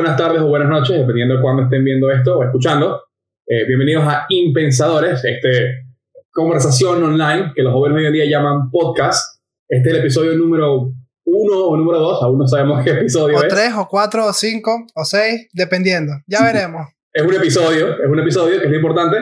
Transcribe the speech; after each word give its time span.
buenas 0.00 0.16
tardes 0.16 0.40
o 0.40 0.46
buenas 0.46 0.70
noches, 0.70 0.98
dependiendo 0.98 1.36
de 1.36 1.42
cuándo 1.42 1.64
estén 1.64 1.84
viendo 1.84 2.10
esto 2.10 2.38
o 2.38 2.42
escuchando. 2.42 3.02
Eh, 3.46 3.66
bienvenidos 3.66 4.02
a 4.06 4.24
Impensadores, 4.30 5.22
este 5.22 5.84
conversación 6.32 7.02
online 7.02 7.52
que 7.54 7.62
los 7.62 7.74
jóvenes 7.74 7.98
hoy 7.98 8.06
en 8.06 8.12
día 8.14 8.24
llaman 8.24 8.70
podcast. 8.70 9.42
Este 9.68 9.90
es 9.90 9.94
el 9.94 10.00
episodio 10.00 10.32
número 10.38 10.90
uno 11.26 11.58
o 11.66 11.76
número 11.76 11.98
dos, 11.98 12.22
aún 12.22 12.38
no 12.38 12.46
sabemos 12.46 12.82
qué 12.82 12.92
episodio 12.92 13.36
O 13.36 13.42
es. 13.42 13.48
tres, 13.48 13.74
o 13.76 13.86
cuatro, 13.88 14.24
o 14.24 14.32
cinco, 14.32 14.86
o 14.94 15.04
seis, 15.04 15.48
dependiendo. 15.52 16.14
Ya 16.26 16.44
veremos. 16.44 16.86
Es 17.12 17.22
un 17.22 17.34
episodio, 17.34 17.92
es 18.02 18.08
un 18.08 18.20
episodio 18.20 18.58
que 18.58 18.64
es 18.64 18.70
lo 18.70 18.76
importante. 18.76 19.18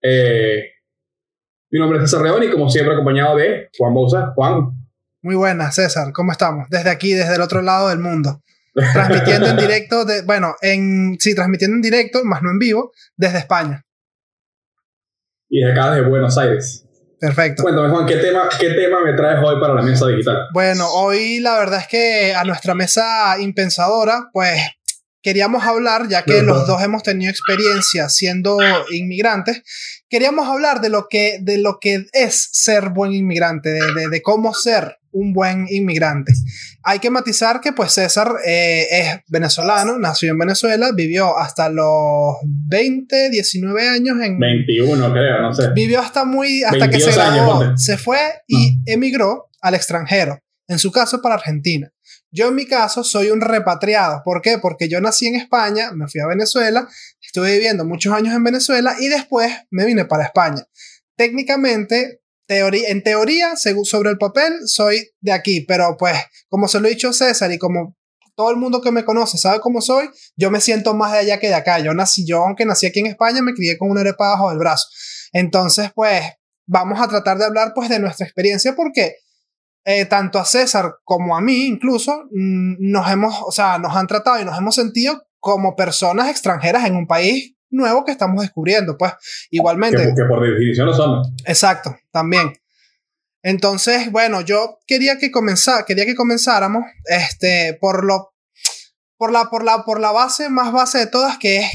Eh, 0.00 0.62
mi 1.72 1.80
nombre 1.80 1.98
es 1.98 2.08
César 2.08 2.24
León 2.24 2.40
y 2.44 2.50
como 2.52 2.70
siempre 2.70 2.94
acompañado 2.94 3.36
de 3.36 3.68
Juan 3.76 3.92
Bouza. 3.92 4.32
Juan, 4.36 4.70
Muy 5.22 5.34
buena, 5.34 5.72
César. 5.72 6.12
¿Cómo 6.12 6.30
estamos? 6.30 6.68
Desde 6.70 6.90
aquí, 6.90 7.14
desde 7.14 7.34
el 7.34 7.40
otro 7.40 7.62
lado 7.62 7.88
del 7.88 7.98
mundo. 7.98 8.40
Transmitiendo 8.74 9.46
en 9.48 9.56
directo, 9.56 10.04
de, 10.04 10.22
bueno, 10.22 10.54
en, 10.60 11.16
sí, 11.20 11.34
transmitiendo 11.34 11.76
en 11.76 11.82
directo, 11.82 12.24
más 12.24 12.42
no 12.42 12.50
en 12.50 12.58
vivo, 12.58 12.92
desde 13.16 13.38
España. 13.38 13.84
y 15.48 15.60
de 15.64 15.70
acá 15.72 15.92
desde 15.94 16.08
Buenos 16.08 16.36
Aires. 16.38 16.84
Perfecto. 17.20 17.62
Cuéntame, 17.62 17.88
Juan, 17.88 18.06
¿qué 18.06 18.16
tema, 18.16 18.48
¿qué 18.58 18.70
tema 18.70 19.00
me 19.02 19.12
traes 19.14 19.38
hoy 19.42 19.60
para 19.60 19.74
la 19.74 19.82
mesa 19.82 20.08
digital? 20.08 20.48
Bueno, 20.52 20.88
hoy 20.92 21.38
la 21.40 21.56
verdad 21.58 21.80
es 21.80 21.86
que 21.86 22.34
a 22.34 22.44
nuestra 22.44 22.74
mesa 22.74 23.38
impensadora, 23.38 24.28
pues 24.32 24.60
queríamos 25.22 25.64
hablar, 25.64 26.08
ya 26.08 26.22
que 26.22 26.42
los 26.42 26.66
dos 26.66 26.82
hemos 26.82 27.02
tenido 27.02 27.30
experiencia 27.30 28.08
siendo 28.10 28.58
inmigrantes, 28.90 29.62
queríamos 30.10 30.48
hablar 30.48 30.80
de 30.82 30.90
lo 30.90 31.06
que, 31.08 31.38
de 31.40 31.56
lo 31.58 31.78
que 31.80 32.04
es 32.12 32.48
ser 32.52 32.90
buen 32.90 33.12
inmigrante, 33.12 33.70
de, 33.70 33.80
de- 33.94 34.08
de 34.08 34.20
cómo 34.22 34.52
ser 34.52 34.98
un 35.14 35.32
buen 35.32 35.66
inmigrante. 35.70 36.32
Hay 36.82 36.98
que 36.98 37.08
matizar 37.08 37.60
que 37.60 37.72
pues 37.72 37.92
César 37.92 38.32
eh, 38.44 38.86
es 38.90 39.20
venezolano, 39.28 39.98
nació 39.98 40.32
en 40.32 40.38
Venezuela, 40.38 40.90
vivió 40.94 41.38
hasta 41.38 41.70
los 41.70 42.36
20, 42.44 43.30
19 43.30 43.88
años 43.88 44.20
en... 44.20 44.38
21, 44.38 45.12
creo, 45.12 45.40
no 45.40 45.54
sé. 45.54 45.70
Vivió 45.74 46.00
hasta 46.00 46.24
muy 46.24 46.62
hasta 46.64 46.90
que 46.90 46.98
se 47.00 47.06
22 47.06 47.18
años, 47.18 47.46
graduó. 47.46 47.62
Ah. 47.62 47.74
se 47.76 47.96
fue 47.96 48.18
y 48.46 48.78
emigró 48.86 49.50
al 49.62 49.74
extranjero, 49.74 50.40
en 50.68 50.78
su 50.78 50.92
caso 50.92 51.22
para 51.22 51.36
Argentina. 51.36 51.90
Yo 52.30 52.48
en 52.48 52.56
mi 52.56 52.66
caso 52.66 53.04
soy 53.04 53.30
un 53.30 53.40
repatriado, 53.40 54.22
¿por 54.24 54.42
qué? 54.42 54.58
Porque 54.58 54.88
yo 54.88 55.00
nací 55.00 55.26
en 55.28 55.36
España, 55.36 55.92
me 55.92 56.08
fui 56.08 56.20
a 56.20 56.26
Venezuela, 56.26 56.88
estuve 57.22 57.52
viviendo 57.52 57.84
muchos 57.84 58.12
años 58.12 58.34
en 58.34 58.42
Venezuela 58.42 58.96
y 58.98 59.08
después 59.08 59.52
me 59.70 59.86
vine 59.86 60.04
para 60.04 60.24
España. 60.24 60.66
Técnicamente, 61.16 62.22
teoría, 62.46 62.88
en 62.88 63.02
teoría, 63.02 63.54
sobre 63.56 64.10
el 64.10 64.18
papel, 64.18 64.52
soy 64.66 65.10
de 65.20 65.32
aquí, 65.32 65.62
pero 65.62 65.96
pues 65.98 66.16
como 66.48 66.68
se 66.68 66.80
lo 66.80 66.86
he 66.86 66.90
dicho 66.90 67.12
César 67.12 67.52
y 67.52 67.58
como 67.58 67.96
todo 68.36 68.50
el 68.50 68.56
mundo 68.56 68.80
que 68.80 68.90
me 68.90 69.04
conoce 69.04 69.38
sabe 69.38 69.60
cómo 69.60 69.80
soy, 69.80 70.08
yo 70.36 70.50
me 70.50 70.60
siento 70.60 70.94
más 70.94 71.12
de 71.12 71.18
allá 71.18 71.38
que 71.38 71.48
de 71.48 71.54
acá. 71.54 71.78
Yo 71.78 71.94
nací, 71.94 72.26
yo 72.26 72.44
aunque 72.44 72.66
nací 72.66 72.86
aquí 72.86 73.00
en 73.00 73.06
España, 73.06 73.42
me 73.42 73.54
crié 73.54 73.78
con 73.78 73.90
una 73.90 74.00
arepa 74.00 74.30
bajo 74.30 74.50
del 74.50 74.58
brazo. 74.58 74.88
Entonces, 75.32 75.90
pues, 75.94 76.22
vamos 76.66 77.00
a 77.00 77.08
tratar 77.08 77.38
de 77.38 77.44
hablar 77.44 77.72
pues 77.74 77.88
de 77.88 77.98
nuestra 77.98 78.26
experiencia 78.26 78.74
porque 78.74 79.16
eh, 79.84 80.06
tanto 80.06 80.38
a 80.38 80.44
César 80.44 80.94
como 81.04 81.36
a 81.36 81.40
mí 81.40 81.66
incluso 81.66 82.24
mm, 82.30 82.76
nos 82.78 83.10
hemos, 83.10 83.34
o 83.46 83.52
sea, 83.52 83.78
nos 83.78 83.94
han 83.94 84.06
tratado 84.06 84.40
y 84.40 84.44
nos 84.44 84.58
hemos 84.58 84.74
sentido 84.74 85.22
como 85.40 85.76
personas 85.76 86.30
extranjeras 86.30 86.86
en 86.86 86.96
un 86.96 87.06
país 87.06 87.53
nuevo 87.74 88.04
que 88.04 88.12
estamos 88.12 88.42
descubriendo, 88.42 88.96
pues 88.96 89.12
Que, 89.12 89.18
igualmente. 89.50 89.96
que 89.96 90.24
por 90.28 90.42
definición 90.42 90.86
lo 90.86 90.94
somos. 90.94 91.28
Exacto, 91.44 91.96
también. 92.10 92.52
Entonces, 93.42 94.10
bueno, 94.10 94.40
yo 94.40 94.78
quería 94.86 95.18
que 95.18 95.30
comenzara, 95.30 95.84
quería 95.84 96.06
que 96.06 96.14
comenzáramos 96.14 96.84
este 97.04 97.76
por 97.80 98.04
lo 98.04 98.32
por 99.18 99.32
la 99.32 99.50
por 99.50 99.64
la 99.64 99.84
por 99.84 100.00
la 100.00 100.12
base 100.12 100.48
más 100.48 100.72
base 100.72 100.98
de 100.98 101.06
todas 101.06 101.38
que 101.38 101.58
es 101.58 101.70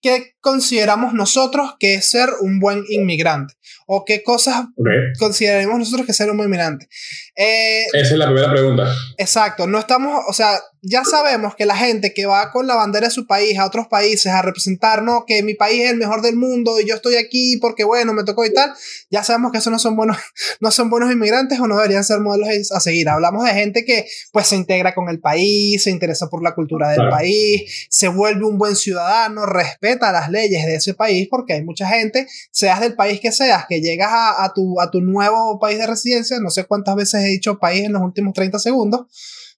qué 0.00 0.32
consideramos 0.40 1.12
nosotros 1.14 1.74
que 1.78 1.94
es 1.94 2.10
ser 2.10 2.28
un 2.40 2.60
buen 2.60 2.84
inmigrante 2.88 3.54
o 3.86 4.04
qué 4.04 4.22
cosas 4.22 4.64
Ok. 4.76 4.88
consideramos 5.18 5.78
nosotros 5.78 6.06
que 6.06 6.12
ser 6.12 6.30
un 6.30 6.36
buen 6.36 6.48
inmigrante. 6.48 6.88
Eh, 7.36 7.84
Esa 7.92 8.12
es 8.12 8.18
la 8.18 8.26
primera 8.26 8.50
pregunta. 8.50 8.92
Exacto, 9.18 9.66
no 9.66 9.78
estamos, 9.78 10.22
o 10.28 10.32
sea, 10.32 10.60
ya 10.82 11.04
sabemos 11.04 11.54
que 11.56 11.66
la 11.66 11.76
gente 11.76 12.14
que 12.14 12.24
va 12.26 12.50
con 12.52 12.66
la 12.66 12.74
bandera 12.74 13.08
de 13.08 13.12
su 13.12 13.26
país 13.26 13.58
a 13.58 13.66
otros 13.66 13.86
países 13.88 14.32
a 14.32 14.40
representar, 14.42 15.02
no, 15.02 15.24
que 15.26 15.42
mi 15.42 15.54
país 15.54 15.84
es 15.84 15.90
el 15.90 15.96
mejor 15.98 16.22
del 16.22 16.36
mundo 16.36 16.80
y 16.80 16.86
yo 16.88 16.94
estoy 16.94 17.16
aquí 17.16 17.58
porque 17.60 17.84
bueno, 17.84 18.12
me 18.14 18.24
tocó 18.24 18.44
y 18.46 18.52
tal, 18.52 18.72
ya 19.10 19.22
sabemos 19.22 19.52
que 19.52 19.58
esos 19.58 19.70
no 19.72 19.78
son 19.78 19.96
buenos, 19.96 20.16
no 20.60 20.70
son 20.70 20.88
buenos 20.90 21.12
inmigrantes 21.12 21.58
o 21.60 21.66
no 21.66 21.76
deberían 21.76 22.04
ser 22.04 22.20
modelos 22.20 22.48
a 22.72 22.80
seguir. 22.80 23.08
Hablamos 23.08 23.44
de 23.44 23.52
gente 23.52 23.84
que 23.84 24.06
pues 24.32 24.46
se 24.48 24.56
integra 24.56 24.94
con 24.94 25.08
el 25.08 25.20
país, 25.20 25.82
se 25.82 25.90
interesa 25.90 26.28
por 26.28 26.42
la 26.42 26.54
cultura 26.54 26.88
del 26.88 26.96
Claro. 26.96 27.10
país, 27.10 27.86
se 27.90 28.08
vuelve 28.08 28.44
un 28.44 28.56
buen 28.58 28.76
ciudadano, 28.76 29.44
respeta 29.46 30.12
las 30.12 30.29
leyes 30.30 30.64
de 30.64 30.76
ese 30.76 30.94
país 30.94 31.28
porque 31.30 31.54
hay 31.54 31.64
mucha 31.64 31.88
gente, 31.88 32.26
seas 32.50 32.80
del 32.80 32.94
país 32.94 33.20
que 33.20 33.32
seas, 33.32 33.66
que 33.68 33.80
llegas 33.80 34.10
a, 34.10 34.44
a 34.44 34.52
tu, 34.52 34.80
a 34.80 34.90
tu 34.90 35.00
nuevo 35.00 35.58
país 35.58 35.78
de 35.78 35.86
residencia, 35.86 36.38
no 36.40 36.50
sé 36.50 36.64
cuántas 36.64 36.96
veces 36.96 37.24
he 37.24 37.28
dicho 37.28 37.58
país 37.58 37.84
en 37.84 37.92
los 37.92 38.02
últimos 38.02 38.32
30 38.34 38.58
segundos, 38.58 39.06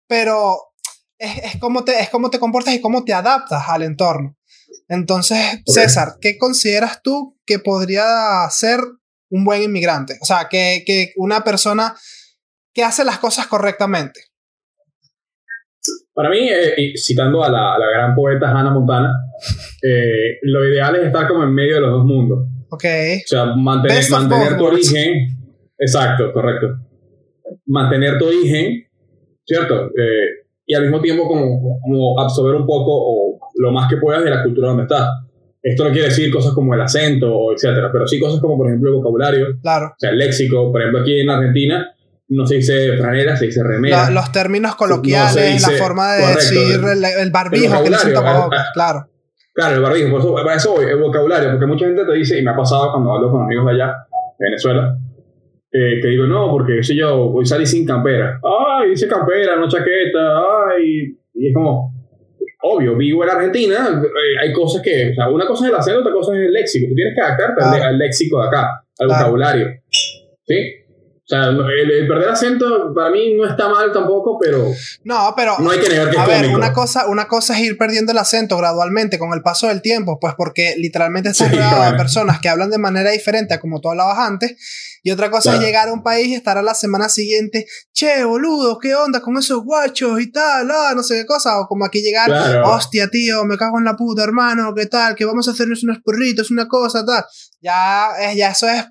pero 0.06 0.56
es, 1.19 1.38
es, 1.44 1.61
como 1.61 1.84
te, 1.84 2.00
es 2.00 2.11
cómo 2.11 2.31
te 2.31 2.38
comportas 2.38 2.75
y 2.75 2.81
cómo 2.81 3.05
te 3.05 3.12
adaptas 3.12 3.65
al 3.69 3.82
entorno. 3.82 4.37
Entonces. 4.88 5.38
César, 5.66 6.16
¿qué 6.21 6.37
consideras 6.37 7.00
tú 7.03 7.38
que 7.47 7.59
podría 7.59 8.05
ser 8.50 8.81
un 9.31 9.44
buen 9.44 9.62
inmigrante? 9.62 10.19
O 10.21 10.27
sea, 10.27 10.49
que, 10.50 10.82
que 10.87 11.12
una 11.16 11.44
persona 11.44 11.97
que 12.75 12.84
hace 12.84 13.05
las 13.05 13.19
cosas 13.19 13.47
correctamente. 13.47 14.31
Para 16.15 16.28
mí, 16.28 16.41
eh, 16.41 16.75
y 16.77 16.97
citando 16.99 17.43
a 17.43 17.50
la, 17.50 17.75
a 17.75 17.78
la 17.78 17.91
gran 17.91 18.15
poeta 18.15 18.50
Hannah 18.50 18.73
Montana, 18.73 19.12
eh, 19.83 20.39
lo 20.43 20.69
ideal 20.69 20.97
es 20.97 21.06
estar 21.06 21.27
como 21.27 21.43
en 21.45 21.55
medio 21.55 21.77
de 21.77 21.81
los 21.81 21.91
dos 21.91 22.05
mundos. 22.05 22.47
Ok, 22.71 22.84
O 22.84 23.27
sea, 23.28 23.47
mantener, 23.56 24.03
mantener 24.11 24.56
tu 24.56 24.65
origen. 24.65 25.28
Exacto, 25.78 26.33
correcto. 26.33 26.69
Mantener 27.67 28.19
tu 28.19 28.27
origen, 28.27 28.84
¿cierto? 29.45 29.87
Eh, 29.87 30.47
y 30.67 30.75
al 30.75 30.83
mismo 30.83 31.00
tiempo 31.00 31.27
como, 31.27 31.81
como 31.81 32.21
absorber 32.21 32.55
un 32.55 32.67
poco 32.67 32.91
o 32.93 33.41
lo 33.56 33.73
más 33.73 33.89
que 33.91 33.97
puedas 33.97 34.23
de 34.25 34.31
la 34.31 34.43
cultura 34.43 34.69
donde 34.69 34.84
estás. 34.84 35.09
Esto 35.62 35.84
no 35.84 35.91
quiere 35.93 36.09
decir 36.09 36.33
cosas 36.33 36.53
como 36.55 36.75
el 36.75 36.81
acento, 36.81 37.33
o 37.33 37.53
etcétera, 37.53 37.91
pero 37.93 38.06
sí 38.06 38.19
cosas 38.19 38.41
como, 38.41 38.56
por 38.56 38.69
ejemplo, 38.69 38.91
el 38.91 38.97
vocabulario, 38.97 39.47
claro. 39.61 39.87
o 39.87 39.94
sea, 39.97 40.11
el 40.11 40.19
léxico. 40.19 40.73
Por 40.73 40.81
ejemplo, 40.81 41.03
aquí 41.03 41.21
en 41.21 41.31
Argentina 41.31 41.94
no 42.34 42.47
se 42.47 42.56
dice 42.56 42.97
franera, 42.98 43.37
se 43.37 43.47
dice 43.47 43.62
remera. 43.62 44.04
La- 44.04 44.10
los 44.10 44.32
términos 44.32 44.75
coloquiales, 44.76 45.53
dice- 45.54 45.72
la 45.72 45.78
forma 45.78 46.15
de 46.15 46.22
correcto. 46.22 46.41
decir 46.43 46.81
el, 46.93 47.04
el 47.04 47.31
barbijo 47.31 47.62
que 47.82 47.91
le 47.91 47.97
vocabulario, 47.97 48.15
tapabocas, 48.15 48.60
ah, 48.60 48.70
claro. 48.75 49.09
Claro, 49.54 49.76
el 49.76 49.82
barbijo, 49.82 50.10
por 50.10 50.20
eso, 50.20 50.34
para 50.34 50.54
eso 50.56 50.72
voy, 50.72 50.87
el 50.87 50.97
vocabulario, 50.98 51.50
porque 51.50 51.66
mucha 51.66 51.84
gente 51.87 52.04
te 52.04 52.12
dice, 52.15 52.38
y 52.38 52.43
me 52.43 52.50
ha 52.50 52.56
pasado 52.56 52.91
cuando 52.93 53.15
hablo 53.15 53.31
con 53.31 53.43
amigos 53.43 53.66
de 53.66 53.72
allá, 53.72 53.94
de 54.38 54.44
Venezuela, 54.47 54.97
eh, 55.70 56.00
que 56.03 56.09
digo, 56.09 56.26
no, 56.26 56.50
porque 56.50 56.82
si 56.82 56.97
yo 56.98 57.16
hoy 57.32 57.44
salí 57.47 57.66
sin 57.66 57.87
campera. 57.87 58.41
Ay, 58.43 58.91
dice 58.91 59.06
campera, 59.09 59.56
no 59.56 59.69
chaqueta, 59.69 60.38
ay, 60.70 61.16
y 61.34 61.49
es 61.49 61.54
como, 61.54 61.93
obvio, 62.62 62.97
vivo 62.97 63.25
en 63.25 63.31
Argentina, 63.31 63.88
eh, 64.03 64.38
hay 64.43 64.53
cosas 64.53 64.81
que, 64.82 65.10
o 65.10 65.14
sea, 65.14 65.28
una 65.28 65.47
cosa 65.47 65.66
es 65.66 65.70
el 65.72 65.76
acento, 65.78 66.00
otra 66.00 66.12
cosa 66.12 66.32
es 66.34 66.41
el 66.47 66.53
léxico, 66.53 66.87
tú 66.88 66.94
tienes 66.94 67.14
que 67.14 67.20
adaptarte 67.20 67.62
al, 67.64 67.70
Claro. 67.72 67.84
al 67.84 67.99
léxico 67.99 68.41
de 68.43 68.49
acá, 68.49 68.70
al 69.00 69.09
vocabulario, 69.09 69.66
¿sí? 70.47 70.54
Sea, 71.32 71.44
el, 71.47 71.91
el 71.91 72.06
perder 72.09 72.28
acento 72.28 72.93
para 72.94 73.10
mí 73.10 73.34
no 73.34 73.48
está 73.48 73.69
mal 73.69 73.91
tampoco, 73.93 74.38
pero 74.38 74.66
No, 75.04 75.32
pero 75.34 75.56
no 75.60 75.70
hay 75.70 75.81
que 75.81 75.88
negar 75.88 76.10
que 76.10 76.16
es 76.16 76.22
A 76.22 76.26
ver, 76.26 76.41
cómico. 76.43 76.59
una 76.59 76.72
cosa, 76.72 77.06
una 77.06 77.26
cosa 77.28 77.54
es 77.54 77.60
ir 77.65 77.78
perdiendo 77.78 78.12
el 78.12 78.19
acento 78.19 78.56
gradualmente 78.59 79.19
con 79.19 79.32
el 79.32 79.41
paso 79.43 79.69
del 79.69 79.81
tiempo, 79.81 80.19
pues 80.20 80.34
porque 80.37 80.75
literalmente 80.76 81.31
estás 81.31 81.49
Sí, 81.49 81.55
rodeado 81.55 81.76
de 81.76 81.81
bueno. 81.88 81.96
personas 81.96 82.38
que 82.40 82.49
hablan 82.50 82.70
de 82.70 82.79
manera 82.79 83.11
diferente 83.12 83.55
a 83.55 83.61
como 83.61 83.81
tú 83.81 83.88
hablabas 83.88 84.19
antes. 84.19 84.56
Y 85.05 85.11
otra 85.11 85.31
cosa 85.31 85.50
Claro. 85.50 85.58
es 85.61 85.67
llegar 85.67 85.88
a 85.88 85.93
un 85.93 86.02
país 86.02 86.29
y 86.29 86.34
estar 86.34 86.58
a 86.58 86.62
la 86.62 86.75
semana 86.75 87.08
siguiente, 87.08 87.67
che, 87.93 88.23
boludo, 88.25 88.79
¿qué 88.79 88.94
onda 88.94 89.20
con 89.20 89.37
esos 89.37 89.64
guachos 89.64 90.20
y 90.20 90.31
tal? 90.31 90.70
Ah, 90.70 90.93
no 90.94 91.02
sé 91.02 91.14
qué 91.20 91.26
cosa. 91.26 91.58
O 91.61 91.67
como 91.67 91.84
aquí 91.84 92.02
llegar, 92.02 92.26
Claro. 92.29 92.69
hostia, 92.70 93.08
tío, 93.08 93.44
me 93.44 93.56
cago 93.56 93.79
en 93.79 93.84
la 93.84 93.96
puta, 93.96 94.23
hermano, 94.23 94.73
¿qué 94.76 94.87
tal? 94.87 95.14
Que 95.17 95.25
vamos 95.25 95.49
a 95.49 95.52
hacernos 95.52 95.82
unos 95.82 95.99
perritos, 96.05 96.50
una 96.52 96.69
cosa, 96.69 97.05
tal. 97.05 97.25
Ya, 97.61 98.11
es, 98.20 98.37
ya 98.37 98.50
eso 98.50 98.69
es, 98.69 98.84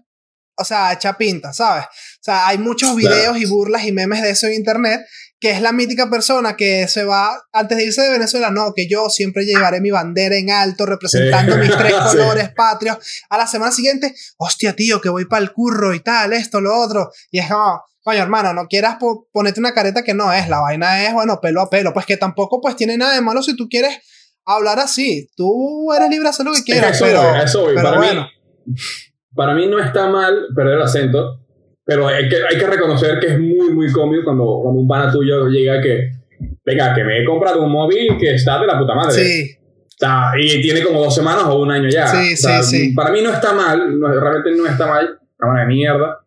o 0.58 0.64
sea, 0.66 0.94
echa 0.94 1.18
pinta, 1.18 1.54
¿sabes? 1.54 1.86
O 1.86 2.24
sea, 2.24 2.48
hay 2.48 2.58
muchos 2.58 2.96
videos 2.96 3.38
y 3.38 3.46
burlas 3.46 3.84
y 3.86 3.92
memes 3.92 4.22
de 4.22 4.30
eso 4.32 4.48
en 4.48 4.54
internet 4.54 5.02
que 5.40 5.50
es 5.50 5.60
la 5.60 5.72
mítica 5.72 6.08
persona 6.08 6.56
que 6.56 6.88
se 6.88 7.04
va 7.04 7.36
antes 7.52 7.76
de 7.76 7.86
irse 7.86 8.02
de 8.04 8.12
Venezuela, 8.12 8.52
no, 8.52 8.74
que 8.76 8.88
yo 8.88 9.10
siempre 9.10 9.44
llevaré 9.44 9.82
mi 9.82 9.90
bandera 9.90 10.36
en 10.36 10.52
alto 10.52 10.86
representando 10.86 11.54
Sí. 11.56 11.60
mis 11.62 11.76
tres 11.76 11.94
Sí. 12.12 12.18
colores 12.18 12.50
patrios. 12.56 12.98
A 13.28 13.40
la 13.40 13.48
semana 13.48 13.72
siguiente, 13.72 14.14
hostia, 14.38 14.76
tío, 14.76 15.02
que 15.02 15.10
voy 15.10 15.26
para 15.26 15.42
el 15.42 15.52
curro 15.52 15.96
y 15.96 16.00
tal, 16.00 16.34
esto, 16.34 16.62
lo 16.62 16.80
otro. 16.80 17.10
Y 17.32 17.40
es 17.40 17.48
como, 17.48 17.82
coño, 18.04 18.22
hermano, 18.22 18.54
no 18.54 18.68
quieras 18.68 18.98
po- 19.00 19.28
ponerte 19.32 19.60
una 19.60 19.74
careta 19.74 20.04
que 20.04 20.14
no 20.14 20.32
es, 20.32 20.48
la 20.48 20.60
vaina 20.60 21.06
es, 21.08 21.14
bueno, 21.14 21.40
pelo 21.42 21.62
a 21.62 21.72
pelo. 21.72 21.92
Pues 21.92 22.06
que 22.06 22.18
tampoco 22.18 22.62
pues 22.62 22.76
tiene 22.76 22.96
nada 22.96 23.16
de 23.16 23.22
malo 23.22 23.42
si 23.42 23.56
tú 23.56 23.68
quieres 23.68 23.98
hablar 24.46 24.78
así. 24.78 25.28
Tú 25.36 25.92
eres 25.92 26.08
libre 26.12 26.26
de 26.26 26.30
hacer 26.30 26.46
lo 26.46 26.54
que 26.54 26.62
quieras, 26.64 26.96
eso 26.98 27.06
pero, 27.06 27.24
voy, 27.24 27.42
eso 27.44 27.62
voy. 27.64 27.74
pero 27.76 27.88
para, 27.88 27.98
bueno. 27.98 28.28
mí, 28.68 28.76
para 29.36 29.54
mí 29.56 29.68
no 29.68 29.80
está 29.80 30.10
mal 30.10 30.48
perder 30.56 30.76
el 30.76 30.82
acento, 30.82 31.40
pero 31.86 32.08
hay 32.08 32.28
que, 32.30 32.36
hay 32.50 32.58
que 32.58 32.68
reconocer 32.68 33.20
que 33.20 33.28
es 33.28 33.40
muy, 33.40 33.72
muy 33.72 33.92
cómico 33.92 34.24
cuando, 34.26 34.60
cuando 34.64 34.82
un 34.82 34.88
pana 34.88 35.12
tuyo 35.12 35.48
llega 35.48 35.82
que, 35.82 36.12
venga, 36.66 36.94
que 36.94 37.04
me 37.04 37.20
he 37.22 37.26
comprado 37.26 37.64
un 37.64 37.72
móvil 37.72 38.18
que 38.20 38.36
está 38.36 38.60
de 38.60 38.68
la 38.68 38.78
puta 38.80 38.94
madre. 38.96 39.14
Sí. 39.24 39.58
O 39.88 39.98
sea, 40.04 40.32
y 40.40 40.62
tiene 40.62 40.82
como 40.82 41.00
dos 41.00 41.14
semanas 41.14 41.44
o 41.46 41.60
un 41.60 41.72
año 41.72 41.88
ya. 41.90 42.08
Sí, 42.08 42.34
O 42.34 42.38
sea, 42.38 42.64
sí, 42.64 42.78
sí. 42.88 42.94
Para 42.94 43.12
mí 43.12 43.22
no 43.22 43.32
está 43.32 43.54
mal, 43.54 44.00
no- 44.00 44.08
realmente 44.20 44.52
no 44.52 44.66
está 44.68 44.88
mal. 44.88 45.20
Cámara 45.38 45.62
de 45.62 45.68
mierda. 45.68 46.18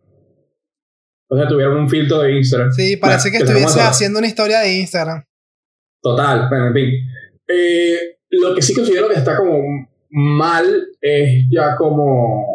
O 1.28 1.36
sea, 1.36 1.48
tuvieron 1.48 1.76
un 1.78 1.88
filtro 1.88 2.20
de 2.20 2.36
Instagram. 2.36 2.70
Sí, 2.72 2.96
parece 2.96 3.30
que 3.30 3.38
estuviese 3.38 3.80
haciendo 3.80 4.18
una 4.18 4.28
historia 4.28 4.60
de 4.60 4.74
Instagram. 4.78 5.24
Total, 6.00 6.48
bueno, 6.48 6.66
en 6.68 6.74
fin. 6.74 6.90
Eh, 7.48 7.96
lo 8.30 8.54
que 8.54 8.62
sí 8.62 8.74
considero 8.74 9.08
que 9.08 9.14
está 9.14 9.36
como 9.36 9.60
mal 10.10 10.64
es 11.00 11.44
ya 11.50 11.74
como 11.76 12.53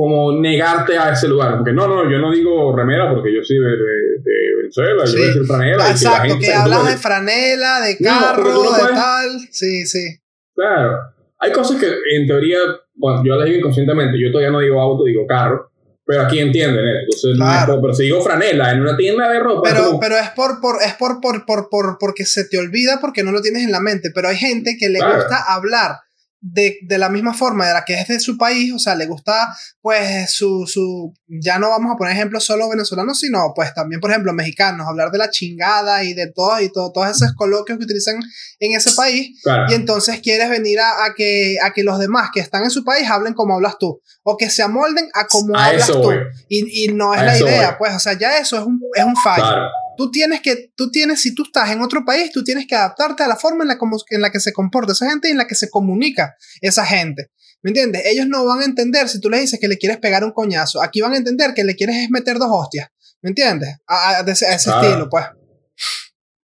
como 0.00 0.40
negarte 0.40 0.96
a 0.96 1.10
ese 1.12 1.26
lugar. 1.26 1.56
Porque 1.56 1.72
no, 1.72 1.88
no, 1.88 2.08
yo 2.08 2.18
no 2.18 2.30
digo 2.30 2.76
remera 2.76 3.12
porque 3.12 3.34
yo 3.34 3.42
soy 3.42 3.56
de, 3.58 3.64
de- 3.64 4.22
de 4.22 4.56
Venezuela, 4.58 5.04
Sí. 5.04 5.12
yo 5.14 5.18
voy 5.18 5.24
a 5.24 5.26
decir 5.32 5.44
franela. 5.44 5.90
y 5.90 5.96
si 5.96 6.04
la 6.04 6.10
Exacto, 6.10 6.28
gente 6.28 6.46
que 6.46 6.54
hablas 6.54 6.86
de 6.88 6.96
franela, 6.98 7.80
de 7.80 7.96
No, 7.98 8.08
carro, 8.20 8.42
tú 8.44 8.48
no 8.50 8.62
de 8.62 8.68
puedes- 8.78 8.94
tal. 8.94 9.40
Sí, 9.50 9.86
sí. 9.86 10.18
Claro. 10.54 10.98
Hay 11.40 11.50
cosas 11.50 11.80
que 11.80 11.86
en 12.16 12.26
teoría, 12.28 12.58
bueno, 12.94 13.22
yo 13.24 13.34
las 13.34 13.46
digo 13.46 13.58
inconscientemente, 13.58 14.16
yo 14.22 14.30
todavía 14.30 14.52
no 14.52 14.60
digo 14.60 14.80
auto, 14.80 15.02
digo 15.02 15.26
carro, 15.26 15.68
pero 16.06 16.22
aquí 16.22 16.38
entienden, 16.38 16.84
¿eh? 16.86 17.00
Entonces, 17.02 17.36
no 17.36 17.44
es 17.44 17.50
Claro. 17.56 17.66
como- 17.72 17.82
pero 17.82 17.94
si 17.94 18.04
digo 18.04 18.20
franela 18.20 18.70
en 18.70 18.80
una 18.82 18.96
tienda 18.96 19.28
de 19.32 19.40
ropa, 19.40 19.68
es 19.68 19.74
Pero, 19.74 19.86
como- 19.88 19.98
pero 20.00 20.16
es 20.16 20.30
por, 20.30 20.60
por, 20.60 20.76
es 20.80 20.94
por, 20.94 21.20
por, 21.20 21.44
por, 21.44 21.68
por, 21.68 21.98
porque 21.98 22.24
se 22.24 22.44
te 22.48 22.56
olvida 22.56 22.98
porque 23.00 23.24
no 23.24 23.32
lo 23.32 23.40
tienes 23.42 23.64
en 23.64 23.72
la 23.72 23.80
mente. 23.80 24.10
Pero 24.14 24.28
hay 24.28 24.36
gente 24.36 24.76
que 24.78 24.88
le 24.90 25.00
Claro. 25.00 25.16
gusta 25.16 25.42
hablar 25.48 25.96
de, 26.40 26.78
de 26.82 26.98
la 26.98 27.08
misma 27.08 27.34
forma 27.34 27.66
de 27.66 27.74
la 27.74 27.84
que 27.84 27.94
es 27.94 28.06
de 28.08 28.20
su 28.20 28.38
país, 28.38 28.72
o 28.72 28.78
sea, 28.78 28.94
le 28.94 29.06
gusta, 29.06 29.48
pues, 29.80 30.32
su, 30.32 30.66
su, 30.66 31.12
ya 31.26 31.58
no 31.58 31.68
vamos 31.68 31.92
a 31.92 31.96
poner 31.96 32.14
ejemplos 32.14 32.44
solo 32.44 32.68
venezolanos, 32.68 33.18
sino, 33.18 33.52
pues, 33.54 33.74
también, 33.74 34.00
por 34.00 34.10
ejemplo, 34.10 34.32
mexicanos, 34.32 34.86
hablar 34.86 35.10
de 35.10 35.18
la 35.18 35.30
chingada 35.30 36.04
y 36.04 36.14
de 36.14 36.30
todo, 36.32 36.60
y 36.60 36.70
todo, 36.72 36.92
todos 36.92 37.10
esos 37.10 37.34
coloquios 37.34 37.78
que 37.78 37.84
utilizan 37.84 38.20
en 38.60 38.76
ese 38.76 38.92
país, 38.92 39.40
claro. 39.42 39.64
y 39.68 39.74
entonces 39.74 40.20
quieres 40.20 40.48
venir 40.48 40.78
a, 40.80 41.06
a 41.06 41.14
que, 41.16 41.56
a 41.62 41.72
que 41.72 41.82
los 41.82 41.98
demás 41.98 42.30
que 42.32 42.40
están 42.40 42.62
en 42.62 42.70
su 42.70 42.84
país 42.84 43.08
hablen 43.10 43.34
como 43.34 43.54
hablas 43.54 43.76
tú, 43.78 44.00
o 44.22 44.36
que 44.36 44.48
se 44.48 44.62
amolden 44.62 45.08
a 45.14 45.26
como 45.26 45.56
a 45.56 45.66
hablas 45.66 45.88
tú. 45.88 46.10
Y, 46.48 46.84
y 46.84 46.88
no 46.92 47.14
es 47.14 47.20
A 47.20 47.24
la 47.24 47.38
idea, 47.38 47.68
voy. 47.70 47.76
pues, 47.78 47.94
o 47.96 47.98
sea, 47.98 48.12
ya 48.12 48.38
eso 48.38 48.58
es 48.58 48.64
un, 48.64 48.80
es 48.94 49.04
un 49.04 49.16
fallo. 49.16 49.42
Claro. 49.42 49.68
Tú 49.98 50.12
tienes 50.12 50.40
que, 50.40 50.70
tú 50.76 50.90
tienes, 50.92 51.20
si 51.20 51.34
tú 51.34 51.42
estás 51.42 51.72
en 51.72 51.82
otro 51.82 52.04
país, 52.04 52.30
tú 52.32 52.44
tienes 52.44 52.66
que 52.68 52.76
adaptarte 52.76 53.24
a 53.24 53.28
la 53.28 53.34
forma 53.34 53.64
en 53.64 53.68
la, 53.68 53.78
como, 53.78 53.96
en 54.10 54.20
la 54.22 54.30
que 54.30 54.38
se 54.38 54.52
comporta 54.52 54.92
esa 54.92 55.10
gente 55.10 55.26
y 55.28 55.32
en 55.32 55.38
la 55.38 55.46
que 55.48 55.56
se 55.56 55.68
comunica 55.68 56.36
esa 56.60 56.86
gente. 56.86 57.30
¿Me 57.62 57.70
entiendes? 57.70 58.02
Ellos 58.06 58.28
no 58.28 58.44
van 58.46 58.60
a 58.60 58.64
entender 58.64 59.08
si 59.08 59.20
tú 59.20 59.28
les 59.28 59.40
dices 59.40 59.58
que 59.60 59.66
le 59.66 59.76
quieres 59.76 59.98
pegar 59.98 60.22
un 60.22 60.30
coñazo. 60.30 60.80
Aquí 60.80 61.00
van 61.00 61.14
a 61.14 61.16
entender 61.16 61.52
que 61.52 61.64
le 61.64 61.74
quieres 61.74 61.96
es 61.96 62.10
meter 62.10 62.38
dos 62.38 62.48
hostias. 62.48 62.88
¿Me 63.22 63.30
entiendes? 63.30 63.76
A, 63.88 64.20
ese, 64.24 64.46
a 64.46 64.54
ese 64.54 64.70
Claro. 64.70 64.86
estilo, 64.86 65.08
pues. 65.10 65.24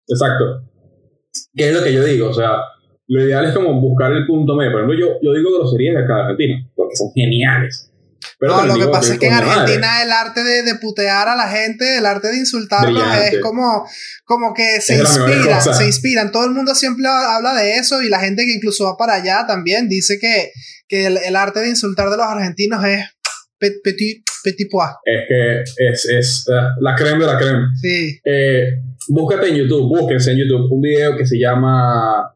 Exacto. 0.06 0.44
¿Qué 1.54 1.68
es 1.68 1.74
lo 1.74 1.82
que 1.82 1.92
yo 1.94 2.04
digo? 2.04 2.28
O 2.28 2.34
sea, 2.34 2.52
lo 3.06 3.24
ideal 3.24 3.46
es 3.46 3.54
como 3.54 3.80
buscar 3.80 4.12
el 4.12 4.26
punto 4.26 4.54
medio. 4.56 4.72
Por 4.72 4.80
ejemplo, 4.82 4.98
yo, 4.98 5.14
yo 5.22 5.32
digo 5.32 5.58
groserías 5.58 5.94
de 5.96 6.04
acá 6.04 6.14
de 6.16 6.20
Argentina, 6.24 6.70
porque 6.76 6.96
son 6.96 7.08
geniales. 7.14 7.90
Pero 8.38 8.56
no, 8.56 8.66
lo 8.66 8.74
que 8.86 8.90
pasa 8.90 9.12
es 9.14 9.18
que 9.18 9.26
en 9.26 9.32
madre. 9.34 9.50
Argentina 9.50 10.02
el 10.02 10.10
arte 10.12 10.42
de, 10.44 10.62
de 10.62 10.74
putear 10.76 11.28
a 11.28 11.36
la 11.36 11.48
gente, 11.48 11.98
el 11.98 12.06
arte 12.06 12.28
de 12.28 12.38
insultarlos 12.38 13.02
es 13.32 13.40
como, 13.40 13.86
como 14.24 14.54
que 14.54 14.80
se 14.80 14.94
Es 14.94 15.00
inspiran, 15.00 15.74
se 15.74 15.86
inspiran. 15.86 16.32
Todo 16.32 16.44
el 16.44 16.50
mundo 16.52 16.74
siempre 16.74 17.06
habla 17.08 17.54
de 17.54 17.76
eso 17.76 18.02
y 18.02 18.08
la 18.08 18.20
gente 18.20 18.44
que 18.44 18.52
incluso 18.54 18.84
va 18.84 18.96
para 18.96 19.14
allá 19.14 19.44
también 19.46 19.88
dice 19.88 20.18
que, 20.20 20.50
que 20.88 21.06
el, 21.06 21.16
el 21.18 21.36
arte 21.36 21.60
de 21.60 21.68
insultar 21.68 22.10
de 22.10 22.16
los 22.16 22.26
argentinos 22.26 22.84
es 22.84 23.04
pe- 23.58 23.80
petit, 23.82 24.24
petit 24.44 24.68
pois. 24.70 24.90
Es 25.04 25.22
que 25.28 25.60
es, 25.88 26.04
es 26.08 26.46
eh, 26.48 26.66
la 26.80 26.94
creme 26.94 27.20
de 27.24 27.26
la 27.32 27.38
creme. 27.38 27.66
Sí, 27.80 28.20
Eh, 28.24 28.62
búscate 29.08 29.48
en 29.48 29.56
YouTube, 29.56 29.88
búsquense 29.88 30.32
en 30.32 30.38
YouTube 30.38 30.70
un 30.72 30.80
video 30.80 31.16
que 31.16 31.26
se 31.26 31.38
llama 31.38 32.32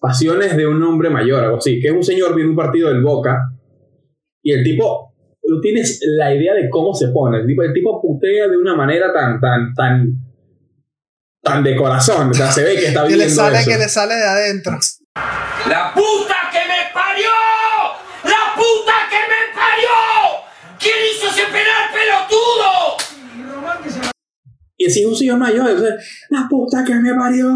Pasiones 0.00 0.56
de 0.56 0.66
un 0.66 0.82
hombre 0.82 1.10
mayor, 1.10 1.44
algo 1.44 1.58
así, 1.58 1.78
que 1.80 1.88
es 1.88 1.94
un 1.94 2.02
señor 2.04 2.34
viendo 2.34 2.52
un 2.52 2.56
partido 2.56 2.88
del 2.88 3.02
Boca 3.02 3.38
y 4.42 4.52
el 4.52 4.64
tipo, 4.64 5.14
tú 5.42 5.60
tienes 5.60 6.00
la 6.16 6.34
idea 6.34 6.54
de 6.54 6.68
cómo 6.70 6.94
se 6.94 7.08
pone, 7.08 7.38
el 7.40 7.46
tipo, 7.46 7.62
el 7.62 7.72
tipo 7.72 8.00
putea 8.00 8.46
de 8.48 8.56
una 8.56 8.74
manera 8.74 9.12
tan, 9.12 9.40
tan, 9.40 9.74
tan, 9.74 10.06
tan 11.42 11.62
de 11.64 11.76
corazón, 11.76 12.30
o 12.30 12.34
sea, 12.34 12.50
se 12.50 12.62
ve 12.64 12.74
que 12.76 12.86
está 12.88 13.02
que 13.06 13.08
viviendo 13.14 13.24
le 13.26 13.30
sale, 13.34 13.58
eso. 13.60 13.70
que 13.70 13.78
le 13.78 13.88
sale 13.88 14.14
de 14.14 14.24
adentro. 14.24 14.78
¡La 15.68 15.92
puta 15.94 16.36
que 16.52 16.58
me 16.68 16.92
parió! 16.94 17.28
¡La 18.24 18.54
puta 18.54 18.94
que 19.10 19.20
me 19.28 19.54
parió! 19.54 19.90
¿Quién 20.78 20.94
hizo 21.12 21.28
ese 21.28 21.44
penal 21.46 21.90
pelotudo? 21.92 22.96
Y 24.76 24.90
si 24.90 25.00
es 25.02 25.06
un 25.06 25.14
señor 25.14 25.36
mayor, 25.38 25.68
entonces, 25.68 26.26
la 26.30 26.46
puta 26.48 26.82
que 26.84 26.94
me 26.94 27.14
parió. 27.14 27.46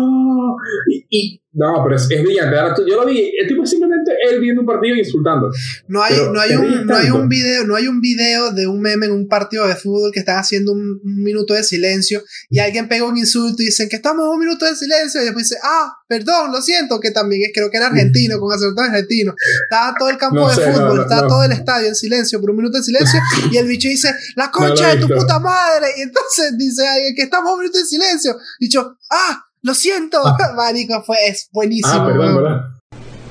Y, 0.90 1.06
y- 1.08 1.40
no, 1.54 1.84
pero 1.84 1.94
es, 1.94 2.10
es 2.10 2.22
brillante. 2.22 2.58
Ahora, 2.58 2.74
yo 2.86 2.96
lo 2.96 3.06
vi, 3.06 3.32
el 3.40 3.46
tipo 3.46 3.64
simplemente 3.64 4.12
él 4.28 4.40
viendo 4.40 4.62
un 4.62 4.66
partido 4.66 4.96
y 4.96 5.00
insultando. 5.00 5.50
No 5.86 6.02
hay, 6.02 6.14
Pero 6.14 6.32
no, 6.32 6.40
hay 6.40 6.56
un, 6.56 6.86
no 6.86 6.96
hay 6.96 7.10
un 7.10 7.28
video, 7.28 7.64
no 7.64 7.76
hay 7.76 7.86
un 7.86 8.00
video 8.00 8.50
de 8.50 8.66
un 8.66 8.80
meme 8.80 9.06
en 9.06 9.12
un 9.12 9.28
partido 9.28 9.66
de 9.68 9.76
fútbol 9.76 10.10
que 10.12 10.18
están 10.18 10.36
haciendo 10.38 10.72
un, 10.72 11.00
un 11.02 11.22
minuto 11.22 11.54
de 11.54 11.62
silencio 11.62 12.24
y 12.50 12.58
alguien 12.58 12.88
pega 12.88 13.04
un 13.04 13.16
insulto 13.16 13.62
y 13.62 13.66
dicen 13.66 13.88
que 13.88 13.96
estamos 13.96 14.24
en 14.24 14.30
un 14.30 14.40
minuto 14.40 14.64
de 14.66 14.74
silencio 14.74 15.22
y 15.22 15.24
después 15.26 15.48
dice, 15.48 15.60
ah, 15.62 15.96
perdón, 16.08 16.50
lo 16.50 16.60
siento, 16.60 16.98
que 16.98 17.12
también 17.12 17.42
es, 17.42 17.50
creo 17.54 17.70
que 17.70 17.76
era 17.76 17.86
argentino, 17.86 18.40
con 18.40 18.52
acento 18.52 18.80
argentino. 18.80 19.34
Estaba 19.62 19.96
todo 19.96 20.08
el 20.08 20.18
campo 20.18 20.40
No 20.40 20.48
de 20.48 20.56
sé, 20.56 20.72
fútbol, 20.72 20.96
no, 20.96 21.02
estaba 21.02 21.28
todo 21.28 21.44
el 21.44 21.52
estadio 21.52 21.86
en 21.86 21.94
silencio 21.94 22.40
por 22.40 22.50
un 22.50 22.56
minuto 22.56 22.78
de 22.78 22.84
silencio 22.84 23.20
y 23.52 23.56
el 23.58 23.68
bicho 23.68 23.88
dice, 23.88 24.12
la 24.34 24.50
concha 24.50 24.94
de 24.94 25.00
tu 25.00 25.08
puta 25.08 25.38
madre. 25.38 25.86
Y 25.98 26.02
entonces 26.02 26.58
dice 26.58 26.84
alguien 26.86 27.14
que 27.14 27.22
estamos 27.22 27.48
en 27.50 27.54
un 27.54 27.60
minuto 27.60 27.78
de 27.78 27.86
silencio. 27.86 28.36
Yo, 28.60 28.96
ah, 29.10 29.44
lo 29.64 29.75
siento. 29.75 30.19
Marico, 30.56 31.02
fue, 31.02 31.16
es 31.26 31.49
buenísimo. 31.52 32.02
Ah, 32.02 32.06
perdón. 32.06 32.37
¿verdad? 32.37 32.61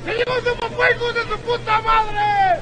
¡Venimos 0.06 0.36
como 0.60 0.76
puercos 0.76 1.16
de 1.16 1.22
tu 1.22 1.38
puta 1.42 1.82
madre! 1.82 2.60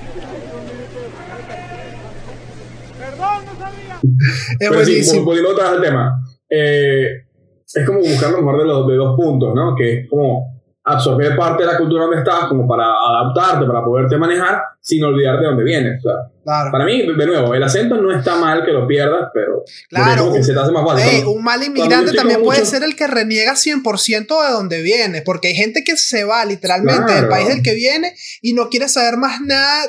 Perdón, 2.99 3.45
no 3.45 3.59
sabía. 3.59 3.95
Es 4.59 4.69
Pero 4.69 4.85
sí, 4.85 4.91
buenísimo. 4.91 5.25
volviendo 5.25 5.51
otra 5.51 5.63
vez 5.65 5.73
al 5.73 5.81
tema. 5.81 6.21
eh, 6.49 7.05
es 7.73 7.85
como 7.87 7.99
buscar 7.99 8.31
lo 8.31 8.39
mejor 8.41 8.59
de, 8.59 8.65
los, 8.65 8.87
de 8.87 8.95
dos 8.95 9.15
puntos, 9.15 9.55
¿no? 9.55 9.73
Que 9.77 10.01
es 10.01 10.09
como 10.09 10.61
absorber 10.83 11.37
parte 11.37 11.63
de 11.63 11.71
la 11.71 11.77
cultura 11.77 12.03
donde 12.03 12.19
estás, 12.19 12.45
como 12.45 12.67
para 12.67 12.83
adaptarte, 12.85 13.65
para 13.65 13.81
poderte 13.83 14.17
manejar, 14.17 14.61
sin 14.81 15.01
olvidar 15.05 15.39
de 15.39 15.45
dónde 15.45 15.63
vienes. 15.63 15.99
O 15.99 16.09
sea, 16.09 16.15
Claro. 16.43 16.71
para 16.71 16.85
mí, 16.85 17.03
de 17.05 17.25
nuevo, 17.27 17.53
el 17.53 17.61
acento 17.61 17.95
no 18.01 18.11
está 18.17 18.35
mal 18.35 18.65
que 18.65 18.71
lo 18.71 18.87
pierdas, 18.87 19.29
pero 19.33 19.63
Claro, 19.89 20.31
un- 20.31 20.43
se 20.43 20.53
te 20.53 20.59
hace 20.59 20.71
más 20.71 20.83
fácil. 20.83 21.07
Ey, 21.07 21.15
Cuando- 21.21 21.31
un 21.33 21.43
mal 21.43 21.63
inmigrante 21.63 22.13
también 22.13 22.41
puede 22.41 22.59
mucho- 22.61 22.71
ser 22.71 22.83
el 22.83 22.95
que 22.95 23.05
reniega 23.07 23.55
100% 23.55 24.41
de 24.41 24.49
donde 24.51 24.81
viene, 24.81 25.21
porque 25.21 25.49
hay 25.49 25.55
gente 25.55 25.83
que 25.83 25.95
se 25.97 26.23
va 26.23 26.43
literalmente 26.45 27.11
del 27.13 27.27
Claro. 27.27 27.29
país 27.29 27.47
del 27.47 27.61
que 27.61 27.75
viene 27.75 28.15
y 28.41 28.53
no 28.53 28.69
quiere 28.69 28.87
saber 28.89 29.17
más 29.17 29.39
nada 29.41 29.85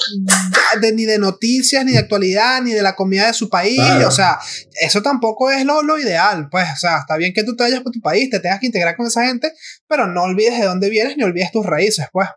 de, 0.81 0.93
ni 0.93 1.05
de 1.07 1.19
noticias, 1.19 1.85
ni 1.85 1.93
de 1.93 1.99
actualidad, 1.99 2.61
ni 2.63 2.73
de 2.73 2.83
la 2.83 2.95
comida 2.95 3.27
de 3.27 3.33
su 3.33 3.49
país. 3.49 3.77
Claro. 3.77 4.09
O 4.09 4.11
sea, 4.11 4.39
eso 4.81 5.03
tampoco 5.03 5.51
es 5.51 5.65
lo, 5.65 5.83
lo 5.83 5.99
ideal. 5.99 6.49
Pues, 6.51 6.67
o 6.75 6.77
sea, 6.79 6.99
está 6.99 7.17
bien 7.17 7.33
que 7.33 7.45
tú 7.45 7.57
te 7.57 7.63
vayas 7.65 7.81
por 7.81 7.93
tu 7.93 8.01
país, 8.01 8.29
te 8.31 8.41
tengas 8.41 8.61
que 8.61 8.67
integrar 8.67 8.95
con 8.97 9.07
esa 9.07 9.25
gente, 9.27 9.53
pero 9.89 10.07
no 10.07 10.23
olvides 10.25 10.59
de 10.59 10.67
dónde 10.67 10.91
vienes 10.91 11.17
ni 11.17 11.23
olvides 11.25 11.51
tus 11.51 11.65
raíces, 11.65 12.07
pues. 12.13 12.29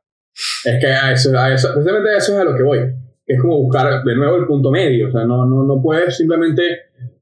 Es 0.66 0.76
que 0.82 0.88
a 0.88 1.12
eso, 1.12 1.38
a 1.38 1.54
eso, 1.54 1.70
precisamente 1.74 2.10
a 2.14 2.18
eso 2.18 2.34
es 2.36 2.40
a 2.40 2.44
lo 2.44 2.56
que 2.56 2.64
voy. 2.64 2.80
Es 3.26 3.42
como 3.42 3.58
buscar 3.58 4.04
de 4.04 4.16
nuevo 4.16 4.38
el 4.38 4.46
punto 4.46 4.70
medio. 4.72 5.08
O 5.08 5.12
sea, 5.12 5.26
no, 5.26 5.46
no, 5.46 5.64
no 5.64 5.82
puedes 5.82 6.16
simplemente 6.16 6.62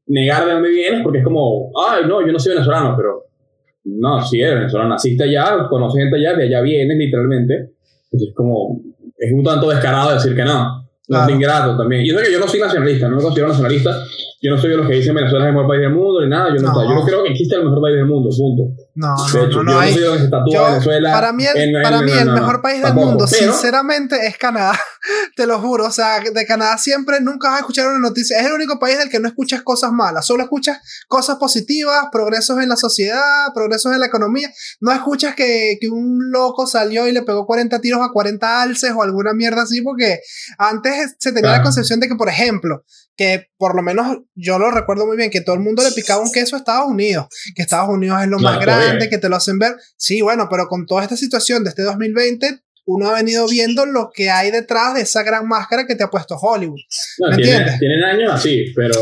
negar 0.07 0.45
de 0.45 0.53
dónde 0.53 0.69
vienes 0.69 1.01
porque 1.01 1.19
es 1.19 1.23
como, 1.23 1.71
ay, 1.89 2.03
no, 2.07 2.25
yo 2.25 2.31
no 2.31 2.39
soy 2.39 2.53
venezolano, 2.53 2.93
pero 2.95 3.25
no, 3.85 4.21
si 4.21 4.41
eres 4.41 4.55
venezolano, 4.55 4.89
naciste 4.91 5.23
allá, 5.23 5.67
conoces 5.69 6.01
gente 6.01 6.17
allá, 6.17 6.35
de 6.35 6.43
allá 6.45 6.61
vienes 6.61 6.97
literalmente. 6.97 7.53
Entonces 8.05 8.29
es 8.29 8.35
como, 8.35 8.81
es 9.17 9.33
un 9.33 9.43
tanto 9.43 9.69
descarado 9.69 10.13
decir 10.13 10.35
que 10.35 10.43
no. 10.43 10.82
Claro. 11.05 11.29
es 11.29 11.35
ingrato 11.35 11.77
también. 11.77 12.05
Y 12.05 12.09
eso 12.11 12.19
que 12.19 12.31
yo 12.31 12.39
no 12.39 12.47
soy 12.47 12.59
nacionalista, 12.61 13.09
no 13.09 13.17
me 13.17 13.21
considero 13.23 13.49
nacionalista. 13.49 13.91
Yo 14.41 14.51
no 14.51 14.57
soy 14.59 14.71
de 14.71 14.77
los 14.77 14.87
que 14.87 14.95
dicen 14.95 15.15
Venezuela 15.15 15.45
es 15.45 15.49
el 15.49 15.53
mejor 15.55 15.69
país 15.69 15.81
del 15.81 15.93
mundo 15.93 16.21
ni 16.21 16.29
nada. 16.29 16.49
Yo 16.49 16.61
no, 16.61 16.73
No. 16.73 16.83
yo 16.83 16.95
no 16.95 17.05
creo 17.05 17.23
que 17.23 17.31
exista 17.31 17.55
el 17.55 17.63
mejor 17.63 17.81
país 17.81 17.95
del 17.95 18.05
mundo, 18.07 18.29
punto. 18.29 18.75
No, 18.95 19.15
De 19.31 19.39
no, 19.39 19.45
hecho, 19.45 19.57
no, 19.57 19.63
no 19.63 19.71
yo 19.73 19.79
hay. 19.79 19.87
no 19.89 19.93
soy 19.93 20.01
de 20.03 20.07
los 20.09 20.17
que 20.17 20.23
se 20.23 20.29
tatúa 20.29 20.53
Yo- 20.53 20.65
Venezuela. 20.65 21.11
para 21.13 21.33
mí 21.33 21.45
el, 21.45 21.57
en- 21.57 21.75
en- 21.77 21.81
para 21.83 22.01
mí 22.01 22.11
el 22.11 22.29
mejor 22.29 22.61
país 22.61 22.75
del 22.77 22.87
tampoco. 22.87 23.07
mundo, 23.07 23.25
Pero- 23.29 23.53
sinceramente, 23.53 24.27
es 24.27 24.37
Canadá. 24.37 24.77
Te 25.35 25.47
lo 25.47 25.59
juro. 25.59 25.85
O 25.85 25.91
sea, 25.91 26.19
de 26.19 26.45
Canadá 26.45 26.77
siempre 26.77 27.19
nunca 27.21 27.47
vas 27.49 27.57
a 27.57 27.59
escuchar 27.61 27.87
una 27.87 27.99
noticia. 27.99 28.37
Es 28.39 28.45
el 28.45 28.51
único 28.53 28.79
país 28.79 28.97
del 28.97 29.09
que 29.09 29.19
no 29.19 29.27
escuchas 29.29 29.61
cosas 29.61 29.91
malas. 29.93 30.25
Solo 30.25 30.43
escuchas 30.43 30.77
cosas 31.07 31.37
positivas, 31.37 32.05
progresos 32.11 32.59
en 32.61 32.67
la 32.69 32.75
sociedad, 32.75 33.47
progresos 33.55 33.93
en 33.93 33.99
la 34.01 34.05
economía. 34.07 34.49
No 34.81 34.91
escuchas 34.91 35.35
que, 35.35 35.77
que 35.79 35.87
un 35.89 36.31
loco 36.31 36.67
salió 36.67 37.07
y 37.07 37.13
le 37.13 37.21
pegó 37.23 37.45
40 37.45 37.79
tiros 37.81 38.01
a 38.01 38.11
40 38.11 38.61
alces 38.61 38.91
o 38.95 39.01
alguna 39.03 39.33
mierda 39.33 39.61
así, 39.63 39.81
porque 39.81 40.19
antes 40.57 40.92
se 41.17 41.31
tenía 41.31 41.51
la 41.51 41.63
concepción 41.63 41.99
de 41.99 42.07
que, 42.07 42.15
por 42.15 42.29
ejemplo, 42.29 42.83
que 43.15 43.47
por 43.57 43.75
lo 43.75 43.81
menos 43.81 44.17
yo 44.35 44.59
lo 44.59 44.71
recuerdo 44.71 45.05
muy 45.05 45.17
bien, 45.17 45.29
que 45.29 45.41
todo 45.41 45.55
el 45.55 45.61
mundo 45.61 45.83
le 45.83 45.91
picaba 45.91 46.21
un 46.21 46.31
queso 46.31 46.55
a 46.55 46.59
Estados 46.59 46.87
Unidos, 46.87 47.27
que 47.55 47.61
Estados 47.61 47.89
Unidos 47.89 48.21
es 48.21 48.27
lo 48.27 48.37
Claro, 48.37 48.57
más 48.57 48.65
grande, 48.65 49.09
que 49.09 49.17
te 49.17 49.29
lo 49.29 49.35
hacen 49.35 49.59
ver. 49.59 49.75
Sí, 49.97 50.21
bueno, 50.21 50.47
pero 50.49 50.67
con 50.67 50.85
toda 50.85 51.03
esta 51.03 51.17
situación 51.17 51.63
de 51.63 51.69
este 51.69 51.83
2020, 51.83 52.63
uno 52.85 53.09
ha 53.09 53.13
venido 53.13 53.47
viendo 53.47 53.85
lo 53.85 54.11
que 54.13 54.29
hay 54.29 54.51
detrás 54.51 54.93
de 54.93 55.01
esa 55.01 55.23
gran 55.23 55.47
máscara 55.47 55.85
que 55.87 55.95
te 55.95 56.03
ha 56.03 56.09
puesto 56.09 56.35
Hollywood. 56.35 56.79
No, 57.19 57.29
¿Me 57.29 57.37
tiene- 57.37 57.51
entiendes? 57.51 57.79
Tienen 57.79 58.03
años 58.03 58.31
así, 58.33 58.65
pero. 58.75 58.99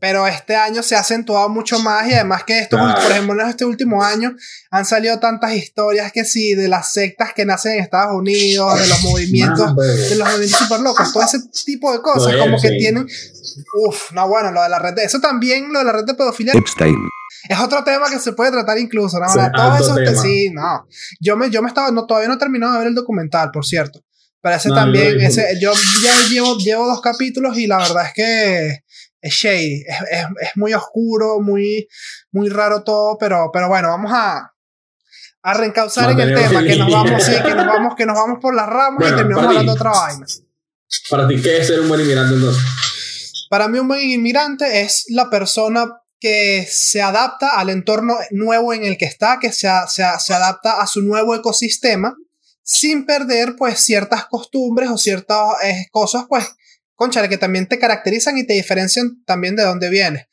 Pero 0.00 0.26
este 0.26 0.54
año 0.54 0.82
se 0.82 0.94
ha 0.94 1.00
acentuado 1.00 1.48
mucho 1.48 1.78
más 1.80 2.08
y 2.08 2.14
además 2.14 2.44
que 2.44 2.60
estos, 2.60 2.78
por 2.80 3.10
ejemplo, 3.10 3.42
en 3.42 3.48
este 3.48 3.64
último 3.64 4.02
año 4.02 4.34
han 4.70 4.84
salido 4.84 5.18
tantas 5.18 5.52
historias 5.54 6.12
que 6.12 6.24
sí, 6.24 6.54
de 6.54 6.68
las 6.68 6.92
sectas 6.92 7.32
que 7.34 7.44
nacen 7.44 7.72
en 7.74 7.80
Estados 7.80 8.14
Unidos, 8.14 8.78
de 8.80 8.86
los 8.86 9.02
movimientos, 9.02 9.72
pues. 9.74 10.10
de 10.10 10.16
los 10.16 10.28
movimientos 10.28 10.58
super 10.60 10.80
locos, 10.80 11.12
todo 11.12 11.22
ese 11.24 11.38
tipo 11.64 11.92
de 11.92 12.00
cosas, 12.00 12.36
como 12.36 12.60
que 12.60 12.70
tienen... 12.70 13.06
Uf, 13.86 14.12
no, 14.12 14.28
bueno, 14.28 14.50
lo 14.52 14.62
de 14.62 14.68
la 14.68 14.78
red 14.78 14.94
de... 14.94 15.04
Eso 15.04 15.20
también, 15.20 15.72
lo 15.72 15.78
de 15.80 15.84
la 15.84 15.92
red 15.92 16.04
de 16.04 16.14
pedofilia, 16.14 16.52
Epstein. 16.54 16.94
Es 17.48 17.58
otro 17.60 17.84
tema 17.84 18.08
que 18.10 18.18
se 18.18 18.32
puede 18.32 18.50
tratar 18.50 18.78
incluso, 18.78 19.18
¿no? 19.18 19.28
Sí, 19.28 19.38
Todo 19.54 19.76
eso, 19.76 19.94
tema. 19.94 20.22
sí, 20.22 20.50
no. 20.50 20.86
Yo 21.20 21.36
me, 21.36 21.50
yo 21.50 21.62
me 21.62 21.68
estaba, 21.68 21.90
no, 21.90 22.06
todavía 22.06 22.28
no 22.28 22.34
he 22.34 22.38
terminado 22.38 22.72
de 22.72 22.78
ver 22.78 22.88
el 22.88 22.94
documental, 22.94 23.50
por 23.50 23.64
cierto. 23.66 24.00
Pero 24.40 24.56
ese 24.56 24.68
No, 24.68 24.74
yo 24.74 24.80
también, 24.80 25.18
vi. 25.18 25.24
ese, 25.24 25.58
yo 25.60 25.72
ya 26.02 26.28
llevo, 26.28 26.56
llevo 26.58 26.86
dos 26.86 27.00
capítulos 27.00 27.56
y 27.56 27.66
la 27.66 27.78
verdad 27.78 28.06
es 28.06 28.12
que 28.14 28.84
es 29.20 29.34
shady, 29.34 29.84
es, 29.86 29.96
es, 30.10 30.26
es 30.40 30.50
muy 30.56 30.74
oscuro, 30.74 31.40
muy, 31.40 31.88
muy 32.30 32.48
raro 32.50 32.82
todo, 32.84 33.16
pero, 33.18 33.50
pero 33.52 33.68
bueno, 33.68 33.88
vamos 33.88 34.12
a, 34.14 34.52
a 35.42 35.54
reencauzar 35.54 36.10
en 36.10 36.20
el 36.20 36.34
tema, 36.34 36.62
que 36.62 36.76
nos 36.76 36.92
vamos, 36.92 37.22
sí, 37.22 37.32
que 37.42 37.54
nos 37.54 37.66
vamos, 37.66 37.94
que 37.96 38.06
nos 38.06 38.14
vamos 38.16 38.38
por 38.40 38.54
las 38.54 38.66
ramas 38.66 38.98
Bueno, 38.98 39.14
y 39.14 39.18
terminamos 39.18 39.46
hablando 39.48 39.72
de 39.72 39.78
otra 39.78 39.90
vaina. 39.90 40.26
Para 41.10 41.26
ti, 41.26 41.40
¿qué 41.42 41.58
es 41.58 41.66
ser 41.66 41.80
un 41.80 41.88
buen 41.88 42.00
inmigrante 42.00 42.34
entonces? 42.34 42.62
Para 43.48 43.68
mí 43.68 43.78
un 43.78 43.88
buen 43.88 44.02
inmigrante 44.02 44.82
es 44.82 45.04
la 45.08 45.30
persona 45.30 45.86
que 46.24 46.66
se 46.66 47.02
adapta 47.02 47.50
al 47.58 47.68
entorno 47.68 48.16
nuevo 48.30 48.72
en 48.72 48.82
el 48.82 48.96
que 48.96 49.04
está, 49.04 49.36
que 49.38 49.52
se, 49.52 49.68
se, 49.88 50.02
se 50.18 50.32
adapta 50.32 50.80
a 50.80 50.86
su 50.86 51.02
nuevo 51.02 51.34
ecosistema 51.34 52.16
sin 52.62 53.04
perder 53.04 53.56
pues 53.58 53.80
ciertas 53.80 54.24
costumbres 54.24 54.88
o 54.88 54.96
ciertas 54.96 55.38
eh, 55.62 55.84
cosas 55.90 56.24
pues, 56.26 56.46
conchale, 56.94 57.28
que 57.28 57.36
también 57.36 57.68
te 57.68 57.78
caracterizan 57.78 58.38
y 58.38 58.46
te 58.46 58.54
diferencian 58.54 59.22
también 59.26 59.54
de 59.54 59.64
dónde 59.64 59.90
vienes. 59.90 60.24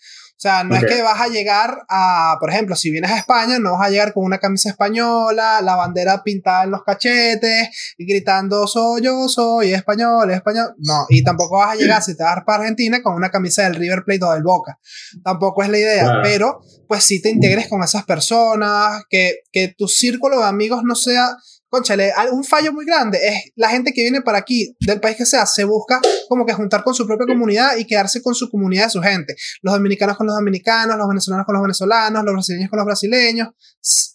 O 0.41 0.43
sea, 0.43 0.63
no 0.63 0.75
es 0.75 0.83
que 0.85 1.03
vas 1.03 1.21
a 1.21 1.27
llegar 1.27 1.83
a, 1.87 2.35
por 2.39 2.49
ejemplo, 2.49 2.75
si 2.75 2.89
vienes 2.89 3.11
a 3.11 3.17
España, 3.19 3.59
no 3.59 3.73
vas 3.73 3.85
a 3.87 3.91
llegar 3.91 4.11
con 4.11 4.23
una 4.23 4.39
camisa 4.39 4.69
española, 4.69 5.61
la 5.61 5.75
bandera 5.75 6.23
pintada 6.23 6.63
en 6.63 6.71
los 6.71 6.83
cachetes 6.83 7.69
y 7.95 8.07
gritando 8.07 8.65
soy 8.65 9.03
yo, 9.03 9.27
soy 9.29 9.71
español, 9.75 10.31
español. 10.31 10.73
No, 10.79 11.05
y 11.09 11.23
tampoco 11.23 11.57
vas 11.59 11.73
a 11.73 11.75
llegar 11.75 12.01
si 12.01 12.17
te 12.17 12.23
vas 12.23 12.39
para 12.43 12.63
Argentina 12.63 13.03
con 13.03 13.13
una 13.13 13.29
camisa 13.29 13.61
del 13.65 13.75
River 13.75 14.01
Plate 14.03 14.25
o 14.25 14.31
del 14.33 14.41
Boca. 14.41 14.79
Tampoco 15.23 15.61
es 15.61 15.69
la 15.69 15.77
idea, 15.77 16.03
Claro. 16.05 16.21
pero 16.23 16.61
pues 16.87 17.03
sí 17.03 17.21
te 17.21 17.29
integres 17.29 17.67
con 17.67 17.83
esas 17.83 18.03
personas, 18.03 19.03
que, 19.11 19.41
que 19.51 19.67
tu 19.77 19.87
círculo 19.87 20.39
de 20.39 20.45
amigos 20.45 20.81
no 20.83 20.95
sea, 20.95 21.35
conchale, 21.71 22.11
al- 22.11 22.29
un 22.31 22.43
fallo 22.43 22.73
muy 22.73 22.85
grande 22.85 23.17
es 23.27 23.51
la 23.55 23.69
gente 23.69 23.93
que 23.93 24.01
viene 24.03 24.21
para 24.21 24.37
aquí, 24.37 24.75
del 24.81 24.99
país 24.99 25.15
que 25.17 25.25
sea, 25.25 25.45
se 25.45 25.63
busca 25.63 25.99
como 26.29 26.45
que 26.45 26.53
juntar 26.53 26.83
con 26.83 26.93
su 26.93 27.07
propia 27.07 27.25
comunidad 27.25 27.77
y 27.77 27.85
quedarse 27.87 28.21
con 28.21 28.35
su 28.35 28.51
comunidad 28.51 28.83
de 28.85 28.89
su 28.91 29.01
gente. 29.01 29.35
Los 29.61 29.73
dominicanos 29.73 30.17
con 30.17 30.27
los 30.27 30.35
dominicanos, 30.35 30.97
los 30.97 31.07
venezolanos 31.07 31.45
con 31.45 31.53
los 31.55 31.61
venezolanos, 31.63 32.23
los 32.23 32.33
brasileños 32.33 32.69
con 32.69 32.77
los 32.77 32.85
brasileños. 32.85 33.47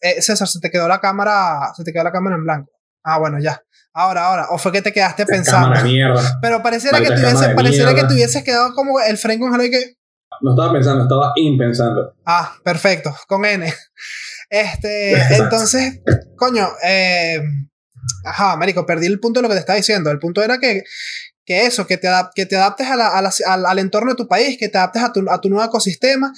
Eh, 0.03 0.21
César, 0.23 0.47
se 0.47 0.61
te 0.61 0.71
quedó 0.71 0.87
la 0.87 1.01
cámara, 1.01 1.73
se 1.77 1.83
te 1.83 1.93
quedó 1.93 2.05
la 2.05 2.13
cámara 2.13 2.37
en 2.37 2.45
blanco. 2.45 2.71
Ah, 3.03 3.19
bueno, 3.19 3.39
ya. 3.41 3.61
Ahora, 3.95 4.27
ahora. 4.27 4.47
O 4.51 4.59
fue 4.59 4.71
que 4.73 4.83
te 4.83 4.93
quedaste 4.93 5.25
pensando. 5.25 5.65
Cámara 5.69 5.83
de 5.83 5.89
mierda. 5.89 6.39
Pero 6.43 6.63
pareciera 6.63 6.99
que, 6.99 7.05
Maldita 7.09 7.17
tuviese, 7.17 7.33
cámara 7.35 7.49
de 7.49 7.55
pareciera 7.55 7.89
que 7.89 7.95
mierda. 7.95 8.09
te 8.09 8.15
hubieses 8.15 8.45
quedado 8.45 8.75
como 8.75 9.01
el 9.01 9.17
Gonzalo 9.39 9.65
y 9.65 9.71
que. 9.71 9.95
No 10.43 10.51
estaba 10.51 10.73
pensando, 10.73 11.03
estaba 11.05 11.33
impensando. 11.37 12.15
Ah, 12.27 12.53
perfecto, 12.63 13.17
con 13.27 13.43
N. 13.47 13.73
Este, 14.49 15.13
entonces, 15.37 16.01
coño, 16.37 16.69
eh, 16.85 17.41
ajá, 18.25 18.57
Marico, 18.57 18.87
perdí 18.87 19.07
el 19.07 19.21
punto 19.21 19.41
de 19.41 19.43
lo 19.43 19.49
que 19.49 19.55
te 19.55 19.61
estaba 19.61 19.77
diciendo. 19.77 20.11
El 20.11 20.19
punto 20.19 20.43
era 20.43 20.59
que, 20.59 20.83
que 21.45 21.67
eso, 21.67 21.87
que 21.87 21.97
te, 21.97 22.09
adap- 22.09 22.31
que 22.35 22.47
te 22.47 22.57
adaptes 22.57 22.87
a 22.89 22.97
la- 22.97 23.09
a 23.17 23.23
la- 23.23 23.33
al, 23.47 23.67
al 23.67 23.79
entorno 23.79 24.11
de 24.13 24.17
tu 24.17 24.29
país, 24.29 24.57
que 24.59 24.69
te 24.69 24.79
adaptes 24.79 25.03
a 25.03 25.13
tu, 25.13 25.25
a 25.31 25.41
tu 25.41 25.49
nuevo 25.49 25.65
ecosistema. 25.65 26.33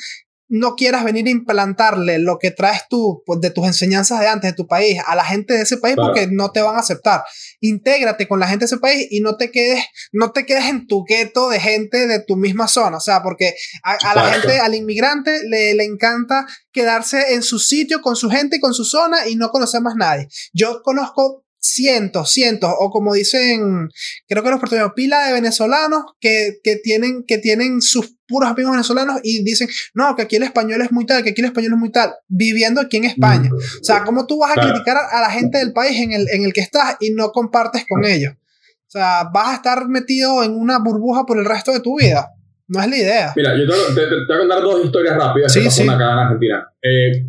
No 0.49 0.77
quieras 0.77 1.05
venir 1.05 1.27
a 1.27 1.31
implantarle 1.31 2.19
lo 2.19 2.39
que 2.39 2.51
traes 2.51 2.83
tú 2.89 3.23
pues, 3.27 3.41
de 3.41 3.51
tus 3.51 3.67
enseñanzas 3.67 4.21
de 4.21 4.29
antes 4.29 4.51
de 4.51 4.57
tu 4.57 4.67
país 4.67 4.99
a 5.07 5.15
la 5.15 5.25
gente 5.25 5.55
de 5.55 5.63
ese 5.63 5.77
país 5.77 5.95
Claro. 5.95 6.13
porque 6.13 6.29
no 6.31 6.51
te 6.53 6.63
van 6.63 6.77
a 6.77 6.81
aceptar. 6.81 7.23
Intégrate 7.61 8.27
con 8.27 8.41
la 8.41 8.47
gente 8.49 8.61
de 8.65 8.67
ese 8.67 8.79
país 8.79 9.07
y 9.11 9.21
no 9.21 9.37
te 9.37 9.51
quedes, 9.51 9.85
no 10.13 10.33
te 10.33 10.47
quedes 10.47 10.67
en 10.67 10.87
tu 10.87 11.05
gueto 11.05 11.49
de 11.51 11.61
gente 11.61 12.07
de 12.07 12.21
tu 12.21 12.37
misma 12.37 12.69
zona. 12.69 12.97
O 12.97 13.01
sea, 13.01 13.23
porque 13.23 13.55
a, 13.83 13.97
a 14.11 14.15
la 14.15 14.33
gente, 14.33 14.59
al 14.59 14.75
inmigrante, 14.75 15.41
le, 15.49 15.75
le 15.75 15.85
encanta 15.85 16.47
quedarse 16.73 17.35
en 17.35 17.43
su 17.43 17.59
sitio, 17.59 18.01
con 18.01 18.17
su 18.17 18.31
gente 18.31 18.57
y 18.57 18.61
con 18.61 18.75
su 18.75 18.85
zona 18.85 19.29
y 19.29 19.37
no 19.37 19.51
conocer 19.51 19.81
más 19.81 19.95
nadie. 19.97 20.29
Yo 20.53 20.83
conozco 20.83 21.45
cientos, 21.61 22.31
cientos, 22.31 22.73
o 22.79 22.91
como 22.91 23.15
dicen, 23.15 23.89
creo 24.29 24.43
que 24.45 24.51
los 24.51 24.61
puertorriqueños, 24.61 24.93
pila 24.95 25.27
de 25.27 25.33
venezolanos 25.33 26.05
que, 26.21 26.59
que, 26.63 26.77
tienen, 26.77 27.25
que 27.27 27.39
tienen 27.39 27.81
sus 27.83 28.17
puros 28.29 28.51
amigos 28.51 28.73
venezolanos 28.73 29.21
y 29.25 29.43
dicen, 29.43 29.69
no, 29.95 30.15
que 30.15 30.23
aquí 30.23 30.37
el 30.37 30.43
español 30.45 30.83
es 30.83 30.93
muy 30.93 31.07
tal, 31.07 31.25
que 31.25 31.31
aquí 31.31 31.41
el 31.41 31.47
español 31.47 31.73
es 31.73 31.79
muy 31.79 31.91
tal, 31.91 32.13
viviendo 32.29 32.81
aquí 32.81 32.99
en 32.99 33.05
España. 33.07 33.51
O 33.53 33.85
sea, 33.85 34.05
¿cómo 34.05 34.27
tú 34.27 34.39
vas 34.39 34.51
a 34.51 34.55
Claro. 34.55 34.71
criticar 34.71 34.97
a, 34.99 35.19
a 35.19 35.21
la 35.23 35.31
gente 35.31 35.59
del 35.59 35.73
país 35.73 35.99
en 36.01 36.13
el, 36.13 36.27
en 36.31 36.45
el 36.45 36.53
que 36.53 36.61
estás 36.61 36.97
y 37.01 37.11
no 37.15 37.31
compartes 37.33 37.85
con 37.89 38.05
ellos? 38.05 38.35
O 38.35 38.91
sea, 38.91 39.25
vas 39.33 39.49
a 39.49 39.55
estar 39.55 39.89
metido 39.89 40.43
en 40.45 40.53
una 40.55 40.79
burbuja 40.79 41.25
por 41.27 41.39
el 41.39 41.45
resto 41.45 41.73
de 41.73 41.81
tu 41.81 41.99
vida. 41.99 42.29
No 42.69 42.83
es 42.83 42.89
la 42.91 42.97
idea. 42.97 43.33
Mira, 43.35 43.57
yo 43.57 43.67
te, 43.67 43.95
te- 43.95 44.07
te 44.09 44.27
voy 44.29 44.37
a 44.37 44.39
contar 44.41 44.61
dos 44.63 44.85
historias 44.85 45.17
rápidas 45.17 45.53
Sí, 45.53 45.61
que 45.61 45.65
pasaron 45.67 45.89
sí. 45.89 45.95
acá 45.95 46.13
en 46.13 46.19
Argentina. 46.19 46.69
Eh, 46.83 47.27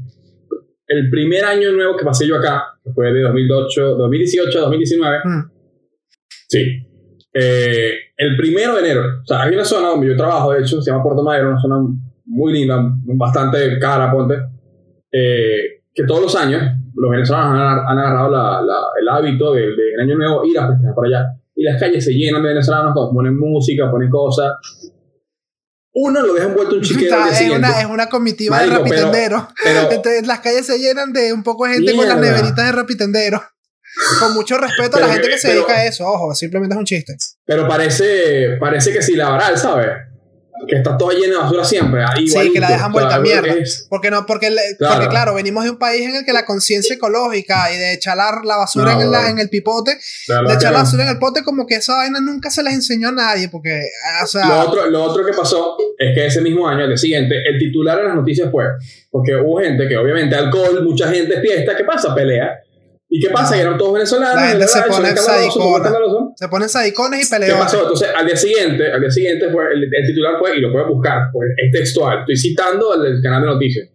el 0.88 1.10
primer 1.10 1.46
año 1.46 1.72
nuevo 1.72 1.96
que 1.96 2.04
pasé 2.04 2.28
yo 2.28 2.36
acá, 2.38 2.64
que 2.84 2.92
fue 2.92 3.14
de 3.14 3.22
2008, 3.22 3.82
2018 3.96 4.58
a 4.58 4.62
2019, 4.64 5.18
Mm. 5.24 5.52
sí. 6.48 6.86
Eh, 7.34 7.92
el 8.18 8.36
primero 8.38 8.74
de 8.76 8.80
enero, 8.82 9.02
o 9.22 9.26
sea, 9.26 9.44
hay 9.44 9.54
una 9.54 9.64
zona 9.66 9.90
donde 9.90 10.08
yo 10.08 10.18
trabajo, 10.18 10.52
de 10.52 10.62
hecho, 10.62 10.82
se 10.82 10.90
llama 10.92 11.04
Puerto 11.04 11.24
Madero, 11.24 11.50
una 11.52 11.62
zona 11.62 11.76
muy 12.26 12.54
linda, 12.54 12.78
bastante 13.16 13.78
cara, 13.80 14.12
ponte, 14.12 14.36
eh, 15.12 15.82
que 15.94 16.04
todos 16.06 16.22
los 16.22 16.36
años 16.36 16.62
los 16.96 17.12
venezolanos 17.12 17.54
han, 17.56 17.80
han 17.88 17.98
agarrado 18.00 18.30
la- 18.32 18.62
la- 18.62 18.88
el 19.00 19.08
hábito 19.08 19.54
del 19.54 19.76
del 19.76 20.00
año 20.00 20.16
nuevo 20.18 20.46
ir 20.46 20.58
a 20.60 20.68
festejar 20.68 20.94
por 20.96 21.06
allá. 21.08 21.26
Y 21.56 21.64
las 21.64 21.80
calles 21.80 22.04
se 22.06 22.14
llenan 22.14 22.42
de 22.44 22.50
venezolanos, 22.50 22.94
ponen 23.14 23.38
música, 23.38 23.90
ponen 23.92 24.10
cosas. 24.10 24.52
Uno 25.94 26.22
lo 26.22 26.34
deja 26.34 26.48
envuelto 26.48 26.76
un 26.76 26.82
chiquero 26.84 27.16
al 27.16 27.30
día 27.30 27.40
es, 27.48 27.58
una, 27.58 27.82
es 27.82 27.86
una 27.88 28.08
comitiva 28.10 28.58
Marico, 28.58 28.76
de 28.78 28.84
pero- 28.84 28.96
rapitenderos. 29.08 29.44
Pero, 29.64 29.80
Entonces, 29.92 30.28
las 30.28 30.40
calles 30.40 30.66
se 30.66 30.78
llenan 30.80 31.12
de 31.14 31.34
un 31.34 31.44
poco 31.44 31.66
de 31.66 31.74
gente 31.76 31.96
con 31.96 32.08
las 32.08 32.18
Mierda. 32.20 32.38
neveritas 32.38 32.66
de 32.66 32.72
rapitenderos. 32.72 33.42
Con 34.20 34.34
mucho 34.34 34.58
respeto 34.58 34.98
a 34.98 35.02
la 35.02 35.08
Pero 35.08 35.14
gente 35.14 35.30
que- 35.30 35.38
se 35.38 35.48
pero- 35.50 35.62
dedica 35.62 35.80
a 35.80 35.86
eso. 35.86 36.06
Ojo, 36.08 36.34
simplemente 36.34 36.74
es 36.76 36.80
un 36.80 36.86
chiste. 36.86 37.16
pero 37.46 37.68
parece, 37.68 38.58
parece 38.60 38.92
que 38.94 39.02
si 39.02 39.16
la 39.16 39.30
varal, 39.30 39.58
¿sabes? 39.58 39.88
Que 40.68 40.76
está 40.76 40.98
toda 40.98 41.14
llena 41.14 41.28
de 41.28 41.36
basura 41.38 41.64
siempre. 41.64 42.04
ah, 42.04 42.14
Sí, 42.18 42.52
que 42.52 42.60
la 42.60 42.68
dejan 42.70 42.92
vuelta 42.92 43.16
a 43.16 43.20
mierda. 43.22 43.54
es- 43.54 43.88
Porque 43.90 44.12
no, 44.12 44.26
porque, 44.26 44.50
Claro. 44.78 44.96
porque 44.96 45.08
claro, 45.08 45.34
venimos 45.34 45.64
de 45.64 45.70
un 45.70 45.80
país 45.80 46.06
en 46.10 46.18
el 46.18 46.26
que 46.26 46.34
la 46.34 46.44
conciencia 46.46 46.96
ecológica 46.96 47.72
y 47.74 47.78
de 47.78 47.94
echar 47.94 48.18
la, 48.18 48.58
basura 48.58 48.94
No, 48.96 49.02
en, 49.02 49.10
la- 49.12 49.30
en 49.30 49.40
el 49.40 49.50
pipote, 49.50 49.92
de 49.92 50.54
echar 50.54 50.74
la 50.74 50.80
basura 50.80 51.04
en 51.04 51.10
el 51.12 51.18
pote, 51.18 51.44
como 51.44 51.66
que 51.66 51.76
esa 51.76 51.96
vaina 51.96 52.20
nunca 52.20 52.50
se 52.52 52.62
les 52.62 52.74
enseñó 52.74 53.08
a 53.08 53.12
nadie. 53.14 53.48
Porque, 53.48 53.80
o 54.22 54.28
sea, 54.28 54.48
Lo 54.48 54.60
otro, 54.60 54.90
lo 54.90 55.02
otro 55.04 55.26
que 55.26 55.32
pasó 55.32 55.78
es 55.98 56.14
que 56.14 56.26
ese 56.28 56.42
mismo 56.42 56.68
año, 56.68 56.88
día 56.88 56.98
siguiente, 56.98 57.36
el 57.50 57.58
titular 57.58 57.98
en 58.00 58.08
las 58.08 58.16
noticias 58.16 58.50
fue, 58.52 58.66
porque 59.10 59.36
hubo 59.38 59.62
gente 59.62 59.88
que 59.88 59.96
obviamente 59.96 60.36
alcohol, 60.36 60.84
mucha 60.84 61.10
gente 61.10 61.40
fiesta, 61.40 61.74
¿qué 61.78 61.86
pasa? 61.86 62.14
Pelea. 62.14 62.60
¿Y 63.12 63.20
qué 63.20 63.30
pasa? 63.32 63.56
Que 63.56 63.62
eran 63.62 63.78
todos 63.78 63.94
venezolanos. 63.94 64.36
La 64.36 64.48
gente 64.50 64.68
se 64.68 64.82
pone 64.84 65.10
escandalosos. 65.10 66.34
se 66.36 66.48
ponen 66.48 66.70
sadicones 66.70 67.26
y 67.26 67.30
¿Qué 67.30 67.36
peleones. 67.40 67.64
pasó? 67.66 67.82
Entonces, 67.82 68.10
al 68.16 68.26
día 68.26 68.36
siguiente, 68.36 68.92
al 68.92 69.02
día 69.02 69.10
siguiente 69.10 69.50
fue, 69.52 69.64
el, 69.74 69.84
el 69.84 70.06
titular 70.08 70.36
fue, 70.40 70.56
y 70.58 70.62
lo 70.62 70.72
puedes 70.72 70.88
buscar, 70.88 71.30
pues, 71.34 71.50
es 71.58 71.72
textual, 71.72 72.20
estoy 72.20 72.38
citando 72.38 72.94
el, 73.04 73.20
canal 73.24 73.42
de 73.42 73.48
noticias. 73.48 73.90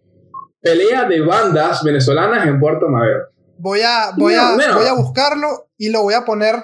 Pelea 0.61 1.07
de 1.07 1.21
bandas 1.21 1.81
venezolanas 1.83 2.45
en 2.45 2.59
Puerto 2.59 2.89
Madero. 2.89 3.19
Voy 3.57 3.79
a, 3.81 4.11
voy, 4.17 4.33
a, 4.33 4.51
voy 4.53 4.85
a 4.85 4.93
buscarlo 4.93 5.69
y 5.77 5.89
lo 5.89 6.01
voy 6.01 6.13
a 6.13 6.25
poner 6.25 6.55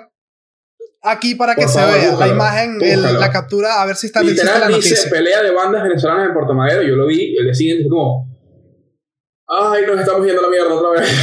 aquí 1.03 1.36
para 1.36 1.55
que 1.55 1.67
se 1.67 1.79
vea 1.79 2.15
la 2.17 2.27
imagen, 2.27 2.77
el- 2.81 3.20
la 3.20 3.31
captura, 3.31 3.81
a 3.81 3.86
ver 3.86 3.96
si 3.96 4.08
está 4.08 4.20
existe 4.22 4.43
la 4.43 4.53
Literal 4.55 4.74
dice 4.75 4.89
noticia. 4.96 5.10
pelea 5.12 5.41
de 5.41 5.51
bandas 5.51 5.84
venezolanas 5.84 6.27
en 6.27 6.34
Puerto 6.34 6.53
Madero. 6.53 6.81
Yo 6.84 6.96
lo 6.96 7.08
vi, 7.08 7.36
el 7.38 7.46
día 7.46 7.53
siguiente 7.53 7.84
fue 7.84 7.91
como, 7.91 8.31
ay, 9.60 9.84
nos 9.88 10.00
estamos 10.00 10.25
yendo 10.25 10.41
a 10.41 10.43
la 10.46 10.50
mierda 10.50 10.74
otra 10.74 11.01
vez. 11.01 11.10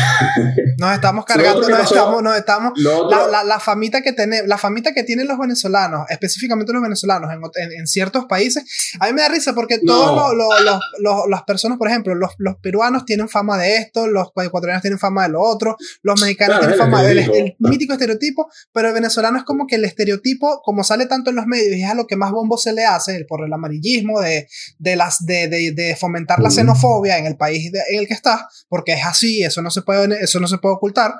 Nos 0.79 0.95
estamos 0.95 1.25
cargando, 1.25 1.69
nos 1.69 1.81
estamos, 1.91 2.23
nos 2.23 2.37
estamos 2.37 2.73
La, 2.77 3.27
la, 3.27 3.43
la 3.43 3.59
famita 3.59 4.01
que 4.01 4.13
tiene, 4.13 4.47
la 4.47 4.57
famita 4.59 4.93
que 4.93 5.03
tienen 5.03 5.27
los 5.27 5.37
venezolanos, 5.37 6.07
específicamente 6.09 6.73
los 6.73 6.81
venezolanos 6.81 7.31
en, 7.33 7.41
en- 7.65 7.81
en 7.81 7.87
ciertos 7.89 8.27
países, 8.27 8.63
a 9.01 9.07
mí 9.09 9.13
me 9.13 9.23
da 9.23 9.29
risa 9.29 9.55
porque 9.55 9.81
No. 9.83 9.93
todos 9.93 10.35
los, 10.37 10.61
los- 10.61 10.81
los- 11.01 11.23
las 11.29 11.43
personas, 11.43 11.79
por 11.79 11.89
ejemplo, 11.89 12.15
los, 12.15 12.31
los 12.39 12.59
peruanos 12.63 13.05
tienen 13.05 13.29
fama 13.29 13.59
de 13.59 13.79
esto, 13.79 14.07
los 14.07 14.29
ecuatorianos 14.41 14.83
tienen 14.83 15.01
fama 15.01 15.25
de 15.25 15.31
lo 15.31 15.41
otro, 15.43 15.77
los 16.03 16.21
mexicanos 16.21 16.59
Claro, 16.59 16.73
tienen 16.73 16.79
fama 16.79 17.03
del 17.03 17.19
estereotipo. 17.19 17.57
el 17.67 17.71
mítico 17.71 17.93
estereotipo, 17.95 18.49
pero 18.73 18.87
el 18.89 18.95
venezolano 18.95 19.39
es 19.39 19.45
como 19.45 19.67
que 19.67 19.75
el 19.75 19.85
estereotipo, 19.85 20.61
como 20.63 20.85
sale 20.85 21.07
tanto 21.07 21.31
en 21.31 21.37
los 21.37 21.47
medios 21.47 21.75
y 21.75 21.83
es 21.83 21.91
a 21.91 21.95
lo 21.95 22.07
que 22.07 22.15
más 22.15 22.31
bombo 22.31 22.57
se 22.57 22.73
le 22.73 22.85
hace 22.85 23.25
por 23.29 23.45
el 23.45 23.53
amarillismo, 23.53 24.21
de, 24.21 24.47
de, 24.79 24.95
las, 24.95 25.27
de, 25.27 25.49
de, 25.49 25.73
de 25.73 25.97
fomentar 25.97 26.39
la 26.39 26.51
Ujú. 26.51 26.55
xenofobia 26.55 27.19
en 27.19 27.27
el 27.27 27.37
país 27.37 27.73
de- 27.73 27.81
en 27.91 27.99
el 27.99 28.07
que 28.07 28.15
estás, 28.19 28.67
porque 28.69 28.93
es 28.93 29.05
así, 29.07 29.43
eso 29.43 29.63
no 29.63 29.71
se 29.71 29.83
puede, 29.83 30.23
eso 30.23 30.39
no 30.41 30.47
se 30.49 30.59
puede 30.59 30.75
ocultar. 30.75 31.15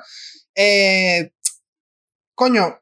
Eh, 0.55 1.31
coño, 2.35 2.75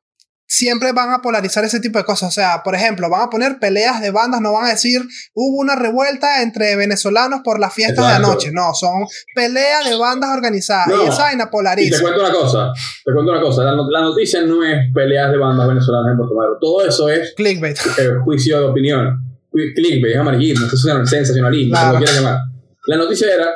siempre 0.49 0.93
van 0.93 1.11
a 1.11 1.21
polarizar 1.21 1.65
ese 1.65 1.79
tipo 1.81 1.99
de 1.99 2.05
cosas. 2.05 2.29
O 2.29 2.31
sea, 2.31 2.63
por 2.63 2.73
ejemplo, 2.73 3.09
van 3.09 3.23
a 3.23 3.29
poner 3.29 3.59
peleas 3.59 3.99
de 4.01 4.11
bandas, 4.11 4.39
no 4.39 4.53
van 4.53 4.65
a 4.65 4.69
decir 4.69 5.01
hubo 5.33 5.57
una 5.59 5.75
revuelta 5.75 6.41
entre 6.41 6.75
venezolanos 6.77 7.41
por 7.43 7.59
las 7.59 7.73
fiestas 7.73 8.05
de 8.05 8.11
Exacto. 8.13 8.27
anoche. 8.31 8.51
No, 8.53 8.73
son 8.73 9.05
peleas 9.35 9.83
de 9.89 9.95
bandas 9.97 10.29
organizadas. 10.31 10.87
No, 10.87 11.03
y 11.03 11.07
esa 11.09 11.23
vaina 11.23 11.43
Y 11.43 11.45
te 11.47 11.51
polariza. 11.51 12.01
cuento 12.01 12.21
una 12.21 12.31
cosa, 12.31 12.71
te 13.03 13.13
cuento 13.13 13.31
una 13.33 13.41
cosa, 13.41 13.63
la, 13.65 13.75
not- 13.75 13.91
la 13.91 14.01
noticia 14.01 14.41
no 14.43 14.63
es 14.63 14.77
peleas 14.93 15.31
de 15.31 15.37
bandas 15.37 15.67
venezolanas 15.67 16.11
en 16.11 16.17
Puerto 16.17 16.35
Madero, 16.35 16.57
todo 16.61 16.85
eso 16.87 17.09
es 17.09 17.33
Clickbait. 17.35 17.77
eh, 17.97 18.09
juicio 18.23 18.57
de 18.59 18.65
opinión, 18.67 19.19
Cli- 19.51 19.73
clickbait, 19.75 20.13
es 20.13 20.19
amarillismo, 20.19 20.67
sensacionalismo, 20.69 21.71
Claro. 21.73 21.87
como 21.89 21.97
quieras 22.05 22.15
llamar. 22.23 22.39
La 22.87 22.95
noticia 22.97 23.33
era 23.33 23.47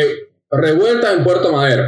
eh, 0.00 0.06
revuelta 0.50 1.12
en 1.12 1.24
Puerto 1.24 1.52
Madero. 1.52 1.84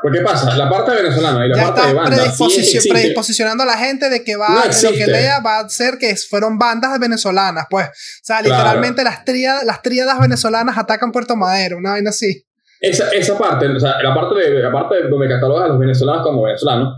¿Por 0.00 0.12
qué 0.12 0.20
pasa? 0.20 0.56
La 0.56 0.70
parte 0.70 0.92
venezolana 0.92 1.44
y 1.44 1.48
la 1.48 1.56
Ya 1.56 1.74
parte 1.74 1.80
de 1.82 1.88
sí 1.88 1.98
predisposici- 1.98 2.58
existe. 2.60 2.88
predisposicionando 2.90 3.64
a 3.64 3.66
la 3.66 3.76
gente 3.76 4.08
de 4.08 4.22
que 4.22 4.36
va, 4.36 4.48
No 4.48 4.90
lo 4.90 4.96
que 4.96 5.06
lea 5.08 5.40
va 5.40 5.58
a 5.58 5.68
ser 5.68 5.98
que 5.98 6.14
fueron 6.16 6.56
bandas 6.56 6.96
venezolanas, 7.00 7.66
pues. 7.68 7.86
O 7.88 7.90
sea, 8.22 8.38
Claro. 8.40 8.62
literalmente 8.62 9.02
las, 9.02 9.24
tríadas, 9.24 9.64
las 9.64 9.82
tríadas 9.82 10.20
venezolanas 10.20 10.78
atacan 10.78 11.10
Puerto 11.10 11.34
Madero, 11.34 11.78
una 11.78 11.90
vaina 11.92 12.10
así. 12.10 12.44
Esa, 12.80 13.08
esa 13.10 13.36
parte, 13.36 13.66
o 13.66 13.80
sea, 13.80 14.00
la 14.00 14.14
parte, 14.14 14.38
de, 14.38 14.62
la 14.62 14.70
parte 14.70 14.94
de 15.02 15.08
donde 15.08 15.28
catalogas 15.28 15.64
a 15.64 15.68
los 15.68 15.80
venezolanos 15.80 16.22
como 16.22 16.44
venezolanos 16.44 16.94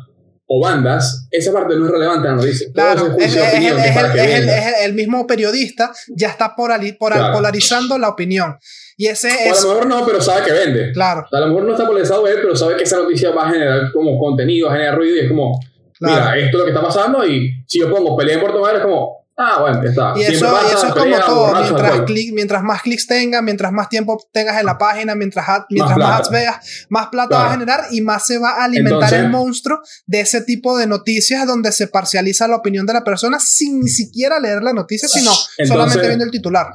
o 0.47 0.61
bandas, 0.63 1.27
esa 1.31 1.53
parte 1.55 1.77
no 1.77 1.87
es 1.87 1.91
relevante 1.93 2.29
en 2.29 2.37
la 2.37 2.43
noticia. 2.43 2.67
Claro, 2.75 3.17
es, 3.19 3.35
es 3.35 3.37
es- 3.37 4.15
el, 4.15 4.49
el- 4.85 4.93
mismo 4.95 5.27
periodista 5.27 5.91
ya 6.09 6.29
está 6.29 6.55
polari- 6.55 6.99
pora- 6.99 7.17
Claro. 7.17 7.33
polarizando 7.35 7.97
la 7.97 8.09
opinión. 8.09 8.59
Y 9.03 9.07
ese 9.07 9.29
O 9.29 9.31
a 9.31 9.35
es, 9.57 9.63
lo 9.63 9.69
mejor 9.71 9.87
no, 9.87 10.05
pero 10.05 10.21
sabe 10.21 10.45
que 10.45 10.53
vende. 10.53 10.93
claro, 10.93 11.25
A 11.33 11.41
lo 11.41 11.47
mejor 11.47 11.65
no 11.65 11.73
está 11.73 11.87
polarizado 11.87 12.27
él, 12.27 12.37
pero 12.43 12.55
sabe 12.55 12.77
que 12.77 12.83
esa 12.83 12.99
noticia 12.99 13.31
va 13.31 13.49
a 13.49 13.51
generar 13.51 13.91
como 13.95 14.19
contenido, 14.19 14.67
va 14.67 14.75
a 14.75 14.77
generar 14.77 14.99
ruido 14.99 15.17
y 15.17 15.21
es 15.21 15.29
como, 15.29 15.59
Claro. 15.99 16.15
mira, 16.21 16.37
esto 16.37 16.49
es 16.49 16.59
lo 16.59 16.65
que 16.65 16.71
está 16.73 16.83
pasando 16.83 17.25
y 17.27 17.51
si 17.67 17.79
yo 17.81 17.91
pongo 17.91 18.15
pelea 18.15 18.35
en 18.35 18.41
Puerto 18.43 18.61
Madero 18.61 18.79
es 18.81 18.85
como, 18.85 19.27
ah, 19.39 19.59
bueno, 19.63 19.83
ya 19.83 19.89
está. 19.89 20.13
Y 20.17 20.21
eso, 20.25 20.31
Siempre 20.33 20.49
y 20.49 20.53
pasa, 20.53 20.75
eso 20.77 20.87
es 20.89 20.93
como 20.93 21.19
todo. 21.21 21.53
Mientras, 21.63 21.91
alcohol. 21.93 22.05
clic- 22.07 22.33
mientras 22.35 22.63
más 22.63 22.83
clics 22.83 23.07
tengas, 23.07 23.43
mientras 23.43 23.73
más 23.73 23.89
tiempo 23.89 24.23
tengas 24.35 24.61
en 24.61 24.67
la 24.67 24.77
página, 24.77 25.15
mientras, 25.15 25.49
ad- 25.49 25.65
mientras 25.71 25.97
plata. 25.97 26.11
más 26.11 26.21
ads 26.21 26.31
veas, 26.31 26.87
más 26.91 27.07
plata 27.09 27.29
Claro. 27.29 27.45
va 27.45 27.49
a 27.49 27.53
generar 27.55 27.81
y 27.93 28.03
más 28.03 28.27
se 28.27 28.37
va 28.37 28.51
a 28.51 28.65
alimentar 28.65 28.93
Entonces- 29.05 29.19
el 29.21 29.31
monstruo 29.31 29.79
de 30.07 30.21
ese 30.21 30.43
tipo 30.43 30.77
de 30.77 30.87
noticias 30.87 31.47
donde 31.47 31.73
se 31.73 31.87
parcializa 31.87 32.47
la 32.49 32.57
opinión 32.57 32.85
de 32.85 32.93
la 32.93 33.03
persona 33.03 33.39
sin 33.39 33.81
ni 33.81 33.89
siquiera 33.89 34.39
leer 34.39 34.63
la 34.63 34.75
noticia, 34.75 35.09
sino 35.09 35.31
Entonces- 35.31 35.69
solamente 35.69 36.07
viendo 36.07 36.25
el 36.27 36.31
titular. 36.31 36.67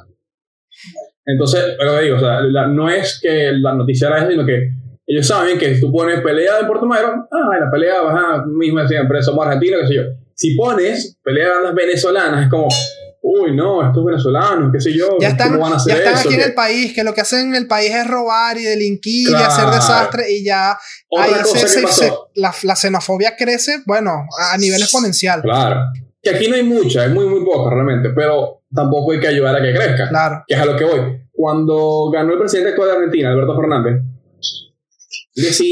Entonces, 1.26 1.64
que 1.80 2.04
digo, 2.04 2.18
o 2.18 2.20
sea, 2.20 2.42
la- 2.42 2.68
no 2.68 2.90
es 2.90 3.20
que 3.22 3.52
la 3.54 3.74
noticia 3.74 4.08
era 4.10 4.18
esa, 4.20 4.30
sino 4.30 4.46
que 4.46 4.70
ellos 5.08 5.26
saben 5.28 5.58
que 5.58 5.76
si 5.76 5.82
tú 5.82 5.92
pones 5.92 6.22
pelea 6.22 6.58
de 6.58 6.66
Puerto 6.66 6.86
Madero, 6.86 7.28
ah, 7.32 7.58
la 7.60 7.70
pelea, 7.72 7.96
ajá, 8.08 8.44
mismo 8.48 8.86
siempre, 8.88 9.22
somos 9.22 9.46
argentinos, 9.46 9.82
qué 9.82 9.88
sé 9.88 9.96
yo. 9.96 10.02
Si 10.34 10.56
pones 10.56 11.18
pelea 11.24 11.48
de 11.48 11.54
bandas 11.56 11.76
venezolanas, 11.76 12.44
es 12.44 12.50
como, 12.50 12.68
uy, 13.22 13.56
no, 13.56 13.86
estos 13.88 14.04
venezolanos, 14.06 14.72
qué 14.74 14.80
sé 14.82 14.94
yo, 14.94 15.18
Ya 15.20 15.30
están, 15.30 15.50
¿cómo 15.52 15.64
van 15.64 15.74
a 15.74 15.76
hacer 15.78 15.94
ya 15.94 16.00
están 16.00 16.14
eso? 16.16 16.22
aquí 16.28 16.34
en 16.36 16.40
¿Qué? 16.42 16.46
el 16.48 16.54
país, 16.54 16.94
que 16.94 17.04
lo 17.04 17.14
que 17.14 17.22
hacen 17.22 17.50
en 17.50 17.56
el 17.56 17.68
país 17.68 17.92
es 17.94 18.08
robar 18.08 18.58
y 18.58 18.64
delinquir 18.64 19.30
y 19.30 19.32
Claro. 19.32 19.46
hacer 19.46 19.66
desastre 19.68 20.32
y 20.32 20.44
ya 20.44 20.78
Otra 21.10 21.26
ahí 21.26 21.46
se- 21.46 21.62
que 21.62 21.68
se- 21.68 21.88
se- 21.88 22.12
la, 22.36 22.54
la 22.64 22.76
xenofobia 22.76 23.36
crece, 23.38 23.82
bueno, 23.86 24.12
a 24.52 24.58
nivel 24.58 24.82
exponencial. 24.82 25.42
Claro. 25.42 25.82
Que 26.22 26.32
aquí 26.32 26.48
no 26.50 26.56
hay 26.56 26.64
mucha, 26.64 27.06
es 27.06 27.12
muy, 27.12 27.26
muy 27.28 27.46
poca 27.46 27.74
realmente, 27.74 28.10
pero 28.10 28.64
tampoco 28.76 29.14
hay 29.14 29.20
que 29.20 29.28
ayudar 29.28 29.56
a 29.56 29.62
que 29.62 29.74
crezca. 29.74 30.10
Claro. 30.10 30.44
Que 30.48 30.54
es 30.54 30.60
a 30.60 30.66
lo 30.66 30.76
que 30.76 30.84
voy. 30.84 31.22
Cuando 31.32 32.10
ganó 32.12 32.34
el 32.34 32.40
presidente 32.40 32.80
de 32.80 32.92
Argentina, 32.92 33.30
Alberto 33.30 33.56
Fernández, 33.56 34.02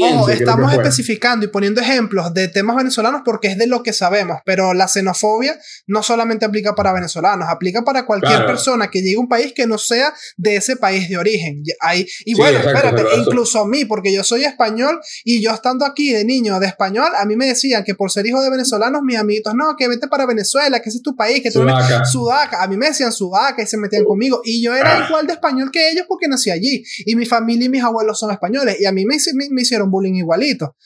Ojo, 0.02 0.28
estamos 0.28 0.72
especificando 0.72 1.46
y 1.46 1.48
poniendo 1.48 1.80
ejemplos 1.80 2.34
de 2.34 2.48
temas 2.48 2.76
venezolanos 2.76 3.22
porque 3.24 3.48
es 3.48 3.56
de 3.56 3.66
lo 3.66 3.82
que 3.82 3.92
sabemos, 3.94 4.38
pero 4.44 4.74
la 4.74 4.88
xenofobia 4.88 5.58
no 5.86 6.02
solamente 6.02 6.44
aplica 6.44 6.74
para 6.74 6.92
venezolanos, 6.92 7.48
aplica 7.48 7.82
para 7.82 8.04
cualquier 8.04 8.32
Claro. 8.34 8.46
persona 8.46 8.90
que 8.90 9.00
llegue 9.00 9.16
a 9.16 9.20
un 9.20 9.28
país 9.28 9.52
que 9.54 9.66
no 9.66 9.78
sea 9.78 10.12
de 10.36 10.56
ese 10.56 10.76
país 10.76 11.08
de 11.08 11.16
origen. 11.16 11.62
Hay, 11.80 12.02
y 12.24 12.34
Sí, 12.34 12.34
bueno, 12.34 12.58
exacto, 12.58 12.88
espérate, 12.88 13.20
incluso 13.20 13.60
a 13.60 13.66
mí, 13.68 13.84
porque 13.86 14.12
yo 14.12 14.22
soy 14.22 14.44
español 14.44 15.00
y 15.24 15.40
yo 15.42 15.50
estando 15.52 15.84
aquí 15.86 16.12
de 16.12 16.24
niño 16.24 16.60
de 16.60 16.66
español, 16.66 17.08
a 17.16 17.24
mí 17.24 17.36
me 17.36 17.46
decían 17.46 17.84
que 17.84 17.94
por 17.94 18.10
ser 18.10 18.26
hijo 18.26 18.42
de 18.42 18.50
venezolanos, 18.50 19.00
mis 19.02 19.16
amiguitos, 19.16 19.54
no, 19.54 19.76
que 19.78 19.88
vete 19.88 20.08
para 20.08 20.26
Venezuela, 20.26 20.80
que 20.80 20.88
ese 20.90 20.98
es 20.98 21.02
tu 21.02 21.16
país, 21.16 21.42
que 21.42 21.50
tú 21.50 21.62
eres 21.62 21.74
Sudaca. 22.10 22.62
A 22.62 22.66
mí 22.68 22.76
me 22.76 22.86
decían 22.86 23.12
Sudaca 23.12 23.62
y 23.62 23.66
se 23.66 23.76
metían 23.78 24.04
conmigo. 24.04 24.40
Y 24.44 24.62
yo 24.62 24.74
era 24.74 24.98
Ah. 24.98 25.06
igual 25.08 25.26
de 25.26 25.32
español 25.32 25.70
que 25.72 25.90
ellos 25.90 26.04
porque 26.08 26.28
nací 26.28 26.50
allí. 26.50 26.84
Y 27.06 27.16
mi 27.16 27.24
familia 27.26 27.66
y 27.66 27.68
mis 27.70 27.82
abuelos 27.82 28.18
son 28.18 28.30
españoles. 28.30 28.76
Y 28.80 28.84
a 28.86 28.92
mí 28.92 29.04
me, 29.06 29.16
me, 29.34 29.53
me 29.54 29.62
hicieron 29.62 29.90
bullying 29.90 30.14
igualito. 30.14 30.66
O 30.66 30.76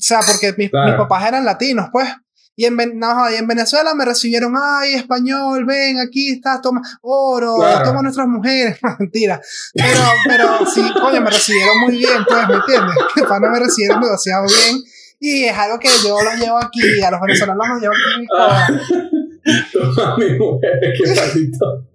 sea, 0.00 0.20
porque 0.26 0.54
mis, 0.56 0.70
Claro. 0.70 0.88
mis 0.88 0.96
papás 0.96 1.26
eran 1.28 1.44
latinos, 1.44 1.88
pues. 1.92 2.08
Y 2.56 2.66
en, 2.66 2.76
no, 2.98 3.30
y 3.32 3.34
en 3.34 3.48
Venezuela 3.48 3.94
me 3.94 4.04
recibieron, 4.04 4.54
ay, 4.56 4.94
español, 4.94 5.64
ven, 5.64 5.98
aquí 5.98 6.30
estás, 6.30 6.60
toma 6.62 6.80
oro, 7.02 7.56
Claro. 7.56 7.84
toma 7.84 8.00
nuestras 8.02 8.28
mujeres. 8.28 8.78
Mentira. 9.00 9.40
Pero, 9.74 10.00
pero 10.28 10.66
sí, 10.72 10.80
coño, 11.00 11.20
me 11.20 11.30
recibieron 11.30 11.80
muy 11.80 11.96
bien, 11.98 12.24
pues, 12.28 12.48
¿me 12.48 12.54
entiendes? 12.54 12.94
Que 13.14 13.22
pana 13.24 13.50
me 13.50 13.58
recibieron 13.58 14.00
demasiado 14.00 14.46
bien. 14.46 14.80
Y 15.18 15.44
es 15.44 15.56
algo 15.56 15.78
que 15.80 15.88
yo 16.04 16.16
los 16.22 16.34
llevo 16.38 16.58
aquí, 16.58 17.02
a 17.02 17.10
los 17.10 17.20
venezolanos 17.20 17.66
los 17.68 17.80
llevo 17.80 17.94
aquí 17.94 18.26
Ah. 18.38 18.68
Toma 19.72 20.16
mi 20.18 20.38
mujer, 20.38 20.72
qué 20.96 21.14
maldito. 21.14 21.86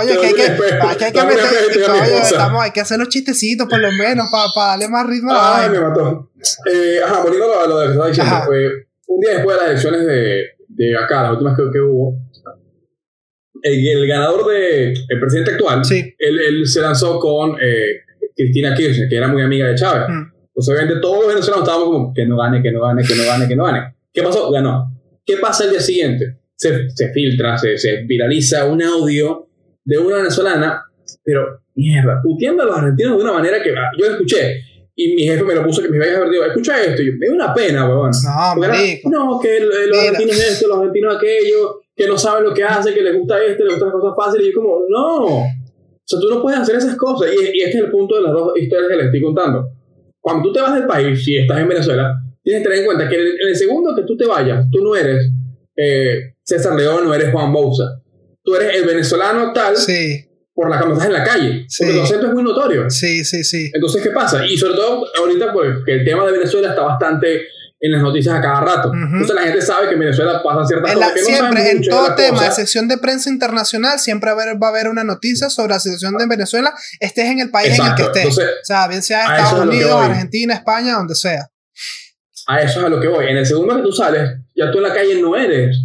Oye, 0.00 0.18
que 0.20 0.26
hay 0.26 0.34
que, 0.34 0.42
hay 0.42 1.12
que, 1.12 1.22
meter, 1.24 1.44
esposa. 1.70 2.22
estamos- 2.22 2.62
hay 2.62 2.70
que 2.72 2.80
hacer 2.80 2.98
los 2.98 3.08
chistecitos 3.08 3.66
por 3.68 3.78
lo 3.80 3.90
menos 3.92 4.26
para 4.30 4.68
darle 4.70 4.88
más 4.88 5.06
ritmo 5.06 5.32
a 5.32 5.60
la 5.62 5.68
me 5.68 5.80
mató. 5.80 6.30
Eh, 6.72 6.98
ajá, 7.04 7.22
volviendo 7.22 7.46
a 7.46 7.48
lo, 7.48 7.60
a 7.60 7.66
lo 7.66 7.78
de 7.80 7.86
que 7.98 8.08
diciendo. 8.08 8.54
Eh, 8.54 8.86
un 9.06 9.20
día 9.20 9.30
después 9.34 9.56
de 9.56 9.60
las 9.62 9.70
elecciones 9.70 10.06
de, 10.06 10.42
de 10.68 10.96
acá, 10.98 11.22
las 11.22 11.32
últimas 11.32 11.56
que, 11.56 11.62
que 11.72 11.80
hubo, 11.80 12.16
el, 13.62 13.88
el 13.88 14.06
ganador 14.06 14.46
de 14.50 14.92
el 14.92 15.20
presidente 15.20 15.52
actual, 15.52 15.84
Sí. 15.84 16.14
él, 16.18 16.38
él 16.40 16.66
se 16.66 16.80
lanzó 16.80 17.18
con 17.18 17.56
eh, 17.60 18.02
Cristina 18.36 18.74
Kirchner, 18.74 19.08
que 19.08 19.16
era 19.16 19.28
muy 19.28 19.42
amiga 19.42 19.66
de 19.66 19.74
Chávez. 19.74 20.08
Mm. 20.08 20.32
Entonces, 20.48 20.74
obviamente, 20.74 21.00
todos 21.00 21.18
los 21.20 21.28
venezolanos 21.28 21.62
estábamos 21.66 21.88
como 21.90 22.14
que 22.14 22.26
no 22.26 22.36
gane, 22.36 22.62
que 22.62 22.70
no 22.72 22.80
gane, 22.82 23.02
que 23.04 23.14
no 23.14 23.24
gane, 23.24 23.48
que 23.48 23.56
no 23.56 23.64
gane. 23.64 23.94
¿Qué 24.12 24.22
pasó? 24.22 24.50
Ganó. 24.50 24.92
¿Qué 25.24 25.36
pasa 25.36 25.64
el 25.64 25.70
día 25.70 25.80
siguiente? 25.80 26.36
Se, 26.58 26.90
se 26.90 27.12
filtra, 27.12 27.56
se, 27.56 27.78
se 27.78 28.02
viraliza 28.04 28.64
un 28.66 28.82
audio 28.82 29.48
de 29.84 29.96
una 29.96 30.16
venezolana, 30.16 30.82
pero 31.22 31.60
mierda, 31.74 32.20
puteando 32.22 32.64
a 32.64 32.66
los 32.66 32.76
argentinos 32.76 33.16
de 33.16 33.22
una 33.22 33.32
manera 33.32 33.62
que 33.62 33.70
ah, 33.70 33.90
yo 33.96 34.06
escuché. 34.06 34.60
Y 34.94 35.14
mi 35.14 35.22
jefe 35.22 35.44
me 35.44 35.54
lo 35.54 35.64
puso 35.64 35.80
que 35.80 35.88
a 35.88 35.90
ver, 35.90 36.28
digo, 36.28 36.44
escucha 36.44 36.82
esto. 36.82 37.00
Y 37.00 37.06
yo, 37.06 37.12
me 37.12 37.26
dio 37.26 37.34
una 37.36 37.54
pena, 37.54 37.88
huevón. 37.88 38.10
No, 38.10 38.64
era, 38.64 38.74
no, 39.04 39.38
que 39.40 39.60
los 39.60 39.76
Mira. 39.86 40.10
argentinos 40.10 40.40
esto, 40.40 40.66
los 40.66 40.78
argentinos 40.78 41.16
aquello, 41.16 41.80
que 41.94 42.06
no 42.08 42.18
saben 42.18 42.42
lo 42.42 42.52
que 42.52 42.64
hacen, 42.64 42.92
que 42.92 43.02
les 43.02 43.16
gusta 43.16 43.42
esto, 43.44 43.62
les 43.62 43.74
gustan 43.74 43.90
las 43.90 44.00
cosas 44.00 44.16
fáciles. 44.16 44.48
Y 44.48 44.50
yo 44.50 44.60
como, 44.60 44.80
no. 44.88 45.24
O 45.24 45.46
sea, 46.04 46.18
tú 46.20 46.28
no 46.28 46.42
puedes 46.42 46.58
hacer 46.58 46.76
esas 46.76 46.96
cosas. 46.96 47.30
Y, 47.32 47.58
y 47.58 47.60
este 47.62 47.78
es 47.78 47.84
el 47.84 47.90
punto 47.92 48.16
de 48.16 48.22
las 48.22 48.32
dos 48.32 48.52
historias 48.58 48.90
que 48.90 48.96
les 48.96 49.06
estoy 49.06 49.22
contando. 49.22 49.68
Cuando 50.20 50.42
tú 50.42 50.52
te 50.52 50.60
vas 50.60 50.74
del 50.74 50.86
país, 50.86 51.24
si 51.24 51.36
estás 51.36 51.60
en 51.60 51.68
Venezuela, 51.68 52.12
tienes 52.42 52.62
que 52.62 52.68
tener 52.68 52.80
en 52.80 52.86
cuenta 52.86 53.08
que 53.08 53.14
en 53.14 53.20
el, 53.20 53.28
en 53.40 53.48
el 53.48 53.56
segundo 53.56 53.94
que 53.94 54.02
tú 54.02 54.16
te 54.16 54.26
vayas, 54.26 54.66
tú 54.72 54.82
no 54.82 54.96
eres 54.96 55.30
eh, 55.76 56.34
César 56.48 56.74
León, 56.74 57.04
no 57.04 57.12
eres 57.14 57.30
Juan 57.30 57.52
Bouza. 57.52 57.84
Tú 58.42 58.54
eres 58.56 58.76
el 58.76 58.86
venezolano 58.86 59.52
tal 59.52 59.76
Sí, 59.76 60.24
por 60.54 60.70
la 60.70 60.78
cuando 60.78 60.94
estás 60.94 61.08
en 61.08 61.12
la 61.12 61.24
calle. 61.24 61.66
Sí. 61.68 61.84
Porque 61.84 61.98
tu 61.98 62.04
acento 62.04 62.26
es 62.28 62.32
muy 62.32 62.42
notorio. 62.42 62.88
sí, 62.90 63.24
sí, 63.24 63.44
sí. 63.44 63.70
Entonces, 63.74 64.02
¿qué 64.02 64.10
pasa? 64.10 64.44
Y 64.46 64.56
sobre 64.56 64.74
todo 64.74 65.04
ahorita, 65.18 65.52
pues, 65.52 65.68
que 65.84 65.92
el 65.92 66.04
tema 66.04 66.24
de 66.24 66.32
Venezuela 66.32 66.70
está 66.70 66.82
bastante 66.82 67.42
en 67.80 67.92
las 67.92 68.02
noticias 68.02 68.34
a 68.34 68.40
cada 68.40 68.60
rato. 68.62 68.88
Ujú. 68.88 68.96
Entonces 68.98 69.34
la 69.36 69.42
gente 69.42 69.60
sabe 69.62 69.86
que 69.88 69.94
en 69.94 70.00
Venezuela 70.00 70.42
pasan 70.42 70.66
ciertas 70.66 70.92
En 70.92 70.98
la- 70.98 71.06
cosas 71.12 71.14
que 71.14 71.20
no 71.20 71.26
siempre, 71.38 71.60
saben 71.62 71.76
en 71.76 71.82
todo 71.88 72.06
las 72.08 72.16
tema 72.16 72.38
cosas. 72.38 72.56
sección 72.56 72.88
de 72.88 72.98
prensa 72.98 73.30
internacional, 73.30 73.98
siempre 74.00 74.32
va 74.32 74.40
a 74.40 74.42
haber, 74.44 74.60
va 74.62 74.66
a 74.68 74.70
haber 74.70 74.88
una 74.88 75.04
noticia 75.04 75.48
sobre 75.50 75.74
la 75.74 75.78
situación 75.78 76.16
de 76.16 76.26
Venezuela, 76.26 76.72
estés 76.98 77.26
en 77.26 77.38
el 77.40 77.50
país 77.50 77.78
en 77.78 77.86
el 77.86 77.94
que 77.94 78.02
estés. 78.02 78.22
Entonces, 78.24 78.46
o 78.62 78.64
sea, 78.64 78.88
bien 78.88 79.02
sea 79.02 79.36
Estados 79.36 79.64
Unidos. 79.66 79.92
Argentina, 80.02 80.54
España, 80.54 80.94
donde 80.94 81.14
sea. 81.14 81.46
a 82.48 82.62
eso 82.62 82.80
es 82.80 82.86
a 82.86 82.88
lo 82.88 82.98
que 83.00 83.06
voy. 83.08 83.26
En 83.28 83.36
el 83.36 83.44
segundo 83.46 83.76
que 83.76 83.82
tú 83.82 83.92
sales, 83.92 84.28
ya 84.56 84.70
tú 84.72 84.78
en 84.78 84.84
la 84.84 84.94
calle 84.94 85.20
no 85.20 85.36
eres 85.36 85.76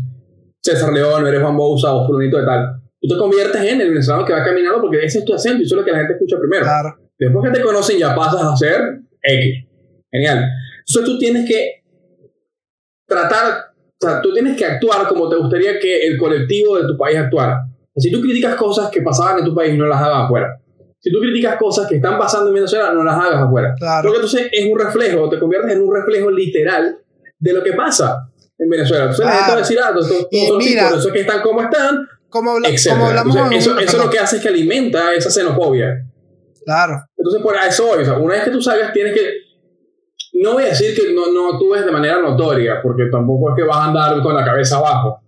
César 0.63 0.93
León, 0.93 1.27
eres 1.27 1.41
Juan 1.41 1.57
Bouza 1.57 1.93
o 1.93 2.07
fulanito 2.07 2.37
de 2.37 2.45
tal. 2.45 2.81
Tú 3.01 3.07
te 3.09 3.17
conviertes 3.17 3.61
en 3.61 3.81
el 3.81 3.89
venezolano 3.89 4.25
que 4.25 4.31
va 4.31 4.43
caminando 4.43 4.79
porque 4.79 5.03
ese 5.03 5.19
es 5.19 5.25
tu 5.25 5.33
acento 5.33 5.61
y 5.61 5.65
eso 5.65 5.75
es 5.75 5.81
lo 5.81 5.85
que 5.85 5.91
la 5.91 5.97
gente 5.99 6.13
escucha 6.13 6.37
primero. 6.39 6.63
Claro. 6.63 6.95
Después 7.19 7.51
que 7.51 7.59
te 7.59 7.63
conocen 7.63 7.99
ya 7.99 8.15
pasas 8.15 8.41
a 8.41 8.55
ser 8.55 9.01
X. 9.21 9.67
Genial. 10.09 10.45
Entonces 10.79 11.05
tú 11.05 11.19
tienes 11.19 11.47
que 11.47 11.83
tratar, 13.05 13.73
o 14.01 14.05
sea, 14.05 14.21
tú 14.21 14.33
tienes 14.33 14.55
que 14.55 14.65
actuar 14.65 15.05
como 15.07 15.27
te 15.27 15.35
gustaría 15.35 15.79
que 15.79 16.07
el 16.07 16.17
colectivo 16.17 16.77
de 16.77 16.87
tu 16.87 16.97
país 16.97 17.17
actuara. 17.17 17.67
Si 17.97 18.09
tú 18.09 18.21
criticas 18.21 18.55
cosas 18.55 18.89
que 18.89 19.01
pasaban 19.01 19.39
en 19.39 19.45
tu 19.45 19.53
país, 19.53 19.77
no 19.77 19.85
las 19.85 20.01
hagas 20.01 20.25
afuera. 20.25 20.59
Si 20.99 21.11
tú 21.11 21.19
criticas 21.19 21.57
cosas 21.57 21.87
que 21.87 21.95
están 21.95 22.17
pasando 22.17 22.47
en 22.47 22.55
Venezuela, 22.55 22.93
no 22.93 23.03
las 23.03 23.15
hagas 23.15 23.43
afuera. 23.43 23.75
Claro. 23.77 24.03
Porque 24.03 24.15
entonces 24.15 24.49
es 24.49 24.71
un 24.71 24.79
reflejo, 24.79 25.29
te 25.29 25.39
conviertes 25.39 25.73
en 25.73 25.81
un 25.81 25.93
reflejo 25.93 26.31
literal 26.31 26.99
de 27.37 27.53
lo 27.53 27.61
que 27.61 27.73
pasa 27.73 28.29
en 28.63 28.69
Venezuela. 28.69 29.03
Entonces 29.03 29.25
la 29.25 29.31
gente 29.31 29.51
va 29.51 29.55
a 29.55 29.59
decir, 29.59 29.79
ah, 29.83 29.93
todos, 29.93 30.57
mira- 30.57 30.89
por 30.89 30.97
eso 30.99 31.07
es 31.07 31.13
que 31.13 31.21
están 31.21 31.41
como 31.41 31.61
están, 31.61 32.07
Como, 32.29 32.51
habla- 32.51 32.69
como 32.89 33.07
hablamos 33.07 33.35
Entonces, 33.35 33.59
eso, 33.67 33.79
eso 33.79 33.97
lo 33.97 34.09
que 34.09 34.19
hace 34.19 34.37
es 34.37 34.41
que 34.41 34.49
alimenta 34.49 35.13
esa 35.13 35.29
xenofobia. 35.29 36.05
Claro. 36.65 37.03
Entonces, 37.17 37.41
por 37.43 37.55
eso. 37.55 37.91
O 37.91 38.03
sea, 38.05 38.17
una 38.17 38.35
vez 38.35 38.43
que 38.45 38.51
tú 38.51 38.61
salgas, 38.61 38.93
tienes 38.93 39.13
que 39.13 39.43
no 40.41 40.53
voy 40.53 40.63
a 40.63 40.67
decir 40.67 40.95
que 40.95 41.13
no, 41.13 41.31
no 41.31 41.53
actúes 41.53 41.85
de 41.85 41.91
manera 41.91 42.19
notoria, 42.19 42.81
porque 42.81 43.03
tampoco 43.11 43.51
es 43.51 43.55
que 43.55 43.63
vas 43.63 43.77
a 43.77 43.85
andar 43.85 44.21
con 44.21 44.35
la 44.35 44.43
cabeza 44.43 44.77
abajo. 44.77 45.21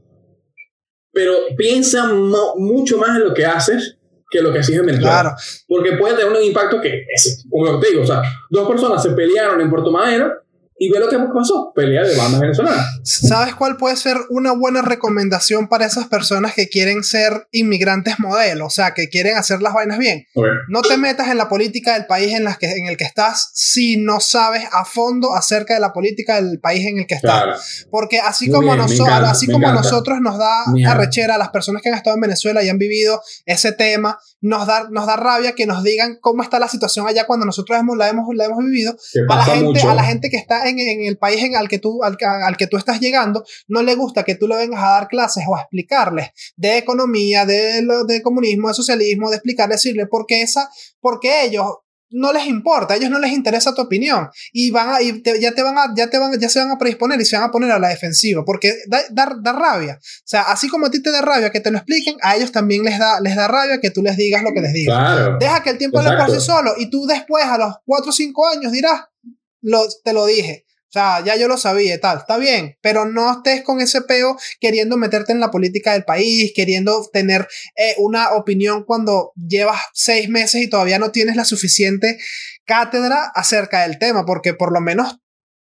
Pero 1.13 1.31
piensa 1.55 2.11
mucho 2.57 2.97
más 2.97 3.17
en 3.17 3.23
lo 3.25 3.33
que 3.33 3.45
haces 3.45 3.97
que 4.29 4.41
lo 4.41 4.51
que 4.51 4.59
haces 4.59 4.75
en 4.75 4.85
Venezuela. 4.85 5.21
Claro. 5.21 5.35
Porque 5.67 5.93
puede 5.93 6.15
tener 6.15 6.31
un 6.31 6.43
impacto 6.43 6.81
que, 6.81 7.05
es, 7.13 7.45
como 7.49 7.79
te 7.79 7.89
digo, 7.91 8.01
o 8.01 8.05
sea, 8.05 8.21
dos 8.49 8.67
personas 8.67 9.01
se 9.01 9.11
pelearon 9.11 9.61
en 9.61 9.69
Puerto 9.69 9.91
Madero 9.91 10.33
y 10.77 10.91
ve 10.91 10.99
lo 10.99 11.07
que 11.07 11.17
pasó, 11.33 11.71
pelea 11.73 12.03
de 12.03 12.17
bandas 12.17 12.41
venezolanas. 12.41 12.85
¿Sabes 13.03 13.55
cuál 13.55 13.77
puede 13.77 13.95
ser 13.95 14.17
una 14.29 14.51
buena 14.51 14.81
recomendación 14.81 15.69
para 15.69 15.85
esas 15.85 16.07
personas 16.07 16.53
que 16.53 16.67
quieren 16.67 17.03
ser 17.03 17.47
inmigrantes 17.51 18.19
modelo? 18.19 18.65
O 18.65 18.69
sea, 18.69 18.93
que 18.93 19.07
quieren 19.07 19.37
hacer 19.37 19.61
las 19.61 19.73
vainas 19.73 19.97
bien. 19.99 20.25
No 20.67 20.81
te 20.81 20.97
metas 20.97 21.29
en 21.29 21.37
la 21.37 21.47
política 21.47 21.93
del 21.93 22.05
país 22.07 22.33
en, 22.33 22.43
las 22.43 22.57
que, 22.57 22.67
en 22.71 22.87
el 22.87 22.97
que 22.97 23.05
estás 23.05 23.51
si 23.53 23.97
no 23.97 24.19
sabes 24.19 24.63
a 24.71 24.83
fondo 24.83 25.33
acerca 25.33 25.75
de 25.75 25.79
la 25.79 25.93
política 25.93 26.41
del 26.41 26.59
país 26.59 26.85
en 26.85 26.99
el 26.99 27.07
que 27.07 27.15
estás. 27.15 27.43
Claro. 27.43 27.57
Porque 27.89 28.19
así 28.19 28.47
Muy 28.49 28.55
como, 28.55 28.73
bien, 28.73 28.85
me 28.85 28.91
noso- 28.93 29.05
encanta, 29.05 29.31
así 29.31 29.45
como 29.45 29.59
encanta. 29.59 29.81
nosotros 29.81 30.19
nos 30.19 30.37
da 30.37 30.63
Mierda. 30.73 30.93
arrechera 30.93 31.35
a 31.35 31.37
las 31.37 31.49
personas 31.49 31.81
que 31.81 31.89
han 31.89 31.95
estado 31.95 32.15
en 32.15 32.21
Venezuela 32.21 32.61
y 32.63 32.69
han 32.69 32.77
vivido 32.77 33.21
ese 33.45 33.71
tema, 33.71 34.19
nos 34.41 34.67
da, 34.67 34.87
nos 34.91 35.07
da 35.07 35.15
rabia 35.15 35.53
que 35.53 35.65
nos 35.65 35.83
digan 35.83 36.17
cómo 36.21 36.43
está 36.43 36.59
la 36.59 36.67
situación 36.67 37.07
allá 37.07 37.25
cuando 37.25 37.45
nosotros 37.45 37.79
hemos, 37.79 37.95
la, 37.97 38.09
hemos, 38.09 38.25
la 38.35 38.45
hemos 38.45 38.59
vivido. 38.63 38.95
A 39.29 39.35
la, 39.37 39.43
gente, 39.45 39.63
mucho. 39.63 39.89
a 39.89 39.95
la 39.95 40.03
gente 40.03 40.29
que 40.29 40.37
está 40.37 40.64
en, 40.65 40.79
en 40.79 41.05
el 41.05 41.17
país 41.17 41.43
en 41.43 41.55
al, 41.55 41.67
que 41.67 41.79
tú, 41.79 42.03
al, 42.03 42.17
al 42.21 42.57
que 42.57 42.67
tú 42.67 42.77
estás 42.77 42.99
llegando, 42.99 43.43
no 43.67 43.81
le 43.83 43.95
gusta 43.95 44.23
que 44.23 44.35
tú 44.35 44.47
le 44.47 44.55
vengas 44.57 44.81
a 44.83 44.89
dar 44.91 45.07
clases 45.07 45.43
o 45.47 45.55
a 45.55 45.61
explicarles 45.61 46.29
de 46.55 46.77
economía, 46.77 47.45
de, 47.45 47.85
de 48.07 48.21
comunismo, 48.21 48.67
de 48.67 48.73
socialismo, 48.73 49.29
de 49.29 49.37
explicarles, 49.37 49.81
decirle, 49.81 50.07
porque, 50.07 50.41
esa, 50.41 50.69
porque 50.99 51.43
ellos 51.45 51.65
no 52.11 52.31
les 52.31 52.45
importa, 52.45 52.93
a 52.93 52.97
ellos 52.97 53.09
no 53.09 53.19
les 53.19 53.33
interesa 53.33 53.73
tu 53.73 53.81
opinión 53.81 54.29
y 54.53 54.69
van 54.71 54.89
a, 54.89 55.01
y 55.01 55.21
te- 55.21 55.41
ya 55.41 55.51
te 55.53 55.63
van 55.63 55.77
a, 55.77 55.91
ya 55.97 56.07
te 56.09 56.17
van, 56.17 56.39
ya 56.39 56.47
se 56.47 56.59
van 56.59 56.71
a 56.71 56.77
predisponer 56.77 57.19
y 57.19 57.25
se 57.25 57.35
van 57.35 57.49
a 57.49 57.51
poner 57.51 57.71
a 57.71 57.79
la 57.79 57.89
defensiva 57.89 58.45
porque 58.45 58.73
da, 58.87 59.01
da, 59.09 59.35
da 59.41 59.51
rabia. 59.51 59.95
O 59.99 60.23
sea, 60.23 60.43
así 60.43 60.69
como 60.69 60.85
a 60.85 60.91
ti 60.91 61.01
te 61.01 61.11
da 61.11 61.21
rabia 61.21 61.49
que 61.49 61.59
te 61.59 61.71
lo 61.71 61.77
expliquen, 61.77 62.15
a 62.21 62.37
ellos 62.37 62.51
también 62.53 62.83
les 62.83 62.99
da, 62.99 63.19
les 63.19 63.35
da 63.35 63.47
rabia 63.47 63.81
que 63.81 63.89
tú 63.89 64.01
les 64.01 64.15
digas 64.15 64.43
lo 64.43 64.53
que 64.53 64.61
les 64.61 64.71
digas. 64.71 64.97
Claro. 64.97 65.37
Deja 65.39 65.61
que 65.63 65.71
el 65.71 65.77
tiempo 65.77 65.99
Exacto. 65.99 66.35
sí 66.35 66.39
solo 66.45 66.73
y 66.77 66.89
tú 66.89 67.05
después, 67.05 67.43
a 67.43 67.57
los 67.57 67.73
4 67.85 68.09
o 68.09 68.13
5 68.13 68.47
años, 68.49 68.71
dirás, 68.71 69.01
te 70.03 70.13
lo 70.13 70.25
dije. 70.25 70.65
O 70.95 70.97
sea, 70.97 71.21
ya 71.25 71.35
yo 71.35 71.49
lo 71.49 71.57
sabía 71.57 71.95
y 71.95 71.99
tal. 71.99 72.19
Está 72.19 72.37
bien, 72.37 72.77
pero 72.81 73.03
no 73.05 73.29
estés 73.29 73.63
con 73.63 73.81
ese 73.81 74.01
peo 74.03 74.37
queriendo 74.61 74.95
meterte 74.95 75.33
en 75.33 75.41
la 75.41 75.51
política 75.51 75.91
del 75.91 76.05
país, 76.05 76.53
queriendo 76.55 77.05
tener 77.11 77.47
eh, 77.75 77.95
una 77.97 78.31
opinión 78.31 78.85
cuando 78.85 79.33
llevas 79.35 79.81
seis 79.93 80.29
meses 80.29 80.61
y 80.61 80.69
todavía 80.69 80.97
no 80.97 81.11
tienes 81.11 81.35
la 81.35 81.43
suficiente 81.43 82.17
cátedra 82.65 83.29
acerca 83.35 83.81
del 83.85 83.99
tema, 83.99 84.25
porque 84.25 84.53
por 84.53 84.71
lo 84.71 84.79
menos 84.79 85.17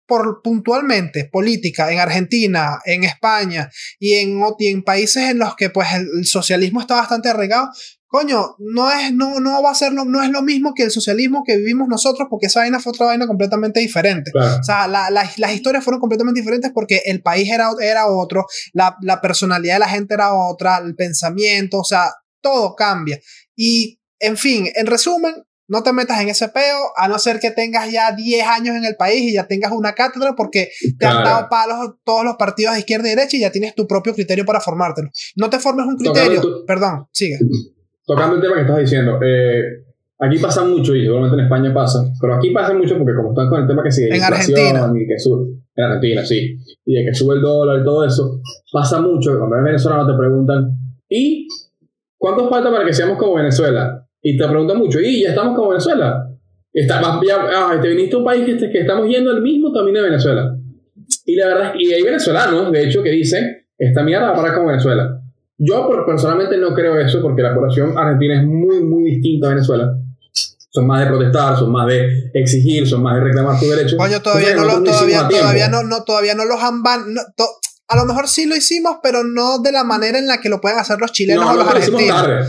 por 0.06 0.42
puntualmente 0.44 1.26
política 1.32 1.92
en 1.92 2.00
Argentina, 2.00 2.80
en 2.86 3.04
España 3.04 3.70
y 4.00 4.14
en, 4.16 4.40
ot- 4.42 4.56
y 4.60 4.68
en 4.68 4.84
países 4.84 5.30
en 5.30 5.40
los 5.40 5.56
que 5.56 5.70
pues 5.70 5.88
el, 5.94 6.08
el 6.20 6.26
socialismo 6.26 6.82
está 6.82 6.96
bastante 6.96 7.30
arraigado, 7.30 7.70
coño, 8.08 8.56
no 8.60 8.92
es, 8.92 9.12
no, 9.12 9.40
no 9.40 9.64
va 9.64 9.72
a 9.72 9.76
ser 9.76 9.92
lo, 9.92 10.06
no 10.06 10.22
es 10.22 10.30
lo 10.30 10.44
mismo 10.44 10.74
que 10.76 10.84
el 10.84 10.92
socialismo 10.92 11.44
que 11.44 11.58
vivimos 11.58 11.88
nosotros, 11.88 12.28
porque 12.30 12.46
esa 12.46 12.60
vaina 12.60 12.80
fue 12.80 12.92
otra 12.92 13.08
vaina 13.08 13.26
completamente 13.26 13.80
diferente. 13.80 14.30
Claro. 14.32 14.60
O 14.60 14.64
sea, 14.64 14.88
la- 14.88 15.10
la- 15.10 15.28
las 15.38 15.54
historias 15.54 15.84
fueron 15.84 16.00
completamente 16.00 16.40
diferentes 16.42 16.72
porque 16.76 17.02
el 17.06 17.24
país 17.24 17.50
era, 17.50 17.70
era 17.82 18.06
otro, 18.08 18.46
la, 18.74 18.96
la 19.02 19.20
personalidad 19.20 19.76
de 19.76 19.80
la 19.80 19.90
gente 19.90 20.14
era 20.14 20.34
otra, 20.36 20.78
el 20.78 20.94
pensamiento, 20.96 21.80
o 21.80 21.84
sea, 21.84 22.12
todo 22.42 22.76
cambia. 22.76 23.20
Y, 23.56 24.00
en 24.20 24.38
fin, 24.38 24.68
en 24.76 24.86
resumen, 24.86 25.34
no 25.74 25.84
te 25.84 25.92
metas 25.92 26.22
en 26.22 26.30
ese 26.30 26.48
peo, 26.50 26.78
a 26.96 27.08
no 27.08 27.18
ser 27.20 27.40
que 27.40 27.52
tengas 27.52 27.92
ya 27.92 28.12
10 28.16 28.46
años 28.48 28.76
en 28.78 28.86
el 28.86 28.96
país 28.96 29.24
y 29.24 29.34
ya 29.34 29.48
tengas 29.48 29.72
una 29.74 29.94
cátedra, 29.94 30.34
porque 30.38 30.70
te 30.98 31.06
han 31.06 31.24
dado 31.26 31.50
palos 31.50 31.96
todos 32.06 32.24
los 32.24 32.36
partidos 32.38 32.74
de 32.76 32.80
izquierda 32.80 33.08
y 33.08 33.16
derecha 33.16 33.36
y 33.38 33.42
ya 33.42 33.52
tienes 33.52 33.74
tu 33.76 33.88
propio 33.88 34.14
criterio 34.14 34.46
para 34.46 34.60
formártelo. 34.62 35.10
No 35.36 35.50
te 35.50 35.58
formes 35.60 35.86
un 35.88 35.98
criterio. 35.98 36.40
tu- 36.42 36.66
Perdón, 36.66 37.08
sigue. 37.12 37.40
Tocando 38.06 38.36
el 38.36 38.42
tema 38.42 38.56
que 38.56 38.62
estás 38.62 38.78
diciendo, 38.78 39.20
eh, 39.26 39.62
aquí 40.20 40.38
pasa 40.40 40.64
mucho, 40.64 40.96
y 40.96 41.04
seguramente 41.04 41.36
en 41.38 41.44
España 41.46 41.74
pasa, 41.74 42.00
pero 42.22 42.36
aquí 42.36 42.52
pasa 42.52 42.74
mucho 42.74 42.98
porque 42.98 43.16
como 43.16 43.32
están 43.32 43.50
con 43.50 43.62
el 43.62 43.68
tema 43.68 43.82
que 43.84 43.92
sigue 43.92 44.16
En 44.16 44.24
Argentina. 44.24 44.92
y 44.96 45.08
que 45.08 45.18
sube, 45.20 45.54
en 45.76 45.84
Argentina, 45.86 46.26
sí, 46.26 46.58
y 46.86 46.94
de 46.96 47.06
que 47.10 47.14
sube 47.16 47.36
el 47.36 47.42
dólar 47.42 47.82
y 47.82 47.84
todo 47.84 48.06
eso, 48.06 48.40
pasa 48.72 49.02
mucho 49.02 49.38
cuando 49.38 49.56
eres 49.56 49.66
venezolano 49.66 50.06
te 50.06 50.18
preguntan, 50.18 50.66
¿y 51.10 51.48
cuánto 52.18 52.50
falta 52.50 52.70
para 52.72 52.86
que 52.86 52.94
seamos 52.94 53.18
como 53.18 53.36
Venezuela? 53.36 54.03
Y 54.24 54.38
te 54.38 54.48
preguntan 54.48 54.78
mucho, 54.78 55.00
¿y 55.02 55.24
ya 55.24 55.30
estamos 55.30 55.56
como 55.56 55.70
Venezuela? 55.70 56.30
Está, 56.72 57.02
ya, 57.28 57.36
ah, 57.56 57.78
te 57.80 57.90
viniste 57.90 58.16
a 58.16 58.20
un 58.20 58.26
país 58.26 58.46
que, 58.46 58.72
que 58.72 58.80
estamos 58.80 59.08
yendo 59.08 59.32
el 59.32 59.42
mismo 59.42 59.72
camino 59.72 60.00
de 60.00 60.06
Venezuela. 60.10 60.56
Y 61.26 61.36
la 61.36 61.48
verdad, 61.48 61.66
es 61.68 61.72
que- 61.74 61.84
y 61.84 61.94
hay 61.94 62.02
venezolanos, 62.02 62.72
de 62.72 62.84
hecho, 62.88 63.04
que 63.04 63.12
dicen, 63.12 63.46
esta 63.78 64.02
mierda 64.04 64.32
va 64.32 64.36
para 64.36 64.54
como 64.56 64.68
Venezuela. 64.68 65.20
Yo 65.58 65.88
personalmente 66.06 66.58
no 66.58 66.74
creo 66.74 66.98
eso 66.98 67.22
porque 67.22 67.42
la 67.42 67.54
población 67.54 67.96
argentina 67.98 68.42
es 68.42 68.48
muy, 68.48 68.82
muy 68.82 69.04
distinta 69.04 69.48
a 69.48 69.50
Venezuela. 69.52 69.94
Son 70.70 70.88
más 70.88 71.02
de 71.02 71.06
protestar, 71.08 71.56
son 71.58 71.72
más 71.72 71.88
de 71.88 72.32
exigir, 72.34 72.88
son 72.88 73.04
más 73.04 73.16
de 73.16 73.22
reclamar 73.26 73.60
sus 73.60 73.70
derechos. 73.70 73.96
Coño, 73.96 74.20
todavía 74.22 74.50
Entonces, 74.52 74.74
no, 74.74 74.80
lo, 74.80 74.86
nosotros 74.86 75.12
lo 75.12 75.18
todavía, 75.20 75.40
todavía 75.40 75.68
no, 75.70 75.84
no, 75.84 76.04
todavía 76.04 76.34
no 76.36 76.46
los 76.46 76.64
han 76.64 76.82
no, 77.14 77.22
to- 77.38 77.50
a 77.88 77.96
lo 77.96 78.06
mejor 78.06 78.28
sí 78.28 78.48
lo 78.48 78.56
hicimos, 78.56 78.98
pero 79.04 79.24
no 79.24 79.60
de 79.60 79.72
la 79.72 79.84
manera 79.84 80.18
en 80.18 80.26
la 80.28 80.42
que 80.42 80.50
lo 80.50 80.60
pueden 80.60 80.80
hacer 80.80 81.00
los 81.00 81.12
chilenos 81.12 81.46
No, 81.46 81.52
o 81.52 81.56
los 81.56 81.90
lo 81.90 81.98
tarde. 82.08 82.46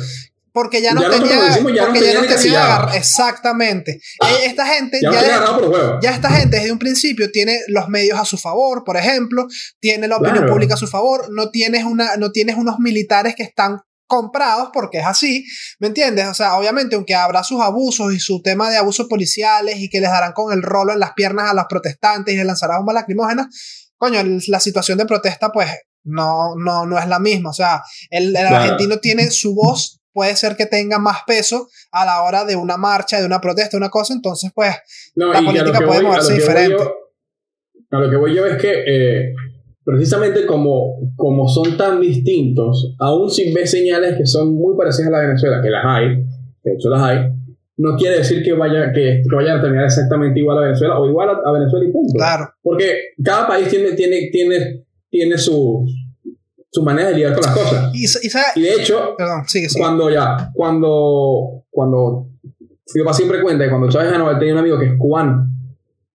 Porque 0.55 0.81
ya 0.81 0.91
Ya 0.91 0.95
no 0.95 1.01
nosotros 1.01 1.29
tenían, 1.29 1.45
lo 1.47 1.51
hicimos, 1.53 1.73
ya 1.75 1.85
porque 1.87 1.99
ya 2.01 2.07
no 2.07 2.21
tenían 2.21 2.23
tenían 2.23 2.25
encasillados. 2.63 2.85
agar- 2.85 2.97
Exactamente. 2.97 3.93
Eh, 3.93 4.45
Esta 4.47 4.67
gente 4.67 5.01
Ya 5.03 5.11
ya, 5.13 5.45
por 5.59 5.69
huevo. 5.69 5.99
ya 6.01 6.11
esta 6.13 6.31
gente 6.31 6.57
desde 6.59 6.71
un 6.73 6.79
principio 6.79 7.31
tiene 7.33 7.59
los 7.67 7.89
medios 7.89 8.19
a 8.21 8.25
su 8.25 8.39
favor, 8.39 8.85
por 8.85 8.97
ejemplo, 8.97 9.47
tiene 9.81 10.07
la 10.07 10.17
opinión 10.17 10.39
Claro. 10.39 10.53
pública 10.53 10.75
a 10.75 10.77
su 10.77 10.87
favor, 10.87 11.27
no 11.33 11.51
tienes, 11.51 11.83
una, 11.85 12.17
no 12.19 12.31
tienes 12.31 12.55
unos 12.57 12.79
militares 12.79 13.35
que 13.37 13.43
están 13.43 13.81
comprados 14.07 14.69
porque 14.73 14.99
es 14.99 15.07
así, 15.07 15.45
¿me 15.81 15.89
entiendes? 15.89 16.27
O 16.29 16.35
sea, 16.35 16.55
obviamente, 16.57 16.95
aunque 16.95 17.17
habrá 17.17 17.43
sus 17.43 17.61
abusos 17.61 18.15
y 18.15 18.21
su 18.21 18.41
tema 18.41 18.71
de 18.71 18.77
abusos 18.77 19.09
policiales 19.09 19.79
y 19.79 19.89
que 19.91 20.01
les 20.01 20.11
darán 20.11 20.35
con 20.35 20.53
el 20.53 20.63
rolo 20.63 20.93
en 20.93 21.01
las 21.01 21.15
piernas 21.15 21.51
a 21.51 21.55
los 21.55 21.65
protestantes 21.69 22.33
y 22.33 22.37
les 22.37 22.47
lanzarán 22.47 22.77
bombas 22.79 22.95
lacrimógenas, 22.95 23.47
coño, 23.97 24.21
la 24.47 24.61
situación 24.61 24.99
de 24.99 25.07
protesta, 25.07 25.51
pues, 25.51 25.69
no, 26.05 26.55
no, 26.57 26.87
no 26.87 26.97
es 26.99 27.09
la 27.09 27.19
misma. 27.19 27.51
O 27.51 27.55
sea, 27.55 27.83
el, 28.11 28.37
el 28.37 28.47
Claro. 28.47 28.57
argentino 28.57 28.99
tiene 28.99 29.31
su 29.31 29.55
voz, 29.55 30.01
puede 30.15 30.35
ser 30.37 30.57
que 30.57 30.65
tenga 30.67 30.99
más 30.99 31.19
peso 31.27 31.69
a 31.93 32.07
la 32.07 32.23
hora 32.23 32.47
de 32.47 32.57
una 32.57 32.79
marcha, 32.79 33.21
de 33.21 33.27
una 33.27 33.41
protesta, 33.41 33.77
una 33.77 33.91
cosa, 33.91 34.15
entonces, 34.15 34.51
pues, 34.55 34.75
No, 35.17 35.33
La 35.33 35.43
política 35.43 35.79
puede 35.85 36.01
voy- 36.01 36.07
moverse 36.07 36.33
diferente. 36.35 36.77
yo- 36.79 36.95
a 37.91 38.01
lo 38.01 38.11
que 38.11 38.17
voy 38.17 38.35
yo 38.35 38.47
es 38.47 38.57
que 38.61 38.73
eh, 38.87 39.35
precisamente 39.85 40.47
como, 40.47 41.13
como 41.17 41.47
son 41.49 41.77
tan 41.77 42.01
distintos, 42.01 42.95
aún 42.99 43.31
sin 43.31 43.53
ver 43.53 43.69
señales 43.69 44.17
que 44.17 44.27
son 44.27 44.55
muy 44.55 44.77
parecidas 44.77 45.09
a 45.09 45.13
la 45.13 45.19
de 45.21 45.27
Venezuela, 45.29 45.61
que 45.63 45.71
las 45.71 45.85
hay, 45.85 46.09
de 46.63 46.73
hecho 46.75 46.89
las 46.89 47.03
hay, 47.03 47.19
no 47.77 47.97
quiere 47.97 48.19
decir 48.19 48.43
que, 48.43 48.53
vaya, 48.53 48.93
que, 48.93 49.21
que 49.29 49.37
vayan 49.37 49.59
a 49.59 49.61
terminar 49.61 49.85
exactamente 49.87 50.39
igual 50.41 50.59
a 50.59 50.67
Venezuela 50.67 50.99
o 50.99 51.09
igual 51.09 51.29
a, 51.29 51.33
a 51.49 51.53
Venezuela 51.53 51.85
y 51.87 51.93
punto. 51.93 52.13
claro. 52.17 52.49
Porque 52.63 52.95
cada 53.23 53.47
país 53.47 53.69
tiene, 53.69 53.93
tiene, 53.93 54.29
tiene, 54.33 54.85
tiene 55.11 55.37
su, 55.39 55.85
su 56.75 56.83
manera 56.83 57.09
de 57.11 57.15
lidiar 57.15 57.35
con 57.35 57.43
las 57.45 57.55
cosas. 57.57 57.91
Y, 57.95 58.05
y 58.05 58.61
Y 58.61 58.63
de 58.63 58.75
hecho, 58.75 59.15
Perdón, 59.17 59.45
sigue, 59.47 59.69
sigue. 59.69 59.81
cuando 59.81 60.11
ya, 60.11 60.51
cuando, 60.55 61.65
cuando, 61.71 62.27
yo 62.95 63.05
para 63.05 63.15
siempre 63.15 63.41
cuenta 63.43 63.63
que 63.65 63.71
cuando 63.71 63.89
Chávez 63.89 64.11
ganó, 64.11 64.29
él 64.31 64.39
tenía 64.39 64.55
un 64.55 64.61
amigo 64.61 64.79
que 64.81 64.87
es 64.87 64.93
cubano. 64.99 65.47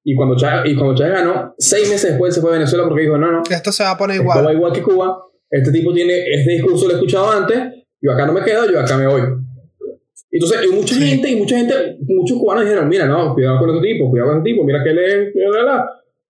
Y 0.04 0.15
cuando 0.15 0.36
Chávez, 0.36 0.72
y 0.72 0.76
cuando 0.76 0.95
Chávez 0.95 1.13
ganó, 1.13 1.54
seis 1.58 1.89
meses 1.89 2.10
después 2.12 2.36
se 2.36 2.41
fue 2.41 2.50
a 2.50 2.54
Venezuela 2.54 2.84
porque 2.86 3.04
dijo, 3.04 3.17
no, 3.17 3.32
no, 3.32 3.41
Esto 3.50 3.72
se 3.72 3.84
va 3.84 3.91
a 3.91 3.98
poner 3.98 4.17
esto 4.17 4.28
va 4.28 4.39
igual. 4.39 4.56
igual 4.56 4.74
que 4.74 4.82
Cuba, 4.82 5.17
este 5.50 5.72
tipo 5.72 5.93
tiene, 5.93 6.13
este 6.30 6.52
discurso 6.52 6.88
lo 6.88 6.91
he 6.91 6.95
escuchado 6.95 7.32
antes, 7.32 7.58
yo 8.02 8.12
acá 8.12 8.26
no 8.26 8.34
me 8.34 8.41
quedo, 8.43 8.69
yo 8.69 8.80
acá 8.82 8.98
me 8.98 9.08
voy. 9.08 9.22
Entonces, 10.32 10.60
y 10.69 10.76
mucha 10.76 10.93
Sí. 10.95 11.02
gente, 11.02 11.32
y 11.32 11.36
mucha 11.38 11.58
gente, 11.58 11.98
muchos 12.08 12.38
cubanos 12.38 12.63
dijeron, 12.65 12.88
mira, 12.88 13.06
no, 13.08 13.34
cuidado 13.34 13.60
con 13.60 13.69
este 13.76 13.88
tipo, 13.93 14.10
cuidado 14.10 14.30
con 14.32 14.38
este 14.39 14.50
tipo, 14.52 14.63
mira 14.65 14.84
que 14.84 14.89
él 14.91 15.00
es, 15.00 15.34
bla, 15.34 15.50
bla, 15.52 15.62
bla. 15.63 15.89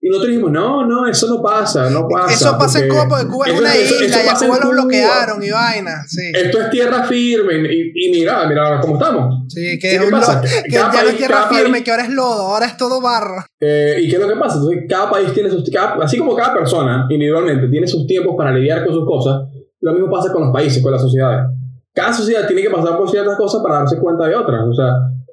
Y 0.10 0.12
nosotros 0.12 0.30
dijimos, 0.32 0.52
no, 0.52 0.88
no, 0.88 1.06
eso 1.06 1.28
no 1.28 1.40
pasa, 1.40 1.88
no 1.92 2.08
pasa. 2.08 2.34
Eso 2.34 2.58
pasa 2.58 2.80
en 2.80 2.90
Cuba 2.90 3.06
porque 3.08 3.28
Cuba 3.28 3.46
es 3.46 3.60
una 3.60 3.76
eso- 3.76 4.04
isla 4.04 4.06
eso 4.08 4.26
y 4.26 4.28
a 4.28 4.34
Cuba 4.34 4.56
lo 4.58 4.62
Cuba. 4.64 4.72
bloquearon 4.82 5.44
y 5.44 5.50
vaina. 5.52 6.04
Sí, 6.08 6.32
Esto 6.34 6.62
es 6.62 6.70
tierra 6.72 7.04
firme 7.04 7.54
y, 7.72 7.92
y 7.94 8.12
mira, 8.12 8.48
mira 8.48 8.80
cómo 8.82 8.96
estamos. 8.96 9.44
sí 9.50 9.78
que, 9.78 9.92
¿Y 9.92 9.96
es 9.98 10.02
qué 10.04 10.10
pasa? 10.10 10.42
Que 10.42 10.72
ya 10.72 10.88
no 10.88 10.94
es 10.94 11.04
país- 11.04 11.18
tierra 11.18 11.48
firme, 11.50 11.70
país- 11.74 11.84
que 11.84 11.92
ahora 11.92 12.04
es 12.06 12.10
lodo, 12.10 12.42
ahora 12.42 12.66
es 12.66 12.76
todo 12.78 13.00
barro. 13.02 13.46
Eh, 13.60 13.98
¿Y 14.02 14.10
qué 14.10 14.16
es 14.16 14.20
lo 14.22 14.28
que 14.28 14.36
pasa? 14.36 14.56
Entonces, 14.56 14.84
cada 14.90 15.12
país 15.12 15.32
tiene 15.32 15.52
sus. 15.52 15.70
cada- 15.70 16.04
así 16.04 16.18
como 16.18 16.36
cada 16.36 16.56
persona 16.56 17.06
individualmente 17.08 17.68
tiene 17.68 17.86
sus 17.86 18.08
tiempos 18.08 18.34
para 18.36 18.52
lidiar 18.52 18.84
con 18.84 18.96
sus 18.96 19.06
cosas, 19.06 19.44
lo 19.82 19.94
mismo 19.94 20.10
pasa 20.10 20.34
con 20.34 20.46
los 20.46 20.52
países, 20.52 20.82
con 20.82 20.92
las 20.92 21.04
sociedades. 21.04 21.46
Cada 21.94 22.14
sociedad 22.14 22.48
tiene 22.48 22.64
que 22.64 22.72
pasar 22.72 22.98
por 22.98 23.08
ciertas 23.12 23.38
cosas 23.38 23.62
para 23.62 23.76
darse 23.80 24.00
cuenta 24.00 24.26
de 24.28 24.36
otras. 24.36 24.62
O 24.68 24.74
sea, 24.74 24.88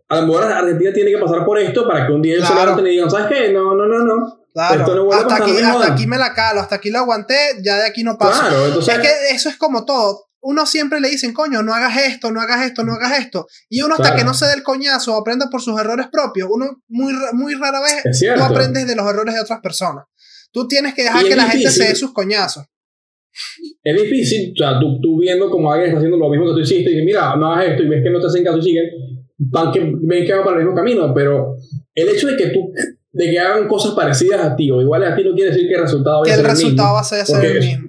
a 0.08 0.20
lo 0.20 0.26
mejor 0.26 0.44
Argentina 0.44 0.92
tiene 0.92 1.12
que 1.12 1.18
pasar 1.18 1.46
por 1.46 1.58
esto 1.58 1.86
para 1.88 2.06
que 2.06 2.12
un 2.12 2.20
día 2.20 2.34
ellos 2.34 2.46
se 2.46 2.52
Claro. 2.52 2.70
levanten 2.72 2.86
y 2.88 2.90
digan, 2.96 3.10
¿sabes 3.10 3.26
qué? 3.26 3.52
No, 3.54 3.74
no, 3.74 3.86
no, 3.86 3.98
no. 4.04 4.45
Claro, 4.56 4.80
Esto 4.80 4.94
no 4.94 5.12
hasta, 5.12 5.36
aquí, 5.36 5.50
hasta 5.58 5.92
aquí 5.92 6.06
me 6.06 6.16
la 6.16 6.32
calo, 6.32 6.60
hasta 6.60 6.76
aquí 6.76 6.90
lo 6.90 7.00
aguanté, 7.00 7.36
ya 7.62 7.76
de 7.76 7.86
aquí 7.86 8.02
no 8.02 8.16
paso. 8.16 8.40
Claro, 8.40 8.66
entonces. 8.68 8.94
es 8.94 9.00
que 9.00 9.34
eso 9.34 9.50
es 9.50 9.56
como 9.58 9.84
todo. 9.84 10.24
uno 10.40 10.64
siempre 10.64 10.98
le 11.00 11.08
dicen, 11.10 11.34
coño, 11.34 11.62
no 11.62 11.74
hagas 11.74 11.94
esto, 12.04 12.30
no 12.30 12.40
hagas 12.40 12.64
esto, 12.64 12.82
no 12.84 12.94
hagas 12.94 13.18
esto. 13.18 13.46
Y 13.68 13.82
uno 13.82 13.94
hasta 13.94 14.04
Claro. 14.04 14.16
que 14.16 14.24
no 14.24 14.32
se 14.32 14.46
dé 14.46 14.54
el 14.54 14.62
coñazo 14.62 15.14
o 15.14 15.20
aprenda 15.20 15.50
por 15.50 15.60
sus 15.60 15.78
errores 15.78 16.06
propios, 16.10 16.48
uno 16.50 16.82
muy, 16.88 17.12
muy 17.34 17.54
rara 17.54 17.80
vez 17.80 18.18
tú 18.18 18.42
aprendes 18.42 18.86
de 18.86 18.96
los 18.96 19.06
errores 19.06 19.34
de 19.34 19.40
otras 19.40 19.60
personas. 19.60 20.04
Tú 20.52 20.66
tienes 20.68 20.94
que 20.94 21.02
dejar 21.02 21.24
que 21.24 21.36
la 21.36 21.42
gente 21.44 21.68
se 21.68 21.82
difícil. 21.82 21.86
dé 21.88 21.94
sus 21.96 22.12
coñazos. 22.14 22.64
Es 23.82 24.02
difícil, 24.02 24.54
o 24.54 24.56
sea, 24.56 24.80
tú, 24.80 24.98
tú 25.02 25.18
viendo 25.20 25.50
como 25.50 25.70
alguien 25.70 25.88
está 25.90 25.98
haciendo 25.98 26.16
lo 26.16 26.30
mismo 26.30 26.46
que 26.46 26.52
tú 26.52 26.60
hiciste 26.60 26.90
y 26.90 26.94
dices, 26.94 27.04
mira, 27.04 27.36
no 27.36 27.52
hagas 27.52 27.72
esto 27.72 27.82
y 27.82 27.88
ves 27.88 28.02
que 28.02 28.10
no 28.10 28.20
te 28.20 28.26
hacen 28.28 28.44
caso 28.44 28.58
y 28.58 28.62
siguen, 28.62 28.84
van 29.36 29.70
que, 29.72 29.80
ven 29.80 30.24
que 30.24 30.32
van 30.32 30.44
para 30.44 30.56
el 30.58 30.64
mismo 30.64 30.74
camino, 30.76 31.12
pero 31.14 31.56
el 31.94 32.08
hecho 32.08 32.28
de 32.28 32.36
que 32.36 32.46
tú, 32.46 32.72
de 33.16 33.30
que 33.30 33.38
hagan 33.40 33.66
cosas 33.66 33.92
parecidas 33.94 34.40
a 34.44 34.54
ti 34.54 34.70
o 34.70 34.80
iguales 34.80 35.10
a 35.10 35.16
ti 35.16 35.24
no 35.24 35.34
quiere 35.34 35.50
decir 35.50 35.66
que 35.68 35.74
el 35.74 35.82
resultado 35.82 36.22
Que 36.22 36.30
vaya 36.30 36.34
a 36.34 36.36
ser 36.36 36.44
el 36.46 36.52
mismo. 36.52 36.64
resultado 36.68 36.94
va 36.94 37.00
a 37.00 37.04
ser, 37.04 37.44
el 37.56 37.60
mismo. 37.60 37.88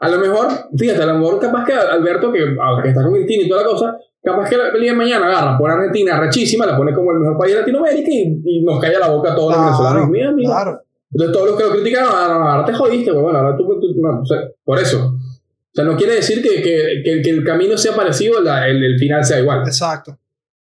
A 0.00 0.08
lo 0.08 0.18
mejor, 0.18 0.48
fíjate, 0.76 1.02
a 1.02 1.06
lo 1.06 1.18
mejor 1.18 1.38
capaz 1.38 1.64
que 1.64 1.72
Alberto, 1.74 2.32
que, 2.32 2.38
que 2.82 2.88
está 2.88 3.02
con 3.02 3.12
Cristina 3.12 3.44
y 3.44 3.48
toda 3.48 3.62
la 3.62 3.68
cosa, 3.68 3.96
capaz 4.24 4.48
que 4.48 4.54
el 4.56 4.80
día 4.80 4.92
de 4.92 4.96
mañana 4.96 5.26
agarra, 5.26 5.58
pone 5.58 5.74
a 5.74 5.76
Argentina 5.76 6.18
rechísima, 6.18 6.64
la 6.66 6.76
pone 6.76 6.92
como 6.94 7.12
el 7.12 7.18
mejor 7.18 7.38
país 7.38 7.52
de 7.54 7.60
Latinoamérica 7.60 8.10
y, 8.10 8.40
y 8.44 8.62
nos 8.64 8.80
calla 8.80 8.98
la 8.98 9.10
boca 9.10 9.32
a 9.32 9.36
todos 9.36 9.54
los 9.54 9.64
venezolanos. 9.64 10.08
Mira, 10.08 10.32
mira, 10.32 10.48
claro. 10.50 10.80
entonces 11.12 11.32
todos 11.36 11.48
los 11.50 11.56
que 11.58 11.64
lo 11.64 11.70
criticaron, 11.72 12.08
ahora, 12.14 12.52
ahora 12.52 12.64
te 12.64 12.72
jodiste, 12.72 13.10
pues 13.12 13.22
bueno, 13.22 13.38
ahora 13.38 13.56
tú, 13.56 13.64
tú- 13.80 13.94
no, 14.00 14.20
o 14.20 14.24
sea, 14.26 14.38
por 14.64 14.78
eso. 14.78 15.14
O 15.14 15.74
sea, 15.74 15.84
no 15.84 15.96
quiere 15.96 16.14
decir 16.16 16.42
que, 16.42 16.62
que, 16.62 17.02
que, 17.04 17.22
que 17.22 17.30
el 17.30 17.44
camino 17.44 17.76
sea 17.78 17.94
parecido, 17.94 18.40
la- 18.42 18.66
el, 18.68 18.82
el 18.82 18.98
final 18.98 19.24
sea 19.24 19.38
igual. 19.40 19.60
Exacto. 19.66 20.18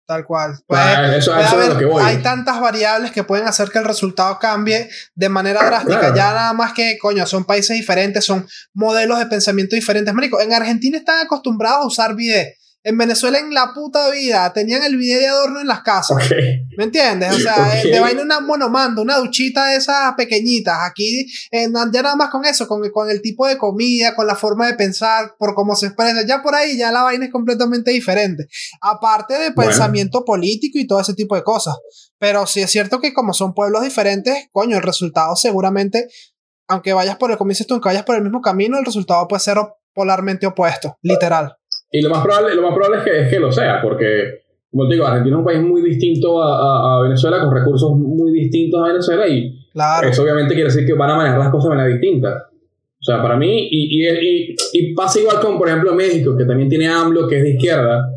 Tal 0.06 0.24
cual. 0.26 0.58
Puede- 0.66 1.16
eso, 1.18 1.32
puede 1.32 1.44
eso 1.46 1.48
es 1.48 1.52
haber- 1.64 1.68
lo 1.72 1.78
que 1.78 1.84
voy. 1.86 2.02
hay 2.04 2.18
tantas 2.18 2.60
variables 2.60 3.10
que 3.10 3.24
pueden 3.24 3.46
hacer 3.48 3.70
que 3.70 3.78
el 3.78 3.84
resultado 3.86 4.38
cambie 4.38 4.90
de 5.14 5.28
manera 5.30 5.64
drástica. 5.64 5.98
Claro. 5.98 6.14
Ya 6.16 6.32
nada 6.34 6.52
más 6.52 6.74
que, 6.74 6.98
coño, 6.98 7.26
son 7.26 7.44
países 7.44 7.74
diferentes, 7.76 8.22
son 8.24 8.46
modelos 8.74 9.18
de 9.18 9.26
pensamiento 9.26 9.74
diferentes. 9.76 10.12
Marico, 10.12 10.40
en 10.40 10.52
Argentina 10.52 10.98
están 10.98 11.24
acostumbrados 11.24 11.84
a 11.84 11.86
usar 11.86 12.14
bidet. 12.14 12.56
En 12.86 12.98
Venezuela, 12.98 13.38
en 13.38 13.54
la 13.54 13.72
puta 13.74 14.10
vida, 14.10 14.52
tenían 14.52 14.84
el 14.84 14.98
bidet 14.98 15.20
de 15.20 15.28
adorno 15.28 15.60
en 15.60 15.66
las 15.66 15.80
casas. 15.80 16.18
Ok. 16.22 16.32
¿Me 16.76 16.84
entiendes? 16.84 17.32
O 17.34 17.38
sea, 17.38 17.54
Ok. 17.56 17.84
eh, 17.86 17.90
de 17.90 17.98
vaina 17.98 18.20
una 18.20 18.40
monomando, 18.40 19.00
una 19.00 19.16
duchita 19.16 19.68
de 19.68 19.76
esas 19.76 20.12
pequeñitas. 20.18 20.76
Aquí, 20.82 21.26
eh, 21.50 21.66
ya 21.92 22.02
nada 22.02 22.14
más 22.14 22.28
con 22.28 22.44
eso, 22.44 22.68
con, 22.68 22.82
con 22.90 23.08
el 23.08 23.22
tipo 23.22 23.46
de 23.46 23.56
comida, 23.56 24.14
con 24.14 24.26
la 24.26 24.34
forma 24.36 24.66
de 24.66 24.74
pensar, 24.74 25.34
por 25.38 25.54
cómo 25.54 25.74
se 25.76 25.86
expresa, 25.86 26.26
ya 26.28 26.42
por 26.42 26.54
ahí 26.54 26.76
ya 26.76 26.92
la 26.92 27.02
vaina 27.04 27.24
es 27.24 27.32
completamente 27.32 27.90
diferente. 27.90 28.48
Aparte 28.82 29.32
de 29.34 29.50
Bueno. 29.50 29.70
pensamiento 29.70 30.22
político 30.24 30.78
y 30.78 30.86
todo 30.86 31.00
ese 31.00 31.14
tipo 31.14 31.34
de 31.36 31.42
cosas. 31.42 31.76
Pero 32.18 32.46
sí 32.46 32.60
es 32.60 32.70
cierto 32.70 33.00
que 33.00 33.14
como 33.14 33.32
son 33.32 33.54
pueblos 33.54 33.82
diferentes, 33.82 34.48
coño, 34.52 34.76
el 34.76 34.82
resultado 34.82 35.36
seguramente, 35.36 36.08
aunque 36.68 36.92
vayas 36.92 37.16
por 37.16 37.30
el, 37.30 37.38
como 37.38 37.48
dices 37.48 37.66
tú, 37.66 37.74
aunque 37.74 37.88
vayas 37.88 38.04
por 38.04 38.16
el 38.16 38.22
mismo 38.22 38.42
camino, 38.42 38.78
el 38.78 38.84
resultado 38.84 39.26
puede 39.26 39.40
ser 39.40 39.56
polarmente 39.94 40.46
opuesto, 40.46 40.98
literal. 41.02 41.56
Y 41.96 42.02
lo 42.02 42.10
más 42.10 42.24
probable, 42.24 42.54
lo 42.56 42.62
más 42.62 42.74
probable 42.74 42.98
es, 42.98 43.04
que, 43.04 43.20
es 43.22 43.28
que 43.30 43.38
lo 43.38 43.52
sea, 43.52 43.80
porque, 43.80 44.42
como 44.70 44.88
te 44.88 44.94
digo, 44.94 45.06
Argentina 45.06 45.36
es 45.36 45.38
un 45.38 45.44
país 45.44 45.60
muy 45.62 45.80
distinto 45.82 46.42
a, 46.42 46.48
a- 46.50 46.98
a 46.98 47.02
Venezuela, 47.02 47.40
con 47.40 47.54
recursos 47.54 47.92
muy 47.96 48.32
distintos 48.32 48.80
a 48.82 48.88
Venezuela, 48.88 49.28
y 49.28 49.60
Claro. 49.72 50.08
eso 50.08 50.22
obviamente 50.22 50.54
quiere 50.54 50.70
decir 50.70 50.86
que 50.86 50.92
van 50.94 51.10
a 51.10 51.16
manejar 51.16 51.38
las 51.38 51.50
cosas 51.50 51.70
de 51.70 51.76
manera 51.76 51.96
distinta. 51.96 52.48
O 53.00 53.04
sea, 53.04 53.20
para 53.22 53.36
mí, 53.36 53.68
y, 53.70 54.02
y, 54.02 54.08
y, 54.08 54.56
y 54.72 54.94
pasa 54.94 55.20
igual 55.20 55.38
con, 55.40 55.56
por 55.58 55.68
ejemplo, 55.68 55.94
México, 55.94 56.36
que 56.36 56.44
también 56.44 56.68
tiene 56.68 56.88
AMLO, 56.88 57.28
que 57.28 57.36
es 57.38 57.42
de 57.44 57.50
izquierda. 57.50 58.10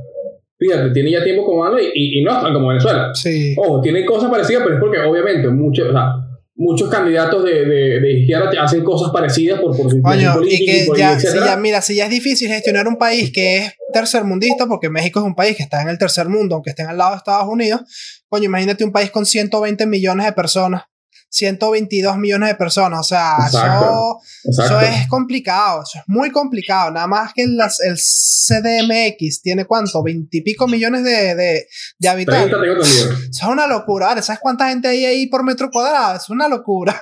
Fíjate, 0.57 0.89
tiene 0.91 1.11
ya 1.11 1.23
tiempo 1.23 1.45
como 1.45 1.63
AMLO 1.65 1.79
y, 1.93 2.23
no 2.23 2.31
están 2.31 2.53
como 2.53 2.69
Venezuela. 2.69 3.11
Sí. 3.13 3.53
Ojo, 3.57 3.79
tienen 3.81 4.05
cosas 4.05 4.31
parecidas, 4.31 4.63
pero 4.63 4.75
es 4.75 4.81
porque 4.81 4.99
obviamente 5.01 5.49
muchos, 5.49 5.89
o 5.89 5.91
sea, 5.91 6.13
muchos 6.57 6.89
candidatos 6.89 7.43
de, 7.43 7.65
de, 7.65 7.99
de 7.99 8.19
izquierda 8.19 8.49
te 8.49 8.57
hacen 8.57 8.83
cosas 8.83 9.11
parecidas 9.13 9.59
por, 9.61 9.77
por 9.77 9.89
su 9.91 10.01
Coño, 10.01 10.33
y 10.43 10.65
que 10.65 10.83
por- 10.87 10.97
ya, 10.97 11.19
si 11.19 11.27
ya, 11.45 11.55
mira, 11.57 11.81
si 11.81 11.95
ya 11.95 12.05
es 12.05 12.09
difícil 12.09 12.47
gestionar 12.49 12.87
un 12.87 12.97
país 12.97 13.31
que 13.31 13.57
es 13.57 13.73
tercermundista, 13.93 14.65
porque 14.67 14.89
México 14.89 15.19
es 15.19 15.25
un 15.25 15.35
país 15.35 15.55
que 15.55 15.63
está 15.63 15.81
en 15.81 15.89
el 15.89 15.97
tercer 15.97 16.27
mundo, 16.29 16.55
aunque 16.55 16.71
estén 16.71 16.87
al 16.87 16.97
lado 16.97 17.11
de 17.11 17.17
Estados 17.17 17.47
Unidos, 17.47 17.81
coño, 18.27 18.45
imagínate 18.45 18.83
un 18.83 18.91
país 18.91 19.11
con 19.11 19.25
120 19.25 19.85
millones 19.85 20.25
de 20.25 20.33
personas, 20.33 20.83
122 21.29 22.17
millones 22.17 22.49
de 22.49 22.55
personas, 22.55 22.99
o 22.99 23.03
sea, 23.03 23.35
Exacto, 23.45 24.19
eso, 24.43 24.61
Exacto. 24.63 24.79
eso 24.81 24.91
es 24.93 25.07
complicado, 25.07 25.83
eso 25.83 25.99
es 25.99 26.03
muy 26.07 26.31
complicado, 26.31 26.91
nada 26.91 27.05
más 27.07 27.31
que 27.33 27.45
las- 27.47 27.79
el 27.81 27.97
CDMX 27.97 29.41
tiene 29.41 29.65
cuánto, 29.65 30.01
20 30.03 30.37
y 30.37 30.41
pico 30.41 30.67
millones 30.67 31.03
de, 31.03 31.35
de, 31.35 31.65
de 31.99 32.07
habitantes. 32.07 32.49
30 32.49 32.61
tengo 32.61 32.73
entendido. 32.75 33.11
Eso 33.29 33.29
es 33.29 33.43
una 33.43 33.67
locura, 33.67 34.07
¿vale? 34.07 34.21
¿sabes 34.21 34.39
cuánta 34.41 34.69
gente 34.69 34.87
hay 34.87 35.05
ahí 35.05 35.27
por 35.27 35.43
metro 35.43 35.69
cuadrado? 35.71 36.15
Es 36.17 36.29
una 36.29 36.47
locura. 36.47 36.99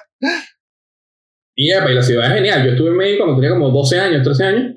Y, 1.56 1.72
epa, 1.72 1.90
y 1.92 1.96
la 1.96 2.02
ciudad 2.02 2.28
es 2.28 2.34
genial. 2.34 2.66
Yo 2.66 2.72
estuve 2.72 2.90
en 2.90 2.98
México 2.98 3.24
cuando 3.24 3.42
tenía 3.42 3.56
como 3.58 3.70
12 3.70 3.98
años, 4.00 4.24
13 4.24 4.44
años. 4.44 4.74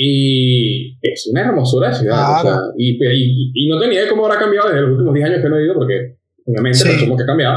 Y 0.00 0.96
es 1.02 1.26
una 1.32 1.40
hermosura 1.40 1.88
de 1.88 1.94
ciudad. 1.96 2.40
Claro. 2.42 2.48
o 2.48 2.52
sea, 2.52 2.60
y, 2.76 2.90
y, 2.92 3.50
y 3.54 3.68
no 3.68 3.80
tenía 3.80 4.00
idea 4.00 4.08
cómo 4.10 4.24
habrá 4.26 4.38
cambiado 4.38 4.68
desde 4.68 4.82
los 4.82 4.90
últimos 4.92 5.14
10 5.14 5.26
años 5.26 5.42
que 5.42 5.48
no 5.48 5.58
he 5.58 5.64
ido, 5.64 5.74
porque 5.74 6.14
obviamente 6.46 6.78
Sí. 6.78 6.84
presumo 6.88 7.16
que 7.16 7.22
ha 7.24 7.26
cambiado. 7.26 7.56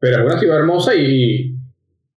Pero 0.00 0.20
es 0.20 0.26
una 0.30 0.38
ciudad 0.38 0.58
hermosa 0.58 0.94
y, 0.94 1.54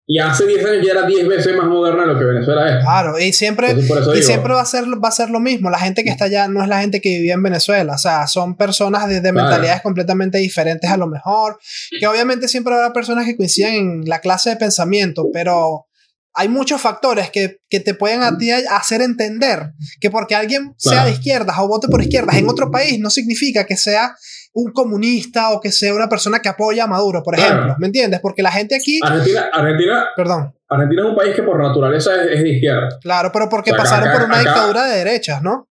y 0.06 0.20
hace 0.20 0.46
10 0.46 0.66
años 0.66 0.86
ya 0.86 0.92
era 0.92 1.08
10 1.08 1.28
veces 1.28 1.56
más 1.56 1.68
moderna 1.68 2.02
de 2.06 2.14
lo 2.14 2.20
que 2.20 2.26
Venezuela 2.26 2.70
es. 2.78 2.84
Claro, 2.84 3.18
y 3.20 3.34
siempre, 3.34 3.72
y 3.72 3.76
digo, 3.76 3.96
siempre 4.22 4.54
va 4.54 4.62
a, 4.62 4.66
ser, 4.66 4.84
va 5.04 5.08
a 5.08 5.12
ser 5.12 5.30
lo 5.30 5.40
mismo. 5.40 5.70
La 5.70 5.80
gente 5.80 6.04
que 6.04 6.10
está 6.10 6.26
allá 6.26 6.48
no 6.48 6.62
es 6.62 6.68
la 6.70 6.82
gente 6.82 7.02
que 7.02 7.10
vivía 7.10 7.34
en 7.34 7.44
Venezuela. 7.44 7.94
O 7.94 7.98
sea, 7.98 8.28
son 8.28 8.56
personas 8.58 9.08
de, 9.08 9.16
de 9.22 9.32
Claro. 9.32 9.36
mentalidades 9.48 9.82
completamente 9.82 10.38
diferentes 10.38 10.90
a 10.90 10.98
lo 10.98 11.08
mejor. 11.08 11.58
Que 12.00 12.08
obviamente 12.08 12.48
siempre 12.48 12.74
habrá 12.74 12.94
personas 12.94 13.26
que 13.26 13.36
coinciden 13.38 13.74
en 13.76 14.02
la 14.10 14.20
clase 14.20 14.52
de 14.52 14.56
pensamiento, 14.58 15.28
pero 15.34 15.88
hay 16.34 16.48
muchos 16.48 16.80
factores 16.80 17.30
que, 17.30 17.58
que 17.70 17.80
te 17.82 17.94
pueden 17.94 18.22
a 18.24 18.38
ti 18.38 18.52
hacer 18.52 19.02
entender 19.02 19.72
que 20.00 20.10
porque 20.10 20.34
alguien 20.36 20.74
sea 20.78 20.92
Claro. 20.94 21.08
de 21.08 21.14
izquierdas 21.16 21.58
o 21.60 21.68
vote 21.68 21.88
por 21.90 22.02
izquierdas 22.02 22.38
en 22.38 22.48
otro 22.48 22.72
país 22.72 23.00
no 23.00 23.10
significa 23.10 23.66
que 23.66 23.76
sea 23.76 24.16
un 24.54 24.72
comunista 24.74 25.52
o 25.52 25.62
que 25.62 25.72
sea 25.72 25.94
una 25.94 26.10
persona 26.10 26.40
que 26.40 26.50
apoya 26.50 26.84
a 26.84 26.88
Maduro, 26.88 27.24
por 27.24 27.36
Claro. 27.36 27.54
ejemplo. 27.54 27.76
¿Me 27.80 27.88
entiendes? 27.88 28.20
Porque 28.22 28.42
la 28.44 28.52
gente 28.52 28.76
aquí... 28.76 29.00
Argentina, 29.04 29.50
Argentina, 29.54 30.06
Perdón. 30.16 30.54
Argentina 30.70 31.04
es 31.04 31.10
un 31.10 31.16
país 31.16 31.36
que 31.36 31.44
por 31.44 31.62
naturaleza 31.62 32.16
es, 32.22 32.32
es 32.38 32.44
de 32.44 32.50
izquierda. 32.50 32.90
Claro, 33.02 33.32
pero 33.32 33.48
porque 33.50 33.72
O 33.72 33.76
sea, 33.76 33.84
pasaron 33.84 34.10
acá- 34.10 34.18
por 34.20 34.28
una 34.28 34.40
acá- 34.40 34.50
dictadura 34.50 34.86
de 34.86 34.98
derechas, 34.98 35.42
¿no? 35.42 35.68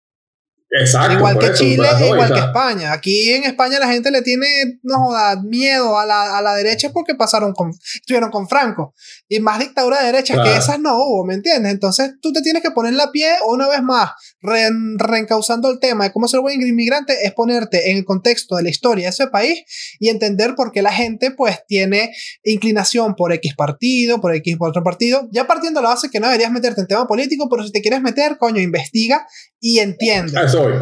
Exacto. 0.70 1.14
igual 1.18 1.38
que 1.38 1.46
eso, 1.46 1.54
Chile, 1.56 1.88
eso 1.96 2.04
igual 2.14 2.30
o 2.30 2.34
que 2.34 2.40
España. 2.40 2.92
Aquí 2.92 3.30
en 3.30 3.44
España 3.44 3.78
la 3.78 3.88
gente 3.90 4.10
le 4.10 4.22
tiene, 4.22 4.46
no 4.82 4.98
joda, 5.06 5.40
miedo 5.42 5.98
a 5.98 6.06
la, 6.06 6.38
a 6.38 6.42
la 6.42 6.54
derecha 6.54 6.90
porque 6.92 7.14
pasaron 7.14 7.52
con, 7.52 7.70
estuvieron 7.94 8.30
con 8.30 8.48
Franco. 8.48 8.94
Y 9.28 9.40
más 9.40 9.58
dictadura 9.58 9.98
de 10.00 10.06
derechas 10.06 10.36
que 10.36 10.42
Claro. 10.42 10.58
esas 10.58 10.78
no 10.80 10.96
hubo, 10.96 11.24
¿me 11.24 11.34
entiendes? 11.34 11.72
Entonces 11.72 12.12
tú 12.22 12.32
te 12.32 12.40
tienes 12.42 12.62
que 12.62 12.70
poner 12.70 12.92
la 12.94 13.10
pie 13.10 13.32
una 13.48 13.68
vez 13.68 13.82
más, 13.82 14.10
re- 14.40 14.70
reencauzando 14.96 15.70
el 15.70 15.78
tema 15.80 16.04
de 16.04 16.12
cómo 16.12 16.28
ser 16.28 16.40
buen 16.40 16.60
inmigrante, 16.60 17.16
es 17.24 17.32
ponerte 17.32 17.90
en 17.90 17.96
el 17.98 18.04
contexto 18.04 18.56
de 18.56 18.62
la 18.62 18.70
historia 18.70 19.04
de 19.06 19.10
ese 19.10 19.26
país 19.26 19.64
y 19.98 20.08
entender 20.08 20.54
por 20.54 20.72
qué 20.72 20.82
la 20.82 20.92
gente 20.92 21.30
pues 21.32 21.58
tiene 21.66 22.12
inclinación 22.44 23.14
por 23.14 23.32
X 23.32 23.54
partido, 23.56 24.20
por 24.20 24.34
X 24.34 24.56
por 24.56 24.68
otro 24.70 24.82
partido. 24.82 25.28
Ya 25.32 25.46
partiendo 25.46 25.80
de 25.80 25.84
la 25.84 25.90
base 25.90 26.10
que 26.10 26.20
no 26.20 26.26
deberías 26.26 26.50
meterte 26.52 26.80
en 26.80 26.86
tema 26.86 27.06
político, 27.06 27.48
pero 27.48 27.64
si 27.64 27.72
te 27.72 27.80
quieres 27.80 28.02
meter, 28.02 28.36
coño, 28.38 28.60
investiga 28.60 29.26
y 29.60 29.78
entiende. 29.78 30.32
Eso 30.44 30.59
voy. 30.62 30.72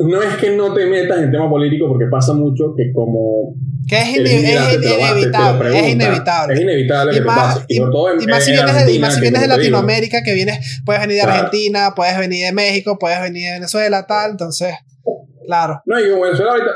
No 0.00 0.22
es 0.22 0.36
que 0.36 0.56
no 0.56 0.72
te 0.74 0.86
metas 0.86 1.18
en 1.18 1.30
tema 1.30 1.48
político 1.50 1.88
porque 1.88 2.06
pasa 2.10 2.32
mucho 2.32 2.72
que 2.76 2.92
como 2.92 3.54
Que 3.88 3.96
es, 3.96 4.08
es 4.08 4.14
te 4.14 4.20
lo 4.22 4.28
inevitable, 4.28 5.78
es 5.78 5.88
inevitable. 5.92 6.54
Es 6.54 6.60
inevitable 6.60 7.12
Y 7.12 7.14
que 7.16 7.20
te 7.20 7.26
más- 7.26 7.54
pase. 7.56 7.66
y- 7.68 7.78
todo 7.78 8.12
en, 8.12 8.22
Y 8.22 8.26
más 8.26 8.44
si 8.44 8.50
en 8.52 8.56
vienes 8.56 8.86
de, 8.86 8.92
y 8.94 8.98
más 8.98 9.14
si 9.14 9.20
vienes 9.20 9.40
de 9.42 9.48
Latinoamérica, 9.48 10.22
que 10.22 10.34
vienes, 10.34 10.82
puedes 10.84 11.00
venir 11.02 11.16
de 11.16 11.22
Claro. 11.22 11.36
Argentina, 11.38 11.92
puedes 11.96 12.16
venir 12.18 12.46
de 12.46 12.52
México, 12.52 12.96
puedes 12.98 13.20
venir 13.20 13.48
de 13.48 13.52
Venezuela, 13.54 14.06
tal, 14.06 14.30
entonces, 14.32 14.74
claro. 15.46 15.82
No, 15.86 15.98
y 15.98 16.04
Venezuela 16.04 16.52
ahorita, 16.52 16.70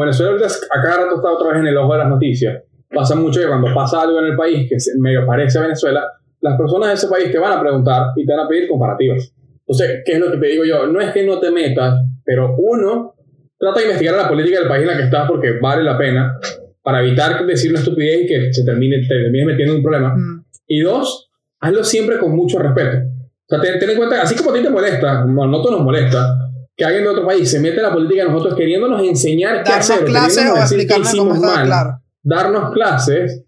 Venezuela 0.00 0.32
ahorita 0.32 0.48
a 0.48 0.82
cada 0.82 0.96
rato 1.04 1.16
está 1.16 1.28
otra 1.32 1.52
vez 1.52 1.60
en 1.60 1.66
el 1.68 1.76
ojo 1.78 1.92
de 1.92 1.98
las 1.98 2.08
noticias. 2.08 2.62
Pasa 2.92 3.14
mucho 3.14 3.40
que 3.40 3.46
cuando 3.46 3.72
pasa 3.74 4.02
algo 4.02 4.18
en 4.20 4.26
el 4.26 4.36
país 4.36 4.68
que 4.68 4.76
medio 4.98 5.24
parece 5.26 5.58
a 5.58 5.62
Venezuela, 5.62 6.02
las 6.40 6.56
personas 6.58 6.88
de 6.88 6.94
ese 6.94 7.08
país 7.08 7.30
te 7.30 7.38
van 7.38 7.52
a 7.52 7.60
preguntar 7.60 8.06
y 8.16 8.24
te 8.26 8.32
van 8.34 8.46
a 8.46 8.48
pedir 8.48 8.68
comparativas. 8.68 9.32
Entonces, 9.66 10.02
¿qué 10.04 10.12
es 10.12 10.18
lo 10.18 10.30
que 10.30 10.38
te 10.38 10.46
digo 10.46 10.64
yo? 10.64 10.86
No 10.86 11.00
es 11.00 11.12
que 11.12 11.24
no 11.24 11.40
te 11.40 11.50
metas, 11.50 11.94
pero 12.24 12.54
uno, 12.56 13.14
trata 13.58 13.80
de 13.80 13.86
investigar 13.86 14.16
la 14.16 14.28
política 14.28 14.60
del 14.60 14.68
país 14.68 14.82
en 14.82 14.88
la 14.88 14.96
que 14.96 15.04
estás 15.04 15.28
porque 15.28 15.58
vale 15.60 15.82
la 15.82 15.98
pena 15.98 16.38
para 16.82 17.00
evitar 17.00 17.44
decir 17.44 17.70
una 17.70 17.80
estupidez 17.80 18.22
y 18.22 18.26
que 18.26 18.52
se 18.52 18.64
termine, 18.64 19.00
te 19.00 19.08
termines 19.08 19.46
metiendo 19.46 19.72
en 19.72 19.78
un 19.78 19.82
problema. 19.82 20.14
Mm, 20.14 20.44
Y 20.68 20.80
dos, 20.80 21.30
hazlo 21.60 21.82
siempre 21.82 22.18
con 22.18 22.36
mucho 22.36 22.60
respeto. 22.60 22.98
O 22.98 23.48
sea, 23.48 23.60
ten, 23.60 23.78
ten 23.80 23.90
en 23.90 23.96
cuenta, 23.96 24.22
así 24.22 24.36
como 24.36 24.50
a 24.50 24.54
ti 24.54 24.62
te 24.62 24.70
molesta, 24.70 25.24
bueno, 25.24 25.44
a 25.44 25.46
nosotros 25.46 25.78
nos 25.78 25.84
molesta, 25.84 26.36
que 26.76 26.84
alguien 26.84 27.04
de 27.04 27.10
otro 27.10 27.26
país 27.26 27.50
se 27.50 27.58
mete 27.58 27.76
en 27.78 27.82
la 27.84 27.92
política 27.92 28.24
de 28.24 28.30
nosotros 28.30 28.54
queriéndonos 28.56 29.02
enseñar 29.02 29.64
qué 29.64 29.70
Darnos 29.70 29.90
hacer, 29.90 30.04
clases 30.04 30.50
o 30.50 30.54
qué 30.54 30.60
explicarnos 30.60 31.10
cómo 31.10 31.32
hicimos 31.32 31.36
está, 31.36 31.56
mal, 31.56 31.66
claro. 31.66 31.90
darnos 32.22 32.72
clases, 32.72 33.44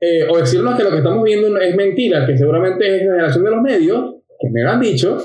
eh, 0.00 0.26
o 0.28 0.38
decirnos 0.38 0.76
que 0.76 0.82
lo 0.82 0.90
que 0.90 0.98
estamos 0.98 1.22
viendo 1.22 1.56
es 1.58 1.76
mentira, 1.76 2.26
que 2.26 2.36
seguramente 2.36 2.96
es 2.96 3.02
generación 3.02 3.44
de 3.44 3.50
los 3.50 3.62
medios, 3.62 4.14
que 4.38 4.50
me 4.50 4.62
lo 4.62 4.70
han 4.70 4.80
dicho, 4.80 5.18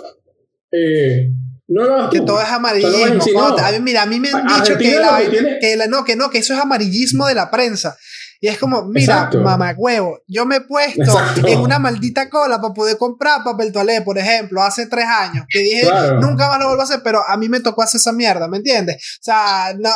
eh, 0.71 1.29
no 1.67 1.83
lo 1.85 2.09
Que 2.09 2.21
todo 2.21 2.41
es 2.41 2.49
no 2.49 2.55
amarillismo. 2.55 3.41
no. 3.41 3.55
te- 3.55 3.61
a 3.61 3.71
mí, 3.71 3.79
mira, 3.79 4.01
a 4.03 4.05
mí 4.05 4.19
me 4.19 4.29
han 4.29 4.45
dicho 4.47 4.77
que, 4.77 4.95
la, 4.99 5.19
que 5.29 5.57
que 5.61 5.75
la- 5.75 5.87
no, 5.87 6.03
que 6.03 6.15
no, 6.15 6.29
que 6.29 6.39
eso 6.39 6.53
es 6.53 6.59
amarillismo 6.59 7.27
de 7.27 7.35
la 7.35 7.51
prensa. 7.51 7.95
Y 8.41 8.47
es 8.47 8.57
como, 8.57 8.85
mira, 8.85 9.29
mamá 9.43 9.73
huevo, 9.77 10.21
yo 10.25 10.45
me 10.45 10.55
he 10.57 10.61
puesto 10.61 11.01
en 11.45 11.59
una 11.59 11.77
maldita 11.77 12.29
cola 12.29 12.61
para 12.61 12.73
poder 12.73 12.97
comprar 12.97 13.43
papel 13.43 13.73
toalé, 13.73 14.01
por 14.01 14.17
ejemplo, 14.17 14.63
hace 14.63 14.87
tres 14.87 15.05
años, 15.05 15.45
que 15.49 15.59
dije, 15.59 15.89
nunca 16.21 16.47
más 16.47 16.57
lo 16.57 16.67
vuelvo 16.67 16.81
a 16.81 16.85
hacer, 16.85 17.01
pero 17.03 17.19
a 17.27 17.35
mí 17.35 17.49
me 17.49 17.59
tocó 17.59 17.81
hacer 17.81 17.99
esa 17.99 18.13
mierda, 18.13 18.47
¿me 18.47 18.57
entiendes? 18.57 18.95
O 18.95 19.23
sea, 19.23 19.73
no, 19.77 19.89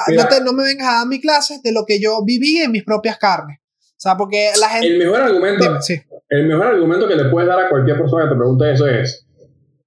no, 0.44 0.54
me 0.54 0.64
vengas 0.66 0.88
a 0.90 0.92
dar 0.98 1.08
mi 1.08 1.22
clase 1.22 1.62
de 1.64 1.72
lo 1.72 1.86
que 1.86 2.02
yo 2.02 2.22
viví 2.26 2.58
en 2.58 2.72
mis 2.74 2.84
propias 2.84 3.18
carnes. 3.18 3.60
O 3.62 4.00
sea, 4.04 4.18
porque 4.18 4.52
la 4.60 4.68
gente... 4.68 4.88
El 4.88 5.00
mejor 5.00 5.22
argumento, 5.22 5.80
el 6.28 6.46
mejor 6.48 6.68
argumento 6.68 7.08
que 7.08 7.16
le 7.16 7.30
puedes 7.30 7.48
dar 7.48 7.62
a 7.62 7.70
cualquier 7.70 7.98
persona 7.98 8.26
que 8.26 8.32
te 8.32 8.36
pregunte 8.36 8.74
eso 8.74 8.88
es, 8.90 9.23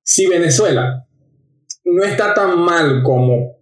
si 0.07 0.29
Venezuela 0.29 1.05
no 1.85 2.05
está 2.05 2.33
tan 2.33 2.59
mal 2.61 3.03
como 3.03 3.57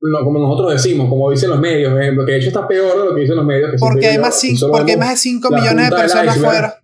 no, 0.00 0.24
como 0.24 0.38
nosotros 0.38 0.72
decimos, 0.72 1.08
como 1.08 1.30
dicen 1.30 1.50
los 1.50 1.58
medios, 1.58 1.92
por 1.92 2.00
ejemplo, 2.00 2.24
que 2.24 2.32
de 2.32 2.38
hecho 2.38 2.48
está 2.48 2.68
peor 2.68 3.00
de 3.00 3.04
lo 3.08 3.14
que 3.14 3.22
dicen 3.22 3.36
los 3.36 3.44
medios. 3.44 3.72
Que 3.72 3.78
porque, 3.78 4.06
hay 4.06 4.18
más, 4.18 4.40
porque 4.70 4.92
hay 4.92 4.96
más 4.96 5.10
de 5.10 5.16
5 5.16 5.50
millones 5.50 5.90
de 5.90 5.96
personas 5.96 6.36
afuera. 6.36 6.74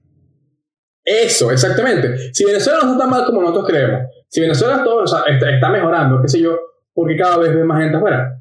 Eso, 1.04 1.50
exactamente. 1.52 2.33
Si 2.33 2.44
Venezuela 2.44 2.80
no 2.83 2.92
está 2.92 3.04
tan 3.04 3.11
mal 3.11 3.24
como 3.24 3.40
nosotros 3.42 3.66
creemos, 3.68 4.11
si 4.28 4.40
Venezuela 4.40 4.83
todo, 4.83 5.04
está, 5.04 5.68
mejorando, 5.68 6.20
qué 6.22 6.28
sé 6.28 6.40
yo, 6.40 6.57
porque 6.92 7.16
cada 7.16 7.38
vez 7.38 7.54
ve 7.54 7.62
más 7.62 7.80
gente 7.80 7.96
afuera. 7.96 8.40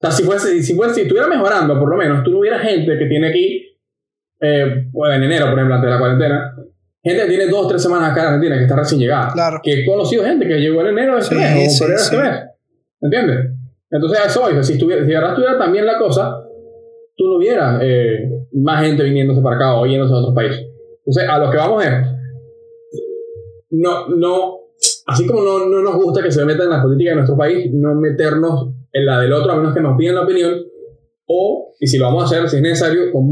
O 0.00 0.06
sea, 0.06 0.10
si, 0.10 0.22
fuese, 0.22 0.62
si, 0.62 0.74
fuese, 0.74 0.94
si 0.94 1.00
estuviera 1.02 1.28
mejorando, 1.28 1.78
por 1.78 1.88
lo 1.88 1.96
menos, 1.96 2.22
tú 2.24 2.30
no 2.30 2.38
hubiera 2.38 2.58
gente 2.60 2.98
que 2.98 3.06
tiene 3.06 3.28
aquí, 3.28 3.78
eh, 4.40 4.86
en 5.12 5.22
enero, 5.22 5.46
por 5.46 5.54
ejemplo, 5.54 5.74
antes 5.74 5.88
de 5.88 5.94
la 5.94 5.98
cuarentena, 5.98 6.56
gente 7.04 7.22
que 7.22 7.28
tiene 7.28 7.46
dos 7.46 7.66
o 7.66 7.68
tres 7.68 7.82
semanas 7.82 8.10
acá 8.10 8.22
en 8.22 8.26
Argentina, 8.28 8.56
que 8.56 8.62
está 8.62 8.76
recién 8.76 9.00
llegada. 9.00 9.30
Claro. 9.32 9.60
Que 9.62 9.80
he 9.80 9.86
conocido 9.86 10.24
gente 10.24 10.48
que 10.48 10.54
llegó 10.54 10.80
en 10.80 10.88
enero 10.88 11.14
de 11.14 11.20
este 11.20 11.34
mes, 11.34 11.44
o 11.44 11.60
en 11.60 11.70
febrero 11.70 11.98
de 11.98 12.02
este 12.02 12.16
mes. 12.16 12.40
¿Entiendes? 13.02 13.50
Entonces, 13.90 14.18
eso, 14.26 14.46
si, 14.62 14.72
estuviera, 14.72 15.04
si 15.04 15.12
estuviera 15.12 15.58
también 15.58 15.86
la 15.86 15.98
cosa, 15.98 16.42
tú 17.16 17.24
no 17.26 17.36
hubieras 17.36 17.80
eh, 17.82 18.28
más 18.52 18.84
gente 18.84 19.04
viniéndose 19.04 19.42
para 19.42 19.56
acá 19.56 19.74
o 19.76 19.86
yéndose 19.86 20.14
a 20.14 20.16
otros 20.16 20.34
países. 20.34 20.66
Entonces, 20.98 21.28
a 21.28 21.38
lo 21.38 21.50
que 21.50 21.56
vamos 21.58 21.84
es, 21.84 21.92
no, 23.70 24.08
no, 24.08 24.58
así 25.06 25.26
como 25.26 25.42
no, 25.42 25.68
no 25.68 25.82
nos 25.82 25.96
gusta 25.96 26.22
que 26.22 26.32
se 26.32 26.44
metan 26.44 26.66
en 26.66 26.70
la 26.70 26.82
política 26.82 27.10
de 27.10 27.16
nuestro 27.16 27.36
país, 27.36 27.70
no 27.72 27.94
meternos 27.94 28.70
en 28.92 29.06
la 29.06 29.20
del 29.20 29.32
otro 29.32 29.52
a 29.52 29.56
menos 29.56 29.74
que 29.74 29.80
nos 29.80 29.96
pidan 29.98 30.14
la 30.14 30.22
opinión, 30.22 30.54
o, 31.26 31.74
y 31.78 31.86
si 31.86 31.98
lo 31.98 32.06
vamos 32.06 32.22
a 32.22 32.26
hacer, 32.26 32.48
si 32.48 32.56
es 32.56 32.62
necesario, 32.62 33.12
con 33.12 33.30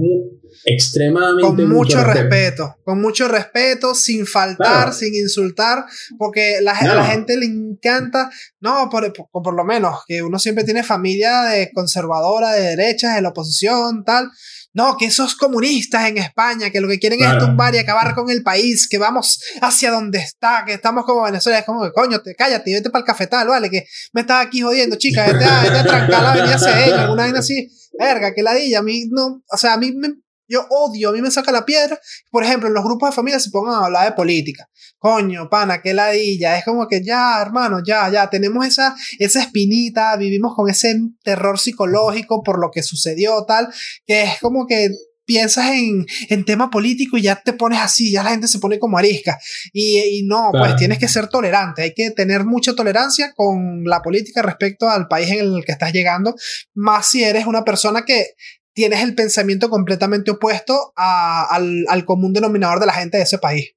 extremadamente 0.64 1.42
con 1.42 1.68
mucho, 1.68 2.02
respeto. 2.04 2.76
con 2.84 3.00
mucho 3.00 3.28
respeto 3.28 3.94
sin 3.94 4.26
faltar 4.26 4.92
sin 4.94 5.14
insultar 5.14 5.84
porque 6.18 6.60
la, 6.60 6.72
a 6.72 6.94
la 6.94 7.04
gente 7.06 7.36
le 7.36 7.46
encanta 7.46 8.30
no 8.60 8.88
por, 8.90 9.12
por, 9.12 9.54
lo 9.54 9.64
menos 9.64 10.00
que 10.06 10.22
uno 10.22 10.38
siempre 10.38 10.64
tiene 10.64 10.82
familia 10.82 11.42
de 11.42 11.70
conservadora 11.72 12.52
de 12.52 12.76
derechas 12.76 13.14
de 13.14 13.22
la 13.22 13.30
oposición 13.30 14.04
tal. 14.04 14.30
No, 14.74 14.96
que 14.96 15.04
esos 15.04 15.34
comunistas 15.34 16.08
en 16.08 16.16
España, 16.16 16.70
que 16.70 16.80
lo 16.80 16.88
que 16.88 16.98
quieren 16.98 17.22
es 17.22 17.36
tumbar 17.38 17.74
y 17.74 17.78
acabar 17.78 18.14
con 18.14 18.30
el 18.30 18.42
país, 18.42 18.88
que 18.88 18.96
vamos 18.96 19.38
hacia 19.60 19.90
donde 19.90 20.18
está, 20.18 20.64
que 20.66 20.72
estamos 20.72 21.04
como 21.04 21.24
Venezuela, 21.24 21.58
es 21.58 21.66
como 21.66 21.82
que 21.82 21.92
coño, 21.92 22.22
te 22.22 22.34
cállate 22.34 22.70
y 22.70 22.74
vete 22.74 22.88
para 22.88 23.00
el 23.00 23.06
cafetal, 23.06 23.48
vale, 23.48 23.68
que 23.68 23.84
me 24.14 24.22
estás 24.22 24.46
aquí 24.46 24.62
jodiendo, 24.62 24.96
chica, 24.96 25.26
vete 25.26 25.44
a, 25.44 25.62
vete 25.62 25.76
a 25.76 25.84
trancar 25.84 26.22
la 26.22 26.32
avenida 26.32 26.58
CN, 26.58 26.92
alguna 26.94 27.24
vaina 27.24 27.40
así, 27.40 27.68
verga, 27.98 28.32
que 28.32 28.42
ladilla, 28.42 28.78
a 28.78 28.82
mí 28.82 29.08
no, 29.10 29.42
o 29.46 29.56
sea, 29.58 29.74
a 29.74 29.76
mí 29.76 29.92
me, 29.92 30.14
yo 30.52 30.66
odio, 30.68 31.08
a 31.08 31.12
mí 31.12 31.22
me 31.22 31.30
saca 31.30 31.50
la 31.50 31.64
piedra. 31.64 31.98
Por 32.30 32.44
ejemplo, 32.44 32.68
en 32.68 32.74
los 32.74 32.84
grupos 32.84 33.10
de 33.10 33.16
familia 33.16 33.40
se 33.40 33.50
pongan 33.50 33.74
a 33.74 33.86
hablar 33.86 34.04
de 34.04 34.12
política. 34.12 34.68
Coño, 34.98 35.48
pana, 35.48 35.80
qué 35.80 35.94
ladilla. 35.94 36.58
Es 36.58 36.64
como 36.64 36.86
que 36.86 37.02
ya, 37.02 37.40
hermano, 37.40 37.78
ya, 37.84 38.08
ya. 38.10 38.28
Tenemos 38.28 38.66
esa, 38.66 38.94
esa 39.18 39.40
espinita, 39.40 40.14
vivimos 40.16 40.54
con 40.54 40.68
ese 40.68 40.94
terror 41.24 41.58
psicológico 41.58 42.42
por 42.42 42.60
lo 42.60 42.70
que 42.70 42.82
sucedió, 42.82 43.44
tal, 43.46 43.68
que 44.06 44.24
es 44.24 44.40
como 44.40 44.66
que 44.66 44.90
piensas 45.24 45.70
en, 45.70 46.04
en 46.28 46.44
tema 46.44 46.68
político 46.70 47.16
y 47.16 47.22
ya 47.22 47.36
te 47.36 47.52
pones 47.52 47.78
así, 47.78 48.10
ya 48.10 48.22
la 48.22 48.30
gente 48.30 48.48
se 48.48 48.58
pone 48.58 48.78
como 48.78 48.98
arisca. 48.98 49.38
Y, 49.72 49.98
y 49.98 50.22
no, 50.24 50.50
pues 50.52 50.76
tienes 50.76 50.98
que 50.98 51.08
ser 51.08 51.28
tolerante, 51.28 51.82
hay 51.82 51.94
que 51.94 52.10
tener 52.10 52.44
mucha 52.44 52.74
tolerancia 52.74 53.32
con 53.34 53.84
la 53.84 54.02
política 54.02 54.42
respecto 54.42 54.88
al 54.88 55.08
país 55.08 55.30
en 55.30 55.54
el 55.54 55.64
que 55.64 55.72
estás 55.72 55.92
llegando, 55.92 56.34
más 56.74 57.08
si 57.08 57.22
eres 57.22 57.46
una 57.46 57.64
persona 57.64 58.04
que 58.04 58.34
tienes 58.74 59.02
el 59.02 59.14
pensamiento 59.14 59.68
completamente 59.68 60.30
opuesto 60.30 60.74
al, 60.96 61.84
al, 61.88 62.04
común 62.04 62.32
denominador 62.32 62.80
de 62.80 62.86
la 62.86 62.92
gente 62.92 63.18
de 63.18 63.24
ese 63.24 63.38
país. 63.38 63.74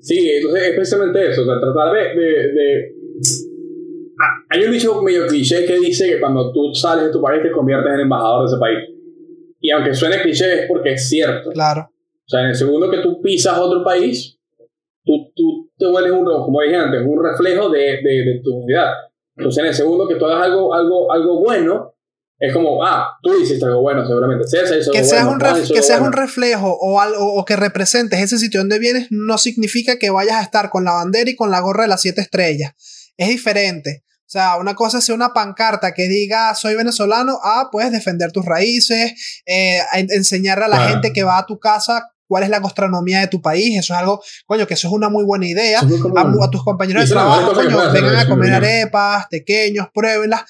Sí, 0.00 0.30
entonces 0.30 0.68
es 0.68 0.74
precisamente 0.74 1.30
eso, 1.30 1.42
o 1.42 1.44
sea, 1.44 1.60
tratar 1.60 1.92
de... 1.92 2.20
de, 2.20 2.94
ah, 4.20 4.44
hay 4.50 4.64
un 4.64 4.72
dicho 4.72 5.02
medio 5.02 5.26
cliché 5.26 5.66
que 5.66 5.78
dice 5.78 6.06
que 6.06 6.20
cuando 6.20 6.52
tú 6.52 6.74
sales 6.74 7.06
de 7.06 7.12
tu 7.12 7.20
país 7.20 7.42
te 7.42 7.50
conviertes 7.50 7.92
en 7.92 8.00
embajador 8.00 8.48
de 8.48 8.54
ese 8.54 8.60
país. 8.60 8.78
Y 9.60 9.70
aunque 9.70 9.94
suene 9.94 10.20
cliché 10.20 10.62
es 10.62 10.68
porque 10.68 10.92
es 10.92 11.08
cierto. 11.08 11.50
Claro. 11.50 11.90
O 11.90 12.28
sea, 12.28 12.42
en 12.42 12.48
el 12.48 12.54
segundo 12.54 12.90
que 12.90 12.98
tú 12.98 13.20
pisas 13.20 13.58
otro 13.58 13.82
país, 13.84 14.38
tú, 15.04 15.32
tú 15.34 15.70
te 15.76 15.86
vuelves 15.86 16.12
un, 16.12 16.24
como 16.24 16.60
dije 16.60 16.76
antes, 16.76 17.02
un 17.04 17.24
reflejo 17.24 17.68
de, 17.70 17.80
de, 18.02 18.24
de 18.24 18.40
tu 18.42 18.54
unidad. 18.54 18.92
Entonces, 19.36 19.62
en 19.62 19.68
el 19.68 19.74
segundo 19.74 20.08
que 20.08 20.16
tú 20.16 20.24
hagas 20.26 20.44
algo, 20.44 20.74
algo, 20.74 21.12
algo 21.12 21.40
bueno, 21.40 21.95
es 22.38 22.52
como, 22.52 22.84
ah, 22.84 23.08
tú 23.22 23.34
hiciste 23.40 23.64
algo 23.64 23.80
bueno, 23.80 24.06
seguramente. 24.06 24.44
que 24.92 25.04
seas, 25.04 25.26
un, 25.26 25.38
que 25.38 25.82
seas 25.82 26.00
un 26.00 26.12
reflejo 26.12 26.76
o, 26.78 27.00
algo, 27.00 27.34
o 27.34 27.44
que 27.44 27.56
representes 27.56 28.20
ese 28.20 28.38
sitio 28.38 28.60
donde 28.60 28.78
vienes 28.78 29.06
no 29.10 29.38
significa 29.38 29.98
que 29.98 30.10
vayas 30.10 30.36
a 30.36 30.42
estar 30.42 30.68
con 30.68 30.84
la 30.84 30.92
bandera 30.92 31.30
y 31.30 31.36
con 31.36 31.50
la 31.50 31.60
gorra 31.60 31.84
de 31.84 31.88
las 31.88 32.02
siete 32.02 32.20
estrellas. 32.20 32.74
Es 33.16 33.28
diferente. 33.28 34.04
O 34.26 34.28
sea, 34.28 34.56
una 34.56 34.74
cosa 34.74 34.98
es 34.98 35.08
una 35.08 35.32
pancarta 35.32 35.94
que 35.94 36.08
diga 36.08 36.54
soy 36.54 36.74
venezolano, 36.74 37.38
ah, 37.42 37.68
puedes 37.72 37.92
defender 37.92 38.32
tus 38.32 38.44
raíces, 38.44 39.42
eh, 39.46 39.80
enseñarle 39.92 40.64
a 40.64 40.68
la 40.68 40.88
gente 40.88 41.12
que 41.12 41.22
va 41.22 41.38
a 41.38 41.46
tu 41.46 41.58
casa 41.58 42.10
cuál 42.26 42.42
es 42.42 42.48
la 42.48 42.60
gastronomía 42.60 43.20
de 43.20 43.28
tu 43.28 43.40
país. 43.40 43.78
Eso 43.78 43.94
es 43.94 44.00
algo, 44.00 44.22
coño, 44.46 44.66
que 44.66 44.74
eso 44.74 44.88
es 44.88 44.94
una 44.94 45.08
muy 45.08 45.24
buena 45.24 45.46
idea. 45.46 45.80
A, 45.80 46.50
tus 46.50 46.64
compañeros 46.64 47.04
de 47.04 47.10
trabajo, 47.10 47.52
coño, 47.52 47.92
vengan 47.92 48.16
a 48.16 48.28
comer 48.28 48.52
arepas, 48.52 49.26
pequeños, 49.30 49.88
pruébenlas. 49.92 50.42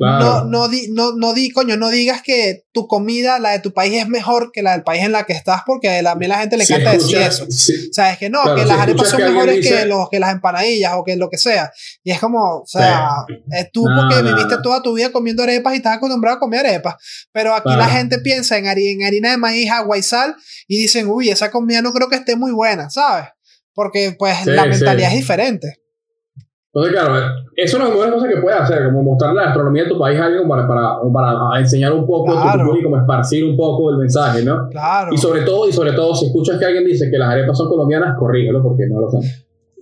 No, 0.00 0.44
no, 0.44 0.68
di, 0.68 0.88
no, 0.90 1.12
no 1.16 1.34
di, 1.34 1.50
coño, 1.50 1.76
no 1.76 1.90
digas 1.90 2.22
que 2.22 2.64
tu 2.72 2.86
comida, 2.86 3.38
la 3.38 3.50
de 3.50 3.58
tu 3.58 3.72
país, 3.72 4.00
es 4.00 4.08
mejor 4.08 4.50
que 4.52 4.62
la 4.62 4.72
del 4.72 4.82
país 4.82 5.02
en 5.02 5.12
la 5.12 5.24
que 5.24 5.34
estás, 5.34 5.62
porque 5.66 5.98
a 5.98 6.14
mí 6.14 6.26
la 6.26 6.38
gente 6.38 6.56
le 6.56 6.64
encanta 6.64 6.92
decir 6.92 7.18
eso. 7.18 7.44
O 7.44 7.92
sea, 7.92 8.12
es 8.12 8.18
que 8.18 8.30
no, 8.30 8.42
que 8.54 8.64
las 8.64 8.80
arepas 8.80 9.08
son 9.08 9.20
mejores 9.20 9.66
que, 9.66 9.84
los, 9.84 10.08
que 10.08 10.18
las 10.18 10.32
empanadillas 10.32 10.94
o 10.96 11.04
que 11.04 11.16
lo 11.16 11.28
que 11.28 11.38
sea. 11.38 11.70
Y 12.02 12.10
es 12.10 12.18
como, 12.18 12.60
o 12.60 12.66
sea, 12.66 13.08
es 13.50 13.70
tú 13.72 13.84
porque 13.84 14.22
viviste 14.22 14.56
toda 14.62 14.82
tu 14.82 14.94
vida 14.94 15.12
comiendo 15.12 15.42
arepas 15.42 15.74
y 15.74 15.76
estás 15.76 15.96
acostumbrado 15.96 16.36
a 16.36 16.40
comer 16.40 16.66
arepas. 16.66 16.94
Pero 17.32 17.54
aquí 17.54 17.70
la 17.76 17.88
gente 17.88 18.18
piensa 18.18 18.56
en, 18.56 18.66
en 18.66 19.04
harina 19.04 19.32
de 19.32 19.36
maíz, 19.36 19.70
agua 19.70 19.98
y 19.98 20.02
sal 20.02 20.34
y 20.66 20.78
dicen, 20.78 21.08
uy, 21.08 21.21
esa 21.28 21.50
comida 21.50 21.82
no 21.82 21.92
creo 21.92 22.08
que 22.08 22.16
esté 22.16 22.36
muy 22.36 22.52
buena, 22.52 22.90
¿sabes? 22.90 23.28
Porque 23.74 24.14
pues 24.18 24.46
la 24.46 24.66
mentalidad 24.66 25.10
es 25.12 25.18
diferente. 25.18 25.82
Entonces, 26.74 26.98
claro, 26.98 27.18
eso 27.54 27.76
es 27.76 27.84
una 27.84 27.90
de 27.90 28.00
las 28.00 28.10
cosas 28.12 28.28
que 28.34 28.40
puedes 28.40 28.58
hacer, 28.58 28.84
como 28.86 29.02
mostrar 29.02 29.34
la 29.34 29.48
astronomía 29.48 29.84
de 29.84 29.90
tu 29.90 29.98
país 29.98 30.18
a 30.18 30.24
alguien 30.24 30.48
para, 30.48 30.66
para, 30.66 31.00
para 31.12 31.60
enseñar 31.60 31.92
un 31.92 32.06
poco 32.06 32.32
tu 32.32 32.76
y 32.76 32.82
como 32.82 32.96
esparcir 32.96 33.44
un 33.44 33.56
poco 33.58 33.90
el 33.90 33.98
mensaje, 33.98 34.42
¿no? 34.42 34.68
Claro. 34.70 35.12
Y 35.12 35.18
sobre 35.18 35.42
todo, 35.42 35.68
y 35.68 35.72
sobre 35.72 35.92
todo, 35.92 36.14
si 36.14 36.26
escuchas 36.26 36.58
que 36.58 36.64
alguien 36.64 36.86
dice 36.86 37.10
que 37.10 37.18
las 37.18 37.28
arepas 37.28 37.58
son 37.58 37.68
colombianas, 37.68 38.16
corrígelo 38.18 38.62
porque 38.62 38.86
no 38.88 39.02
lo 39.02 39.10
son. 39.10 39.20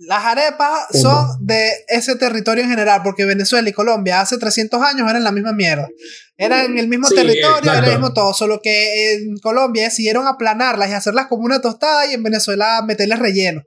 Las 0.06 0.24
arepas 0.24 0.86
son 1.00 1.26
de 1.40 1.70
ese 1.88 2.16
territorio 2.16 2.64
en 2.64 2.70
general, 2.70 3.02
porque 3.04 3.26
Venezuela 3.26 3.68
y 3.68 3.72
Colombia 3.72 4.20
hace 4.20 4.38
300 4.38 4.80
años 4.82 5.08
eran 5.10 5.22
la 5.22 5.30
misma 5.30 5.52
mierda. 5.52 5.88
Eran 6.38 6.78
el 6.78 6.88
mismo 6.88 7.06
territorio, 7.08 7.70
era 7.70 7.86
el 7.86 7.92
mismo 7.92 8.14
todo, 8.14 8.32
solo 8.32 8.60
que 8.62 9.14
en 9.14 9.36
Colombia 9.38 9.84
decidieron 9.84 10.26
aplanarlas 10.26 10.88
y 10.88 10.94
hacerlas 10.94 11.26
como 11.26 11.44
una 11.44 11.60
tostada 11.60 12.06
y 12.06 12.14
en 12.14 12.22
Venezuela 12.22 12.82
meterles 12.86 13.18
relleno. 13.18 13.62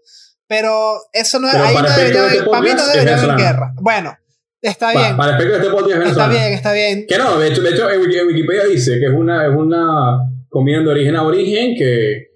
Pero 0.48 1.02
eso 1.14 1.40
no 1.40 1.48
es. 1.48 1.54
Ahí 1.54 1.76
no 1.76 1.90
debería 1.90 2.24
haber. 2.24 2.46
Para 2.46 2.62
mí 2.62 2.70
no 2.76 2.86
debería 2.88 3.18
haber 3.18 3.38
guerra. 3.38 3.74
Bueno, 3.76 4.18
está 4.62 4.92
bien. 4.92 5.16
Para, 5.16 5.38
el 5.38 5.52
este 5.52 5.70
podcast 5.70 6.08
Está 6.08 6.28
bien, 6.28 6.54
está 6.54 6.74
bien. 6.74 7.06
Que 7.08 7.18
no, 7.18 7.38
de 7.38 7.48
hecho, 7.50 7.62
de 7.62 7.70
hecho 7.70 7.90
en 7.90 8.02
Wikipedia 8.02 8.66
dice 8.66 9.00
que 9.00 9.06
es 9.06 9.14
una, 9.16 9.46
es 9.46 9.56
una 9.56 10.18
comida 10.50 10.80
de 10.80 10.88
origen 10.88 11.16
a 11.16 11.24
origen 11.24 11.76
que. 11.78 12.33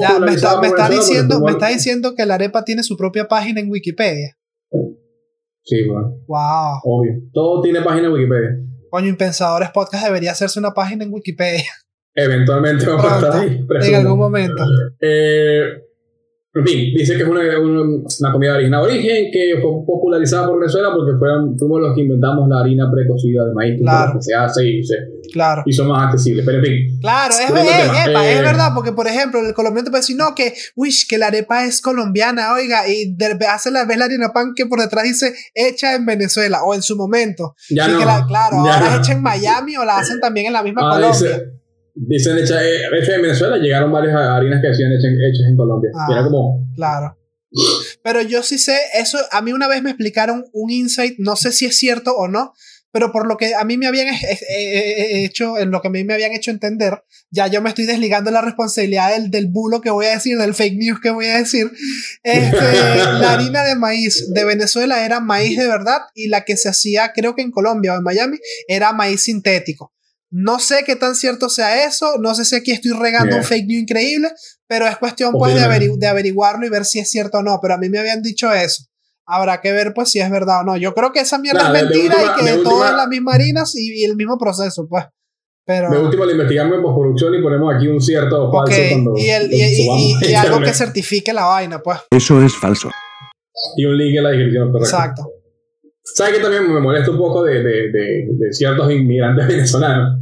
Ya, 0.00 0.18
me, 0.18 0.32
está, 0.32 0.60
me, 0.60 0.66
está 0.66 0.88
diciendo, 0.88 1.40
me 1.40 1.52
está 1.52 1.68
diciendo 1.68 2.14
que 2.14 2.26
la 2.26 2.34
arepa 2.34 2.64
tiene 2.64 2.82
su 2.82 2.96
propia 2.96 3.26
página 3.26 3.60
en 3.60 3.70
Wikipedia. 3.70 4.36
Sí, 5.64 5.86
bueno. 5.88 6.18
Wow. 6.26 6.80
Obvio. 6.84 7.12
Todo 7.32 7.62
tiene 7.62 7.80
página 7.80 8.08
en 8.08 8.12
Wikipedia. 8.12 8.50
Coño, 8.90 9.08
Impensadores 9.08 9.70
Podcast 9.70 10.04
debería 10.04 10.32
hacerse 10.32 10.58
una 10.58 10.74
página 10.74 11.04
en 11.04 11.12
Wikipedia. 11.12 11.70
Eventualmente 12.14 12.84
vamos 12.86 13.10
a 13.10 13.16
estar 13.16 13.40
ahí. 13.40 13.66
En 13.88 13.94
algún 13.94 14.18
momento. 14.18 14.62
Eh, 15.00 15.81
en 16.54 16.66
fin, 16.66 16.92
dice 16.94 17.16
que 17.16 17.22
es 17.22 17.28
una, 17.28 17.40
una, 17.40 18.32
comida 18.32 18.58
de 18.58 18.76
origen 18.76 19.30
que 19.32 19.54
fue 19.58 19.70
popularizada 19.86 20.46
por 20.46 20.60
Venezuela 20.60 20.90
porque 20.94 21.16
fueron, 21.18 21.58
fuimos 21.58 21.80
los 21.80 21.94
que 21.94 22.02
inventamos 22.02 22.46
la 22.46 22.60
harina 22.60 22.90
precocida 22.92 23.46
de 23.46 23.54
maíz 23.54 23.80
claro. 23.80 24.12
que 24.12 24.22
se 24.22 24.34
hace 24.34 24.68
y 24.68 24.84
se 24.84 24.96
claro. 25.32 25.62
hizo 25.64 25.86
más 25.86 26.08
accesible. 26.08 26.42
Pero 26.44 26.58
en 26.58 26.64
fin. 26.64 27.00
Claro, 27.00 27.32
es, 27.32 27.50
es, 27.50 28.06
eh, 28.06 28.42
verdad, 28.42 28.72
porque 28.74 28.92
por 28.92 29.06
ejemplo, 29.06 29.40
el 29.40 29.54
colombiano 29.54 29.86
te 29.86 29.90
puede 29.90 30.02
decir, 30.02 30.16
no, 30.16 30.34
que, 30.34 30.52
uy, 30.76 30.90
que 31.08 31.16
la 31.16 31.28
arepa 31.28 31.64
es 31.64 31.80
colombiana, 31.80 32.52
oiga, 32.52 32.86
y 32.86 33.16
hace 33.48 33.70
la, 33.70 33.86
ves 33.86 33.96
la 33.96 34.04
harina 34.04 34.34
pan 34.34 34.52
que 34.54 34.66
por 34.66 34.78
detrás 34.78 35.04
dice 35.04 35.32
hecha 35.54 35.94
en 35.94 36.04
Venezuela 36.04 36.64
o 36.64 36.74
en 36.74 36.82
su 36.82 36.96
momento. 36.96 37.54
Ya 37.70 37.88
no, 37.88 37.98
claro, 38.26 38.56
ahora 38.58 38.92
es 38.92 38.98
hecha 38.98 39.12
en 39.12 39.22
Miami 39.22 39.78
o 39.78 39.86
la 39.86 39.96
hacen 39.96 40.20
también 40.20 40.48
en 40.48 40.52
la 40.52 40.62
misma 40.62 40.82
ah, 40.84 40.96
Colombia. 40.96 41.42
Dicen 41.94 42.38
hechas 42.38 42.62
eh, 42.62 42.82
hechas 42.98 43.16
en 43.16 43.22
Venezuela, 43.22 43.58
llegaron 43.58 43.92
varias 43.92 44.16
harinas 44.16 44.60
que 44.62 44.68
decían 44.68 44.92
hechas, 44.92 45.12
hechas 45.12 45.48
en 45.48 45.56
Colombia. 45.56 45.90
Ah. 45.94 46.06
Era 46.10 46.24
como, 46.24 46.66
Claro. 46.74 47.18
Pero 48.02 48.22
yo 48.22 48.42
sí 48.42 48.58
sé, 48.58 48.78
eso 48.94 49.18
a 49.30 49.42
mí 49.42 49.52
una 49.52 49.68
vez 49.68 49.82
me 49.82 49.90
explicaron 49.90 50.44
un 50.52 50.70
insight, 50.70 51.16
no 51.18 51.36
sé 51.36 51.52
si 51.52 51.66
es 51.66 51.76
cierto 51.76 52.16
o 52.16 52.26
no, 52.26 52.54
pero 52.92 53.10
por 53.10 53.26
lo 53.26 53.36
que 53.36 53.54
a 53.54 53.64
mí 53.64 53.78
me 53.78 53.86
habían 53.86 54.08
eh, 54.08 54.38
eh, 54.50 55.24
hecho, 55.24 55.58
en 55.58 55.70
lo 55.70 55.80
que 55.80 55.88
a 55.88 55.90
mí 55.90 56.04
me 56.04 56.14
habían 56.14 56.32
hecho 56.32 56.50
entender, 56.50 57.02
ya 57.30 57.46
yo 57.46 57.62
me 57.62 57.70
estoy 57.70 57.86
desligando 57.86 58.30
la 58.30 58.42
responsabilidad 58.42 59.14
del, 59.14 59.30
del 59.30 59.48
bulo 59.48 59.80
que 59.80 59.90
voy 59.90 60.06
a 60.06 60.10
decir, 60.10 60.36
del 60.38 60.54
fake 60.54 60.76
news 60.76 61.00
que 61.00 61.10
voy 61.10 61.26
a 61.26 61.38
decir. 61.38 61.70
Este, 62.22 62.56
la 62.94 63.32
harina 63.32 63.64
de 63.64 63.76
maíz 63.76 64.32
de 64.32 64.44
Venezuela 64.44 65.04
era 65.04 65.20
maíz 65.20 65.58
de 65.58 65.66
verdad 65.66 66.00
y 66.14 66.28
la 66.28 66.44
que 66.44 66.56
se 66.56 66.68
hacía, 66.68 67.12
creo 67.14 67.34
que 67.34 67.42
en 67.42 67.50
Colombia 67.50 67.94
o 67.94 67.96
en 67.96 68.02
Miami, 68.02 68.38
era 68.68 68.92
maíz 68.92 69.22
sintético. 69.22 69.92
No 70.34 70.58
sé 70.58 70.82
qué 70.86 70.96
tan 70.96 71.14
cierto 71.14 71.50
sea 71.50 71.84
eso, 71.86 72.14
no 72.18 72.34
sé 72.34 72.46
si 72.46 72.56
aquí 72.56 72.70
estoy 72.72 72.92
regando 72.92 73.36
un 73.36 73.44
fake 73.44 73.66
news 73.66 73.82
increíble, 73.82 74.28
pero 74.66 74.86
es 74.88 74.96
cuestión 74.96 75.32
pues 75.34 75.54
de, 75.54 76.06
averiguarlo 76.08 76.64
y 76.66 76.70
ver 76.70 76.86
si 76.86 77.00
es 77.00 77.10
cierto 77.10 77.38
o 77.38 77.42
no, 77.42 77.58
pero 77.60 77.74
a 77.74 77.78
mí 77.78 77.90
me 77.90 77.98
habían 77.98 78.22
dicho 78.22 78.50
eso. 78.52 78.84
Habrá 79.26 79.60
que 79.60 79.72
ver 79.72 79.92
pues 79.94 80.10
si 80.10 80.20
es 80.20 80.30
verdad 80.30 80.60
o 80.60 80.64
no. 80.64 80.76
Yo 80.78 80.94
creo 80.94 81.12
que 81.12 81.20
esa 81.20 81.38
mierda 81.38 81.68
Nah, 81.70 81.76
es 81.78 81.84
mentira 81.84 82.16
última- 82.16 82.32
y 82.32 82.40
que 82.40 82.50
de 82.50 82.56
todo 82.62 82.72
última- 82.76 82.88
es 82.90 82.96
la 82.96 83.06
misma 83.08 83.34
harina 83.34 83.62
y, 83.74 84.00
y 84.00 84.04
el 84.04 84.16
mismo 84.16 84.38
proceso, 84.38 84.86
pues. 84.88 85.04
Pero 85.66 85.90
de 85.90 85.98
último 85.98 86.24
lo 86.24 86.32
investigamos 86.32 86.76
en 86.76 86.82
postproducción 86.82 87.34
y 87.34 87.42
ponemos 87.42 87.74
aquí 87.74 87.86
un 87.86 88.00
cierto 88.00 88.48
o 88.48 88.50
falso 88.52 88.80
cuando 88.90 89.12
y, 89.16 89.28
el, 89.28 89.52
y, 89.52 89.62
y- 90.30 90.34
algo 90.34 90.60
que 90.60 90.72
certifique 90.72 91.32
la 91.34 91.44
vaina, 91.44 91.80
pues. 91.82 91.98
Eso 92.10 92.42
es 92.42 92.52
falso. 92.56 92.90
Y 93.76 93.84
un 93.84 93.96
link 93.98 94.16
en 94.16 94.22
la 94.24 94.30
descripción, 94.30 94.72
correcto. 94.72 94.96
Exacto. 94.96 95.28
¿Sabes 96.04 96.34
que 96.34 96.40
también 96.42 96.70
me 96.72 96.80
molesta 96.80 97.12
un 97.12 97.16
poco 97.16 97.44
de, 97.44 97.62
de, 97.62 97.92
de, 97.92 98.26
de 98.32 98.52
ciertos 98.52 98.90
inmigrantes 98.90 99.46
venezolanos? 99.48 100.20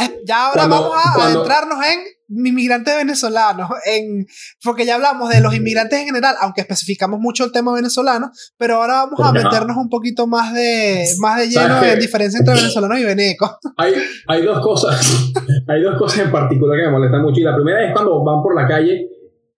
Eh, 0.00 0.20
Ya 0.26 0.46
ahora 0.46 0.66
Cuando- 0.68 0.80
vamos 0.90 0.96
a 1.06 1.14
cuando- 1.14 1.38
adentrarnos 1.40 1.78
en 1.86 2.00
inmigrantes 2.46 2.96
venezolanos, 2.96 3.68
en, 3.84 4.26
porque 4.62 4.86
ya 4.86 4.94
hablamos 4.94 5.28
de 5.30 5.40
los 5.40 5.54
inmigrantes 5.54 5.98
en 6.00 6.06
general, 6.06 6.34
aunque 6.40 6.62
especificamos 6.62 7.20
mucho 7.20 7.44
el 7.44 7.52
tema 7.52 7.72
venezolano, 7.74 8.30
pero 8.56 8.76
ahora 8.76 9.04
vamos 9.04 9.20
a 9.20 9.30
meternos 9.32 9.76
un 9.76 9.88
poquito 9.90 10.26
más 10.26 10.52
de, 10.54 11.06
más 11.18 11.38
de 11.38 11.48
lleno 11.48 11.68
¿Sabes 11.68 11.92
en 11.92 12.00
diferencia 12.00 12.38
entre 12.38 12.54
venezolanos 12.54 12.98
y 12.98 13.04
venecos. 13.04 13.50
Hay, 13.76 13.92
hay 14.26 14.42
dos 14.42 14.60
cosas, 14.60 15.06
hay 15.68 15.82
dos 15.82 15.98
cosas 15.98 16.20
en 16.20 16.30
particular 16.32 16.78
que 16.78 16.86
me 16.86 16.92
molestan 16.92 17.22
mucho. 17.22 17.40
Y 17.40 17.44
la 17.44 17.54
primera 17.54 17.86
es 17.86 17.92
cuando 17.92 18.24
van 18.24 18.42
por 18.42 18.54
la 18.54 18.66
calle, 18.66 19.06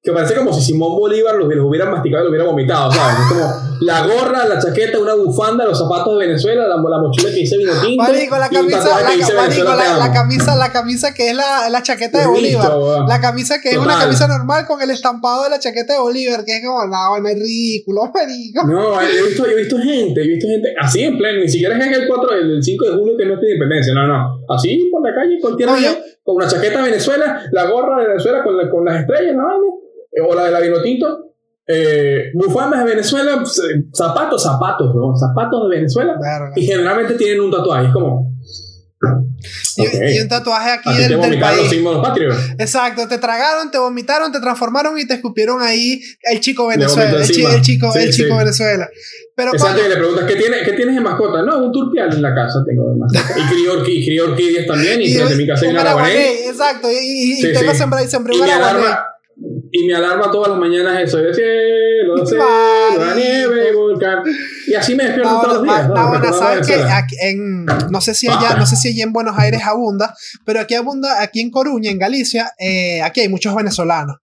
que 0.07 0.12
parece 0.12 0.36
como 0.36 0.52
si 0.52 0.62
Simón 0.62 0.94
Bolívar 0.94 1.34
los, 1.34 1.52
los 1.52 1.66
hubiera 1.66 1.90
masticado 1.90 2.22
y 2.22 2.26
los 2.26 2.30
hubiera 2.30 2.46
vomitado, 2.46 2.92
¿sabes? 2.92 3.18
Es 3.18 3.26
como 3.26 3.76
la 3.80 4.07
gorra, 4.07 4.46
la 4.46 4.61
chaqueta, 4.61 5.00
una 5.00 5.14
bufanda, 5.14 5.64
los 5.64 5.76
zapatos 5.76 6.16
de 6.16 6.26
Venezuela, 6.26 6.62
la, 6.68 6.76
la 6.76 6.98
mochila 7.02 7.28
que 7.30 7.40
dice 7.40 7.59
vino 7.59 7.72
tinto. 7.84 8.04
Marico, 8.04 8.38
la 8.38 8.48
camisa, 8.48 8.84
la, 8.84 9.02
marico, 9.34 9.64
la, 9.64 9.98
la 9.98 10.12
camisa, 10.12 10.54
la 10.54 10.70
camisa 10.70 11.12
que 11.12 11.30
es 11.30 11.36
la, 11.36 11.68
la 11.70 11.82
chaqueta 11.82 12.18
de 12.18 12.24
Lo 12.24 12.30
Bolívar. 12.30 12.72
La 13.09 13.20
camisa 13.20 13.61
que 13.61 13.70
es 13.70 13.78
una 13.78 13.98
camisa 13.98 14.28
normal 14.28 14.64
con 14.64 14.80
el 14.80 14.90
estampado 14.90 15.42
de 15.42 15.50
la 15.50 15.59
chaqueta 15.59 15.94
de 15.94 15.98
Bolívar, 15.98 16.44
que 16.44 16.59
es 16.59 16.64
como, 16.64 16.86
no, 16.86 17.18
no 17.18 17.28
es 17.28 17.34
ridículo, 17.34 18.02
marico. 18.14 18.64
No, 18.64 19.02
yo 19.02 19.09
he, 19.09 19.26
visto, 19.26 19.44
yo 19.44 19.50
he 19.50 19.57
visto 19.57 19.76
gente, 19.76 20.22
he 20.22 20.28
visto 20.28 20.46
gente 20.46 20.72
así 20.80 21.02
en 21.02 21.18
pleno, 21.18 21.40
ni 21.40 21.48
siquiera 21.48 21.76
es 21.76 21.84
en 21.84 21.94
el 21.94 22.07
4, 22.07 22.30
el 22.32 22.62
5 22.62 22.84
de 22.84 22.92
julio 22.92 23.16
que 23.18 23.26
no 23.26 23.34
es 23.34 23.40
de 23.40 23.46
independencia, 23.50 23.92
no, 23.92 24.07
no. 24.07 24.54
Así 24.54 24.88
por 24.88 25.02
la 25.02 25.12
calle, 25.12 25.40
cualquier 25.40 25.74
día, 25.74 25.98
con 26.22 26.36
una 26.36 26.46
chaqueta 26.46 26.78
de 26.78 26.90
Venezuela, 26.90 27.42
la 27.50 27.68
gorra 27.68 28.02
de 28.02 28.09
Venezuela 28.11 28.44
con, 28.44 28.54
con 28.70 28.84
las 28.84 29.00
estrellas, 29.00 29.34
la 29.34 29.42
vaina, 29.42 29.66
eh, 29.66 29.86
o 30.24 30.34
la 30.34 30.44
de 30.44 30.50
la 30.52 30.60
Vinotinto, 30.60 31.32
eh, 31.66 32.30
bufandas 32.34 32.84
de 32.84 32.90
Venezuela, 32.90 33.42
eh, 33.42 33.84
zapatos, 33.92 34.42
zapatos, 34.42 34.94
¿no? 34.94 35.14
zapatos 35.16 35.68
de 35.68 35.76
Venezuela, 35.76 36.12
Verga. 36.20 36.52
y 36.54 36.64
generalmente 36.64 37.14
tienen 37.14 37.40
un 37.40 37.50
tatuaje, 37.50 37.86
es 37.88 37.92
como. 37.92 38.32
Y, 39.76 39.82
ok. 39.86 39.92
y 40.14 40.20
un 40.20 40.28
tatuaje 40.28 40.70
aquí 40.70 40.88
Así 40.88 40.96
te 40.96 41.02
del, 41.02 41.10
del 41.10 41.18
vomitaron 41.20 41.56
los 41.58 41.66
país. 41.66 41.70
símbolos 41.70 42.02
patrios. 42.08 42.36
Exacto, 42.58 43.06
te 43.08 43.18
tragaron, 43.18 43.70
te 43.70 43.78
vomitaron, 43.78 44.32
te 44.32 44.40
transformaron 44.40 44.98
y 44.98 45.06
te 45.06 45.14
escupieron 45.14 45.60
ahí 45.60 46.00
el 46.22 46.40
chico 46.40 46.66
Venezuela. 46.68 47.10
El, 47.20 47.26
chi- 47.30 47.44
el 47.44 47.60
chico, 47.60 47.92
Sí, 47.92 47.98
el 47.98 48.10
chico 48.12 48.32
sí. 48.32 48.38
Venezuela. 48.38 48.88
Pero 49.34 49.52
Exacto, 49.52 49.82
y 49.84 49.88
le 49.90 49.96
preguntas, 49.96 50.24
¿qué, 50.26 50.36
tiene, 50.36 50.62
¿qué 50.64 50.72
tienes 50.72 50.94
de 50.94 51.00
mascota? 51.02 51.42
No, 51.42 51.66
un 51.66 51.72
turpial 51.72 52.10
en 52.12 52.22
la 52.22 52.34
casa 52.34 52.60
tengo 52.66 52.88
de 52.90 52.96
mascota. 52.96 53.38
Y 53.38 53.42
y 53.86 54.06
crió 54.06 54.24
orquídeas 54.30 54.66
también, 54.66 55.02
y, 55.02 55.12
frente 55.14 55.34
a 55.34 55.36
mi 55.36 55.46
casa 55.46 55.66
hay 55.66 55.72
un 55.72 55.76
exacto. 56.48 56.90
Y, 56.90 56.94
y, 56.96 57.32
y 57.32 57.36
Sí, 57.36 57.52
tengo 57.52 57.74
sembrado 57.74 58.04
y 58.04 58.08
sembré 58.08 58.34
Y 58.34 58.40
un 58.40 58.46
y 59.78 59.86
mi 59.86 59.92
alarma 59.92 60.30
todas 60.30 60.50
las 60.50 60.58
mañanas 60.58 61.00
es 61.02 61.10
soy 61.10 61.24
de 61.24 61.34
cielo, 61.34 62.26
cielo, 62.26 62.44
la 62.98 63.14
nieve 63.14 63.70
y 63.70 63.74
volcán. 63.74 64.22
Y 64.66 64.74
así 64.74 64.94
me 64.94 65.04
despierto 65.04 65.30
No, 65.32 65.40
todos 65.40 65.54
los 65.54 65.62
días. 65.64 65.88
no, 65.88 65.94
Recordando 65.94 66.38
sabes 66.38 66.66
que 66.66 66.72
Venezuela. 66.74 66.96
aquí 66.98 67.16
en 67.20 67.66
no 67.66 68.00
sé 68.00 68.14
si 68.14 68.28
allá, 68.28 68.56
no 68.56 68.66
sé 68.66 68.76
si 68.76 68.88
allí 68.88 69.02
en 69.02 69.12
Buenos 69.12 69.38
Aires 69.38 69.62
abunda, 69.64 70.14
pero 70.44 70.60
aquí 70.60 70.74
abunda, 70.74 71.20
aquí 71.22 71.40
en 71.40 71.50
Coruña, 71.50 71.90
en 71.90 71.98
Galicia, 71.98 72.52
eh, 72.58 73.02
aquí 73.02 73.20
hay 73.20 73.28
muchos 73.28 73.54
venezolanos. 73.54 74.16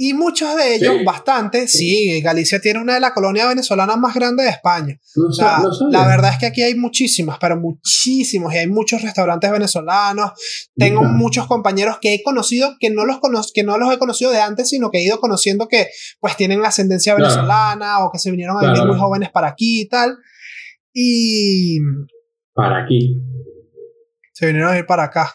Y 0.00 0.14
muchos 0.14 0.56
de 0.56 0.76
ellos, 0.76 0.94
Sí. 0.98 1.04
bastante, 1.04 1.66
sí, 1.66 2.20
Galicia 2.20 2.60
tiene 2.60 2.78
una 2.78 2.94
de 2.94 3.00
las 3.00 3.10
colonias 3.10 3.48
venezolanas 3.48 3.98
más 3.98 4.14
grandes 4.14 4.46
de 4.46 4.52
España. 4.52 4.96
No 5.16 5.26
O 5.26 5.32
sea, 5.32 5.58
no 5.58 5.90
la 5.90 6.06
verdad 6.06 6.30
es 6.30 6.38
que 6.38 6.46
aquí 6.46 6.62
hay 6.62 6.76
muchísimas, 6.76 7.36
pero 7.40 7.56
muchísimos, 7.60 8.54
y 8.54 8.58
hay 8.58 8.68
muchos 8.68 9.02
restaurantes 9.02 9.50
venezolanos. 9.50 10.30
Tengo 10.76 11.02
muchos 11.02 11.48
compañeros 11.48 11.98
que 12.00 12.14
he 12.14 12.22
conocido 12.22 12.76
que 12.78 12.90
no 12.90 13.04
los 13.06 13.18
que 13.52 13.64
no 13.64 13.76
los 13.76 13.92
he 13.92 13.98
conocido 13.98 14.30
de 14.30 14.38
antes, 14.38 14.68
sino 14.68 14.92
que 14.92 14.98
he 14.98 15.04
ido 15.04 15.18
conociendo 15.18 15.66
que 15.66 15.88
pues 16.20 16.36
tienen 16.36 16.64
ascendencia 16.64 17.16
venezolana 17.16 18.04
o 18.04 18.12
que 18.12 18.20
se 18.20 18.30
vinieron 18.30 18.56
a 18.56 18.70
vivir 18.70 18.86
muy 18.86 18.96
jóvenes 18.96 19.30
para 19.32 19.48
aquí 19.48 19.80
y 19.80 19.88
tal. 19.88 20.16
Y 20.92 21.78
Para 22.54 22.84
aquí, 22.84 23.20
se 24.32 24.46
vinieron 24.46 24.68
a 24.68 24.72
vivir 24.74 24.86
para 24.86 25.02
acá. 25.02 25.34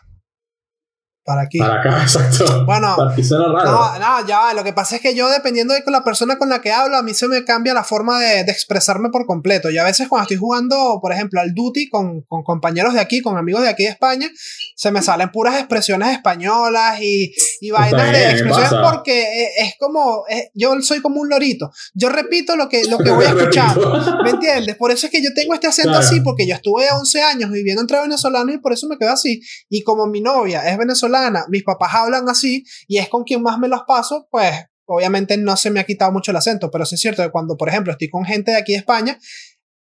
Para 1.26 1.44
aquí. 1.44 1.58
para 1.58 1.80
acá, 1.80 2.02
exacto. 2.04 2.66
Bueno, 2.66 2.96
raro. 2.98 3.72
No, 3.72 4.00
no, 4.00 4.28
ya. 4.28 4.54
Lo 4.54 4.64
que 4.64 4.74
pasa 4.74 4.98
es 4.98 5.02
que 5.02 5.16
yo, 5.16 5.30
dependiendo 5.30 5.74
de 5.74 5.82
la 5.88 6.04
persona 6.04 6.38
con 6.38 6.50
la 6.50 6.60
que 6.62 6.72
hablo, 6.72 6.98
a 6.98 7.02
mí 7.04 7.14
se 7.14 7.28
me 7.28 7.46
cambia 7.46 7.74
la 7.74 7.84
forma 7.84 8.20
de, 8.20 8.44
de 8.44 8.52
expresarme 8.52 9.10
por 9.10 9.26
completo. 9.26 9.70
Y 9.70 9.78
a 9.78 9.84
veces 9.86 10.08
cuando 10.10 10.24
estoy 10.24 10.38
jugando, 10.38 11.00
por 11.02 11.14
ejemplo, 11.14 11.40
al 11.40 11.54
Duty 11.54 11.88
con, 11.90 12.22
con 12.24 12.44
compañeros 12.44 12.94
de 12.94 13.00
aquí, 13.00 13.22
con 13.22 13.38
amigos 13.38 13.62
de 13.62 13.70
aquí 13.70 13.84
de 13.84 13.90
España, 13.90 14.30
se 14.76 14.92
me 14.92 15.02
salen 15.02 15.32
puras 15.32 15.56
expresiones 15.60 16.10
españolas 16.12 17.00
y, 17.02 17.34
y 17.62 17.72
vainas 17.72 18.10
bien, 18.10 18.14
de 18.14 18.30
expresiones 18.32 18.70
pasa. 18.74 18.92
porque 18.92 19.44
eh, 19.44 19.50
es 19.60 19.76
como, 19.80 20.26
eh, 20.30 20.52
yo 20.54 20.74
soy 20.82 21.02
como 21.02 21.22
un 21.22 21.30
lorito. 21.30 21.72
Yo 21.94 22.10
repito 22.10 22.56
lo 22.58 22.68
que, 22.68 22.84
lo 22.86 22.98
que 22.98 23.12
voy 23.12 23.26
escuchando. 23.28 24.02
¿Me 24.24 24.32
entiendes? 24.32 24.76
Por 24.76 24.92
eso 24.92 25.06
es 25.06 25.12
que 25.12 25.24
yo 25.24 25.30
tengo 25.34 25.54
este 25.54 25.68
acento 25.68 25.92
Claro. 25.92 26.06
así, 26.06 26.22
porque 26.22 26.48
yo 26.48 26.56
estuve 26.56 26.90
11 26.92 27.22
años 27.22 27.52
viviendo 27.52 27.82
entre 27.82 28.00
venezolanos 28.02 28.56
y 28.56 28.58
por 28.58 28.74
eso 28.74 28.88
me 28.88 28.98
quedo 28.98 29.12
así. 29.12 29.42
Y 29.70 29.84
como 29.84 30.08
mi 30.08 30.20
novia 30.22 30.68
es 30.70 30.78
venezolana, 30.78 31.13
mis 31.50 31.64
papás 31.64 31.94
hablan 31.94 32.30
así 32.30 32.64
y 32.88 32.98
es 32.98 33.10
con 33.10 33.24
quien 33.24 33.42
más 33.42 33.60
me 33.60 33.68
los 33.68 33.82
paso, 33.88 34.28
pues 34.30 34.54
obviamente 34.86 35.38
no 35.38 35.56
se 35.56 35.70
me 35.70 35.80
ha 35.80 35.86
quitado 35.86 36.12
mucho 36.12 36.32
el 36.32 36.38
acento, 36.38 36.70
pero 36.72 36.86
sí 36.86 36.96
es 36.96 37.02
cierto 37.02 37.24
que 37.24 37.32
cuando, 37.32 37.58
por 37.58 37.70
ejemplo, 37.70 37.92
estoy 37.92 38.10
con 38.10 38.26
gente 38.26 38.52
de 38.52 38.58
aquí 38.58 38.74
de 38.74 38.80
España, 38.80 39.18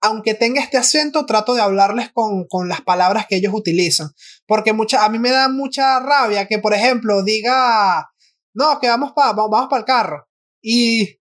aunque 0.02 0.34
tenga 0.34 0.62
este 0.62 0.78
acento, 0.78 1.26
trato 1.26 1.54
de 1.54 1.62
hablarles 1.62 2.12
con, 2.12 2.46
con 2.48 2.68
las 2.68 2.82
palabras 2.82 3.26
que 3.28 3.38
ellos 3.38 3.54
utilizan. 3.56 4.10
Porque 4.46 4.74
mucha, 4.74 5.06
a 5.06 5.10
mí 5.10 5.18
me 5.18 5.30
da 5.30 5.48
mucha 5.48 6.00
rabia 6.02 6.46
que, 6.46 6.60
por 6.60 6.74
ejemplo, 6.74 7.24
diga, 7.24 8.10
no, 8.54 8.80
que 8.82 8.90
vamos 8.90 9.14
para 9.16 9.32
vamos 9.32 9.68
para 9.70 9.80
el 9.80 9.86
carro. 9.86 10.28
Y 10.62 11.20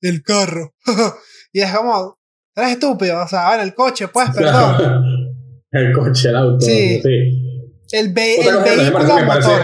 el 0.00 0.22
carro. 0.22 0.74
y 1.52 1.60
es 1.60 1.72
como, 1.72 2.18
eres 2.56 2.70
estúpido, 2.72 3.22
o 3.22 3.28
sea, 3.28 3.48
bueno, 3.48 3.62
el 3.62 3.74
coche, 3.74 4.08
pues, 4.08 4.30
perdón. 4.30 5.04
el 5.70 5.92
coche, 5.92 6.28
el 6.30 6.36
auto. 6.36 6.66
Sí. 6.66 7.00
sí. 7.00 7.49
El, 7.92 8.12
ve- 8.12 8.36
Otra 8.40 8.50
el 8.52 8.56
cosa 8.58 8.64
que 8.64 8.76
me 8.76 8.82
vehículo 8.82 9.26
parece- 9.26 9.48
motor. 9.48 9.60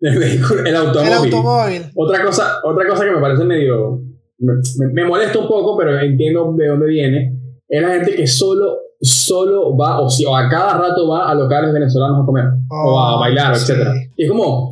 el 0.00 0.18
vehículo, 0.18 0.64
el 0.64 0.76
automóvil. 0.76 1.06
El 1.08 1.14
automóvil. 1.14 1.82
Otra 1.94 2.24
cosa, 2.24 2.52
otra 2.64 2.88
cosa 2.88 3.04
que 3.04 3.10
me 3.12 3.20
parece 3.20 3.44
medio. 3.44 4.00
Me, 4.38 4.52
me- 4.78 4.92
me 4.92 5.04
molesta 5.04 5.38
un 5.38 5.48
poco, 5.48 5.76
pero 5.78 5.98
entiendo 6.00 6.52
de 6.56 6.66
dónde 6.66 6.86
viene. 6.88 7.38
Es 7.68 7.80
la 7.82 7.90
gente 7.94 8.14
que 8.16 8.26
solo, 8.26 8.76
solo 9.00 9.76
va, 9.76 10.00
o, 10.00 10.10
si, 10.10 10.24
o 10.24 10.36
a 10.36 10.48
cada 10.48 10.76
rato 10.78 11.08
va 11.08 11.30
a 11.30 11.34
locales 11.34 11.72
venezolanos 11.72 12.22
a 12.22 12.26
comer, 12.26 12.44
o 12.68 12.98
a 13.00 13.16
Oh, 13.16 13.20
bailar, 13.20 13.56
sí. 13.56 13.72
etc. 13.72 13.86
Y 14.16 14.24
es 14.24 14.30
como. 14.30 14.70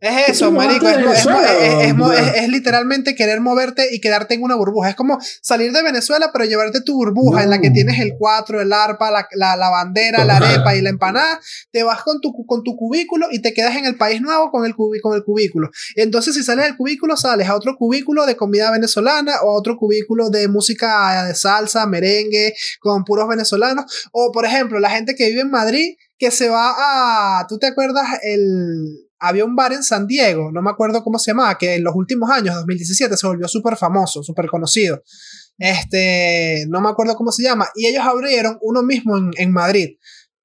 Es 0.00 0.28
eso, 0.30 0.50
marico. 0.50 0.86
Es, 2.12 2.34
es 2.36 2.48
literalmente 2.48 3.14
querer 3.14 3.40
moverte 3.40 3.94
y 3.94 4.00
quedarte 4.00 4.32
en 4.32 4.42
una 4.42 4.54
burbuja. 4.54 4.88
Es 4.88 4.96
como 4.96 5.18
salir 5.42 5.72
de 5.72 5.82
Venezuela, 5.82 6.30
pero 6.32 6.46
llevarte 6.46 6.80
tu 6.80 6.94
burbuja 6.94 7.42
en 7.42 7.50
la 7.50 7.60
que 7.60 7.70
tienes 7.70 8.00
el 8.00 8.14
cuatro, 8.18 8.62
el 8.62 8.72
arpa, 8.72 9.10
la, 9.10 9.28
la, 9.32 9.56
la 9.56 9.68
bandera, 9.68 10.24
la 10.24 10.36
arepa 10.38 10.74
y 10.74 10.80
la 10.80 10.88
empanada. 10.88 11.38
Te 11.70 11.82
vas 11.82 12.02
con 12.02 12.20
tu, 12.22 12.32
con 12.46 12.62
tu 12.62 12.76
cubículo 12.76 13.26
y 13.30 13.42
te 13.42 13.52
quedas 13.52 13.76
en 13.76 13.84
el 13.84 13.96
país 13.96 14.22
nuevo 14.22 14.50
con 14.50 14.64
el, 14.64 14.74
cubi- 14.74 15.00
con 15.02 15.14
el 15.14 15.22
cubículo. 15.22 15.68
Entonces, 15.96 16.34
si 16.34 16.42
sales 16.42 16.64
del 16.64 16.76
cubículo, 16.78 17.18
sales 17.18 17.48
a 17.48 17.54
otro 17.54 17.76
cubículo 17.76 18.24
de 18.24 18.36
comida 18.36 18.70
venezolana 18.70 19.34
o 19.42 19.50
a 19.50 19.58
otro 19.58 19.76
cubículo 19.76 20.30
de 20.30 20.48
música 20.48 21.24
de 21.26 21.34
salsa, 21.34 21.86
merengue, 21.86 22.54
con 22.80 23.04
puros 23.04 23.28
venezolanos. 23.28 23.84
O, 24.12 24.32
por 24.32 24.46
ejemplo, 24.46 24.80
la 24.80 24.88
gente 24.88 25.14
que 25.14 25.28
vive 25.28 25.42
en 25.42 25.50
Madrid, 25.50 25.96
que 26.16 26.30
se 26.30 26.48
va 26.48 26.72
a. 27.40 27.46
¿Tú 27.48 27.58
te 27.58 27.66
acuerdas 27.66 28.06
el 28.22 29.09
había 29.20 29.44
un 29.44 29.54
bar 29.54 29.72
en 29.72 29.82
San 29.82 30.06
Diego, 30.06 30.50
no 30.52 30.62
me 30.62 30.70
acuerdo 30.70 31.02
cómo 31.04 31.18
se 31.18 31.30
llamaba, 31.32 31.56
que 31.58 31.74
en 31.76 31.84
los 31.84 31.94
últimos 31.94 32.30
años, 32.30 32.54
2017, 32.56 33.16
se 33.16 33.26
volvió 33.26 33.46
súper 33.48 33.76
famoso, 33.76 34.22
súper 34.22 34.46
conocido. 34.48 35.02
Este, 35.58 36.64
no 36.68 36.80
me 36.80 36.88
acuerdo 36.88 37.14
cómo 37.16 37.30
se 37.32 37.42
llama. 37.42 37.68
Y 37.74 37.86
ellos 37.86 38.02
abrieron 38.04 38.58
uno 38.62 38.82
mismo 38.82 39.16
en, 39.16 39.30
en 39.36 39.52
Madrid. 39.52 39.96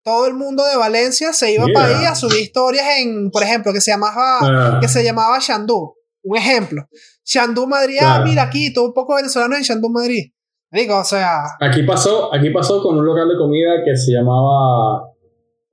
todo 0.04 0.28
el 0.28 0.36
mundo 0.36 0.64
de 0.66 0.76
Valencia 0.78 1.34
se 1.34 1.52
iba 1.54 1.66
Mira. 1.66 1.80
para 1.82 1.98
ahí 1.98 2.06
a 2.06 2.14
subir 2.14 2.40
historias 2.42 2.86
en, 3.00 3.32
por 3.32 3.42
ejemplo, 3.42 3.74
que 3.74 3.82
se 3.82 3.90
llamaba, 3.92 4.38
Ah. 4.42 4.78
que 4.80 4.88
se 4.88 5.04
llamaba 5.04 5.40
Shandú. 5.40 5.96
Un 6.24 6.38
ejemplo. 6.38 6.84
Shandú 7.26 7.66
Madrid, 7.66 7.98
ah, 8.02 8.22
mira 8.24 8.44
aquí, 8.44 8.72
todo 8.72 8.86
un 8.86 8.94
poco 8.94 9.16
venezolano 9.16 9.56
en 9.56 9.64
Shandú 9.64 9.90
Madrid. 9.90 10.32
Digo, 10.72 10.98
o 11.00 11.04
sea, 11.04 11.44
Aquí 11.60 11.82
pasó, 11.84 12.32
aquí 12.36 12.50
pasó 12.52 12.84
con 12.84 12.98
un 13.00 13.06
local 13.06 13.30
de 13.30 13.36
comida 13.38 13.84
que 13.84 13.96
se 13.98 14.12
llamaba 14.12 15.08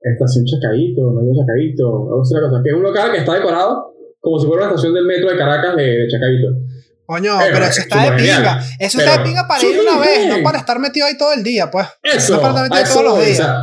Estación 0.03 0.45
Chacaíto, 0.45 1.11
Medio 1.11 1.31
Chacaíto, 1.39 1.87
algo 2.09 2.21
así, 2.21 2.33
una 2.35 2.49
cosa, 2.49 2.61
que 2.63 2.69
es 2.69 2.75
un 2.75 2.83
local 2.83 3.11
que 3.11 3.17
está 3.19 3.33
decorado 3.35 3.93
como 4.19 4.39
si 4.39 4.47
fuera 4.47 4.63
una 4.63 4.71
estación 4.71 4.93
del 4.93 5.05
metro 5.05 5.29
de 5.29 5.37
Caracas 5.37 5.75
de, 5.75 5.83
de 5.83 6.07
Chacaíto. 6.07 6.47
coño, 7.05 7.39
Eh, 7.41 7.49
pero 7.51 7.65
es 7.65 7.71
eso 7.71 7.81
está 7.81 7.97
de 8.03 8.17
genial. 8.19 8.37
pinga. 8.43 8.59
Eso 8.79 8.97
está 8.99 9.11
de 9.11 9.17
Pero 9.17 9.23
pinga 9.27 9.47
para 9.47 9.63
ir 9.63 9.79
una 9.79 9.99
vez, 9.99 10.27
no 10.29 10.43
para 10.43 10.57
estar 10.59 10.79
metido 10.79 11.07
ahí 11.07 11.17
todo 11.17 11.33
el 11.33 11.43
día, 11.43 11.69
pues. 11.71 11.87
Eso, 12.03 12.35
No 12.35 12.41
para 12.41 12.53
estar 12.53 12.65
a 12.65 12.69
metido 12.69 12.83
eso 12.83 12.93
todos 12.93 13.05
los 13.05 13.15
voy, 13.17 13.25
días. 13.25 13.39
o 13.39 13.43
sea, 13.43 13.55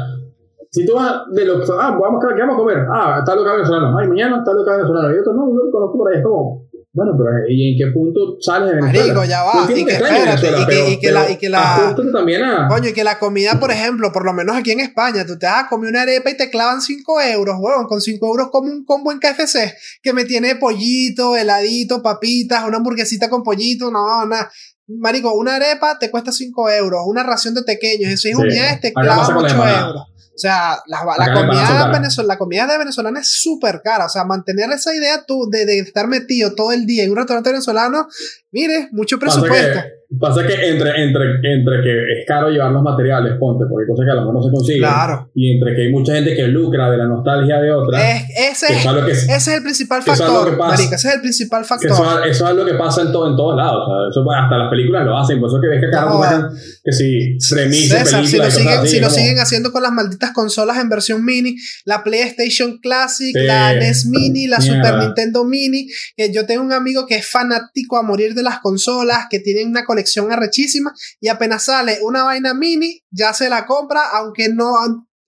si 0.72 0.86
tú 0.86 0.94
vas 0.94 1.12
de 1.32 1.44
lo 1.44 1.54
ah, 1.80 1.98
vamos, 2.00 2.24
a- 2.24 2.34
¿qué 2.34 2.40
vamos 2.42 2.54
a 2.54 2.58
comer? 2.58 2.78
Ah, 2.92 3.16
está 3.18 3.34
local 3.34 3.56
venezolano. 3.56 3.98
Ay, 3.98 4.06
mañana 4.08 4.38
está 4.38 4.52
local 4.52 4.76
venezolano. 4.76 5.14
Y 5.14 5.18
otro, 5.18 5.32
no, 5.34 5.48
yo 5.50 5.64
lo 5.66 5.70
conozco 5.72 5.98
por 5.98 6.12
ahí. 6.12 6.18
Es 6.18 6.24
como, 6.24 6.62
bueno, 6.92 7.12
pero 7.16 7.30
¿y 7.48 7.72
en 7.72 7.78
qué 7.78 7.92
punto 7.94 8.36
sales 8.40 8.70
de 8.70 8.74
Venezuela? 8.76 9.14
Marico, 9.14 9.24
ya 9.24 9.42
va, 9.44 9.64
y 9.70 9.84
que 9.84 9.92
espérate, 9.92 10.46
y 10.48 10.50
que- 10.50 10.66
pero- 10.66 10.88
y 10.90 10.98
que 10.98 11.12
la- 11.12 11.30
y 11.30 11.36
que 11.36 11.48
la- 11.48 11.94
también 12.12 12.42
a... 12.42 12.66
Coño, 12.68 12.88
y 12.88 12.92
que 12.92 13.04
la 13.04 13.18
comida, 13.20 13.60
por 13.60 13.70
ejemplo, 13.70 14.10
por 14.12 14.24
lo 14.24 14.32
menos 14.32 14.56
aquí 14.56 14.72
en 14.72 14.80
España, 14.80 15.24
tú 15.24 15.38
te 15.38 15.46
vas 15.46 15.64
a 15.64 15.68
comer 15.68 15.90
una 15.90 16.02
arepa 16.02 16.30
y 16.30 16.36
te 16.36 16.50
clavan 16.50 16.80
5 16.82 17.20
euros, 17.20 17.56
huevón. 17.60 17.86
Con 17.86 18.00
5 18.00 18.26
euros 18.26 18.48
como 18.50 18.72
un 18.72 18.84
combo 18.84 19.12
en 19.12 19.20
KFC 19.20 19.72
que 20.02 20.12
me 20.12 20.24
tiene 20.24 20.56
pollito, 20.56 21.36
heladito, 21.36 22.02
papitas, 22.02 22.64
una 22.66 22.78
hamburguesita 22.78 23.30
con 23.30 23.42
pollito, 23.44 23.90
no, 23.92 24.26
nada. 24.26 24.50
Marico, 24.88 25.32
una 25.34 25.54
arepa 25.54 25.96
te 26.00 26.10
cuesta 26.10 26.32
5 26.32 26.68
euros, 26.70 27.02
una 27.06 27.22
ración 27.22 27.54
de 27.54 27.62
pequeños, 27.62 28.10
de 28.10 28.16
6 28.16 28.34
Sí. 28.36 28.42
unidades 28.42 28.80
te 28.80 28.92
clavan 28.92 29.18
pasa 29.18 29.34
con 29.34 29.44
8 29.44 29.44
las 29.44 29.52
empanadas. 29.54 29.86
euros. 29.86 30.02
O 30.34 30.38
sea, 30.40 30.78
la, 30.86 31.00
comida, 31.34 31.66
caras. 31.68 31.98
venezol- 32.00 32.24
la 32.26 32.38
comida 32.38 32.66
de 32.66 32.78
venezolana 32.78 33.20
es 33.20 33.28
súper 33.30 33.82
cara. 33.82 34.06
O 34.06 34.08
sea, 34.08 34.24
mantener 34.24 34.70
esa 34.70 34.94
idea 34.94 35.24
tú 35.26 35.48
de, 35.50 35.66
de 35.66 35.78
estar 35.80 36.06
metido 36.06 36.54
todo 36.54 36.72
el 36.72 36.86
día 36.86 37.04
en 37.04 37.10
un 37.10 37.16
restaurante 37.16 37.50
venezolano, 37.50 38.08
mire, 38.50 38.88
mucho 38.92 39.18
Pasa 39.18 39.40
presupuesto. 39.40 39.80
que, 39.82 39.99
pasa 40.18 40.44
que 40.46 40.54
entre, 40.68 40.90
entre, 41.02 41.24
entre 41.42 41.82
que 41.82 41.92
es 42.18 42.26
caro 42.26 42.48
llevar 42.50 42.72
los 42.72 42.82
materiales, 42.82 43.34
ponte, 43.38 43.64
porque 43.70 43.84
hay 43.84 43.88
cosas 43.88 44.04
que 44.06 44.10
a 44.10 44.14
lo 44.14 44.20
mejor 44.22 44.34
no 44.34 44.42
se 44.42 44.50
consiguen. 44.50 44.80
Claro. 44.82 45.30
Y 45.34 45.52
entre 45.54 45.74
que 45.76 45.82
hay 45.82 45.92
mucha 45.92 46.14
gente 46.14 46.34
que 46.34 46.48
lucra 46.48 46.90
de 46.90 46.96
la 46.96 47.06
nostalgia 47.06 47.60
de 47.60 47.72
otra. 47.72 48.10
Es, 48.16 48.24
ese, 48.62 48.72
es, 48.72 48.84
es 48.84 49.04
que, 49.04 49.12
ese 49.12 49.34
es 49.36 49.48
el 49.48 49.62
principal 49.62 50.00
es 50.00 50.04
factor, 50.06 50.50
que 50.50 50.56
pasa. 50.56 50.70
marica. 50.76 50.96
Ese 50.96 51.08
es 51.08 51.14
el 51.14 51.20
principal 51.20 51.64
factor. 51.64 51.90
eso, 51.90 52.24
eso 52.24 52.48
es 52.48 52.54
lo 52.56 52.64
que 52.64 52.74
pasa 52.74 53.02
en, 53.02 53.12
todo, 53.12 53.30
en 53.30 53.36
todos 53.36 53.56
lados. 53.56 53.84
O 53.86 53.86
sea, 53.86 54.10
eso, 54.10 54.30
hasta 54.32 54.56
las 54.58 54.70
películas 54.70 55.04
lo 55.04 55.16
hacen. 55.16 55.38
Por 55.38 55.48
eso 55.48 55.60
que 55.60 55.68
ves 55.68 55.80
que 55.80 55.90
cada 55.90 56.06
No, 56.10 56.18
uno 56.18 56.48
que 56.82 56.92
si 56.92 57.38
remises, 57.54 57.98
César, 58.00 58.26
si 58.26 58.36
lo, 58.38 58.50
siguen, 58.50 58.78
así, 58.78 58.88
si 58.88 59.00
lo 59.00 59.06
como- 59.06 59.16
siguen 59.18 59.38
haciendo 59.38 59.70
con 59.70 59.82
las 59.82 59.92
malditas 59.92 60.32
consolas 60.32 60.78
en 60.78 60.88
versión 60.88 61.24
mini, 61.24 61.54
la 61.84 62.02
PlayStation 62.02 62.78
Classic, 62.78 63.36
Sí, 63.36 63.46
la 63.46 63.74
NES 63.74 64.06
Mini, 64.06 64.46
la 64.48 64.58
mierda. 64.58 64.76
Super 64.88 64.98
Nintendo 65.04 65.44
Mini, 65.44 65.86
que 66.16 66.32
yo 66.32 66.46
tengo 66.46 66.62
un 66.64 66.72
amigo 66.72 67.06
que 67.06 67.14
es 67.16 67.26
fanático 67.30 67.96
a 67.96 68.02
morir 68.02 68.34
de 68.34 68.42
las 68.42 68.58
consolas, 68.58 69.26
que 69.30 69.38
tiene 69.38 69.64
una 69.64 69.84
colección 69.84 69.99
arrechísima, 70.32 70.92
y 71.20 71.28
apenas 71.28 71.64
sale 71.64 71.98
una 72.02 72.24
vaina 72.24 72.54
mini, 72.54 73.02
ya 73.10 73.32
se 73.32 73.48
la 73.48 73.66
compra, 73.66 74.02
aunque 74.14 74.48
no 74.48 74.72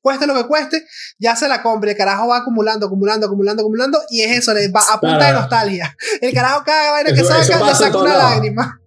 cueste 0.00 0.26
lo 0.26 0.34
que 0.34 0.46
cueste, 0.48 0.84
ya 1.18 1.36
se 1.36 1.46
la 1.48 1.62
compra, 1.62 1.90
el 1.92 1.96
carajo 1.96 2.26
va 2.28 2.38
acumulando, 2.38 2.86
acumulando, 2.86 3.26
acumulando, 3.26 3.62
acumulando, 3.62 3.98
y 4.10 4.22
es 4.22 4.38
eso, 4.38 4.52
le 4.52 4.68
va 4.68 4.80
a 4.92 4.98
punta 5.00 5.26
de 5.28 5.32
nostalgia. 5.32 5.96
El 6.20 6.32
carajo 6.34 6.62
cada 6.64 6.90
vaina 6.92 7.12
que 7.12 7.20
Eso- 7.20 7.32
eso 7.34 7.52
saca, 7.52 7.66
le 7.66 7.74
saca 7.74 7.98
una 7.98 8.16
lados. 8.16 8.30
lágrima. 8.34 8.80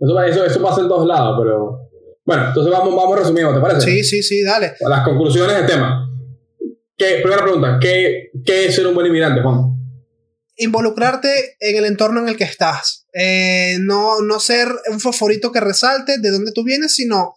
Eso, 0.00 0.22
eso, 0.22 0.44
eso 0.44 0.62
pasa 0.62 0.80
en 0.80 0.88
todos 0.88 1.06
lados, 1.06 1.38
pero. 1.42 1.80
Bueno, 2.26 2.48
entonces 2.48 2.72
vamos, 2.72 2.94
vamos 2.96 3.18
resumiendo, 3.18 3.54
¿te 3.54 3.60
parece? 3.60 3.80
Sí, 3.82 4.02
sí, 4.04 4.22
sí, 4.22 4.42
dale. 4.42 4.74
Las 4.80 5.04
conclusiones 5.04 5.56
del 5.56 5.66
tema. 5.66 6.08
¿Qué, 6.96 7.18
primera 7.22 7.42
pregunta, 7.42 7.78
¿qué, 7.80 8.30
¿qué 8.46 8.66
es 8.66 8.74
ser 8.74 8.86
un 8.86 8.94
buen 8.94 9.06
inmigrante, 9.06 9.42
Juan? 9.42 9.73
Involucrarte 10.56 11.56
en 11.60 11.76
el 11.76 11.84
entorno 11.84 12.20
en 12.20 12.28
el 12.28 12.36
que 12.36 12.44
estás. 12.44 13.06
Eh, 13.12 13.78
no, 13.80 14.20
no 14.22 14.40
ser 14.40 14.68
un 14.90 15.00
fosforito 15.00 15.52
que 15.52 15.60
resalte 15.60 16.18
de 16.18 16.30
dónde 16.30 16.52
tú 16.52 16.64
vienes, 16.64 16.94
sino 16.94 17.34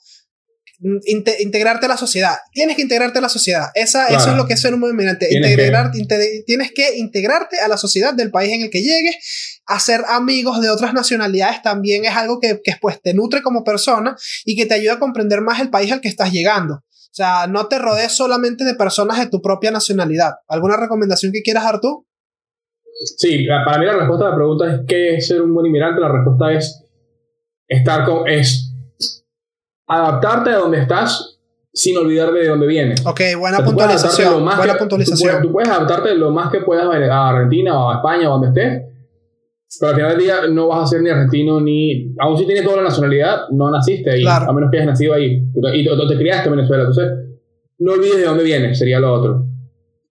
inte- 1.05 1.37
integrarte 1.39 1.87
a 1.87 1.89
la 1.89 1.97
sociedad. 1.97 2.35
Tienes 2.53 2.75
que 2.75 2.83
integrarte 2.83 3.17
a 3.17 3.21
la 3.21 3.29
sociedad. 3.29 3.69
Esa, 3.73 4.05
Eso 4.07 4.17
Claro. 4.17 4.31
es 4.31 4.37
lo 4.37 4.45
que 4.47 4.53
es 4.53 4.61
ser 4.61 4.73
un 4.75 4.83
inmigrante. 4.83 5.27
Tienes 5.27 5.51
Integrar, 5.51 5.91
inte- 5.95 6.43
tienes 6.45 6.71
que 6.71 6.97
integrarte 6.97 7.59
a 7.59 7.67
la 7.67 7.77
sociedad 7.77 8.13
del 8.13 8.29
país 8.31 8.53
en 8.53 8.61
el 8.61 8.69
que 8.69 8.81
llegues. 8.81 9.15
Hacer 9.65 10.03
amigos 10.07 10.61
de 10.61 10.69
otras 10.69 10.93
nacionalidades 10.93 11.61
también 11.63 12.05
es 12.05 12.15
algo 12.15 12.39
que, 12.39 12.61
que 12.63 12.75
pues, 12.79 13.01
te 13.01 13.13
nutre 13.13 13.41
como 13.41 13.63
persona 13.63 14.15
y 14.45 14.55
que 14.55 14.65
te 14.65 14.75
ayuda 14.75 14.93
a 14.93 14.99
comprender 14.99 15.41
más 15.41 15.59
el 15.59 15.69
país 15.69 15.91
al 15.91 15.99
que 16.01 16.07
estás 16.09 16.31
llegando. 16.31 16.75
O 16.75 17.17
sea, 17.17 17.47
no 17.47 17.67
te 17.67 17.79
rodees 17.79 18.11
solamente 18.13 18.63
de 18.63 18.75
personas 18.75 19.17
de 19.17 19.25
tu 19.27 19.41
propia 19.41 19.71
nacionalidad. 19.71 20.33
¿Alguna 20.47 20.77
recomendación 20.77 21.31
que 21.31 21.41
quieras 21.41 21.63
dar 21.63 21.79
tú? 21.81 22.06
Sí, 22.99 23.45
para 23.65 23.77
mí 23.79 23.85
la 23.85 23.93
respuesta 23.97 24.25
a 24.27 24.29
la 24.31 24.35
pregunta 24.35 24.73
es 24.73 24.81
¿qué 24.87 25.15
es 25.15 25.27
ser 25.27 25.41
un 25.41 25.53
buen 25.53 25.65
inmigrante? 25.67 26.01
La 26.01 26.09
respuesta 26.11 26.51
es 26.51 26.83
estar 27.67 28.05
con, 28.05 28.27
es 28.27 28.73
adaptarte 29.87 30.49
a 30.51 30.57
donde 30.57 30.79
estás 30.79 31.39
sin 31.73 31.95
olvidar 31.97 32.31
de 32.33 32.47
dónde 32.47 32.65
vienes. 32.65 33.05
Ok, 33.05 33.21
buena 33.39 33.57
O 33.57 33.59
sea, 33.61 33.65
puntualización. 33.65 34.33
lo 34.33 34.39
más 34.39 34.57
Buena 34.57 34.73
que- 34.73 34.79
puntualización. 34.79 35.19
Tú 35.19 35.23
puedes, 35.27 35.41
tú 35.43 35.51
puedes 35.51 35.69
adaptarte 35.69 36.15
lo 36.15 36.31
más 36.31 36.51
que 36.51 36.61
puedas 36.61 36.85
a 36.85 37.29
Argentina 37.29 37.79
o 37.79 37.91
a 37.91 37.95
España 37.97 38.29
o 38.29 38.39
donde 38.39 38.47
estés, 38.47 38.83
pero 39.79 39.89
al 39.91 39.95
final 39.95 40.11
del 40.11 40.19
día 40.19 40.35
no 40.51 40.67
vas 40.69 40.83
a 40.83 40.87
ser 40.87 41.01
ni 41.01 41.09
argentino 41.11 41.61
ni. 41.61 42.15
Aún 42.19 42.37
si 42.37 42.45
tienes 42.45 42.63
toda 42.63 42.77
la 42.77 42.83
nacionalidad, 42.83 43.41
no 43.51 43.69
naciste 43.69 44.09
ahí, 44.11 44.21
Claro. 44.23 44.49
a 44.49 44.53
menos 44.53 44.71
que 44.71 44.77
hayas 44.77 44.87
nacido 44.87 45.13
ahí 45.13 45.43
y 45.53 45.61
te, 45.85 46.07
te 46.07 46.17
criaste 46.17 46.49
en 46.49 46.55
Venezuela. 46.55 46.83
Entonces, 46.83 47.11
no 47.79 47.91
olvides 47.93 48.17
de 48.17 48.25
dónde 48.25 48.43
vienes, 48.43 48.79
sería 48.79 48.99
lo 48.99 49.13
otro. 49.13 49.45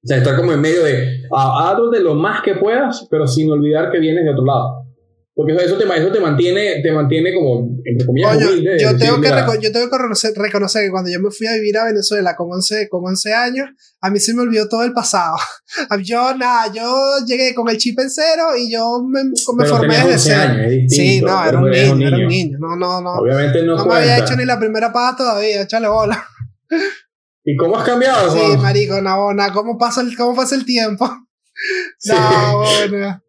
O 0.06 0.08
sea, 0.08 0.18
estar 0.18 0.36
como 0.36 0.52
en 0.52 0.60
medio 0.60 0.84
de. 0.84 1.22
Adaptate 1.36 2.00
lo 2.00 2.14
más 2.14 2.40
que 2.40 2.54
puedas, 2.54 3.08
pero 3.10 3.26
sin 3.26 3.50
olvidar 3.50 3.90
que 3.90 3.98
vienes 3.98 4.22
de 4.22 4.30
otro 4.30 4.44
lado. 4.44 4.86
Porque 5.34 5.52
eso, 5.52 5.76
te, 5.76 5.84
eso 5.84 6.12
te, 6.12 6.20
mantiene, 6.20 6.80
te 6.80 6.92
mantiene 6.92 7.34
como, 7.34 7.76
entre 7.84 8.06
comillas, 8.06 8.36
Coño, 8.36 8.48
humilde. 8.52 8.70
de 8.70 8.78
yo, 8.78 8.96
tengo 8.96 9.20
que 9.20 9.28
yo 9.60 9.72
tengo 9.72 9.90
que 9.90 9.96
reconocer, 9.96 10.32
reconocer 10.34 10.84
que 10.84 10.90
cuando 10.90 11.10
yo 11.10 11.18
me 11.20 11.30
fui 11.30 11.48
a 11.48 11.54
vivir 11.54 11.76
a 11.76 11.86
Venezuela 11.86 12.36
con 12.36 12.52
11, 12.52 12.88
con 12.88 13.04
11 13.04 13.34
años, 13.34 13.68
a 14.00 14.10
mí 14.10 14.20
se 14.20 14.32
me 14.32 14.42
olvidó 14.42 14.68
todo 14.68 14.84
el 14.84 14.92
pasado. 14.92 15.36
Yo, 16.04 16.34
nada, 16.36 16.72
yo 16.72 17.16
llegué 17.26 17.52
con 17.54 17.68
el 17.68 17.76
chip 17.76 17.98
en 17.98 18.08
cero 18.08 18.56
y 18.56 18.72
yo 18.72 19.02
me, 19.04 19.24
me 19.24 19.66
formé 19.66 19.96
desde 19.96 20.12
11 20.12 20.18
cero. 20.18 20.86
Sí, 20.88 21.20
no, 21.20 21.44
era 21.44 21.58
un 21.58 21.66
eres 21.66 21.92
niño, 21.92 22.06
era 22.06 22.16
un 22.16 22.28
niño. 22.28 22.58
No, 22.60 22.76
no, 22.76 23.00
no. 23.02 23.14
Obviamente 23.16 23.62
no, 23.64 23.76
No 23.76 23.86
me 23.86 23.96
había 23.96 24.18
hecho 24.18 24.36
ni 24.36 24.44
la 24.44 24.58
primera 24.58 24.92
paja 24.92 25.16
todavía, 25.16 25.62
échale 25.62 25.88
bola. 25.88 26.24
¿Y 27.48 27.56
cómo 27.56 27.78
has 27.78 27.84
cambiado? 27.86 28.30
Sí, 28.32 28.38
Juan? 28.38 28.60
marico, 28.62 29.00
Nabona, 29.00 29.52
¿cómo 29.52 29.78
pasa 29.78 30.00
el, 30.02 30.16
cómo 30.16 30.34
pasa 30.36 30.54
el 30.56 30.64
tiempo? 30.66 31.08
Sí. 31.98 32.12
Nabona. 32.12 33.22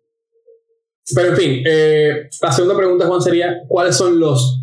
Pero 1.15 1.29
en 1.29 1.37
fin, 1.37 1.63
eh, 1.65 2.27
la 2.41 2.51
segunda 2.51 2.75
pregunta, 2.75 3.07
Juan, 3.07 3.21
sería: 3.21 3.55
¿cuáles 3.69 3.95
son 3.95 4.19
los 4.19 4.61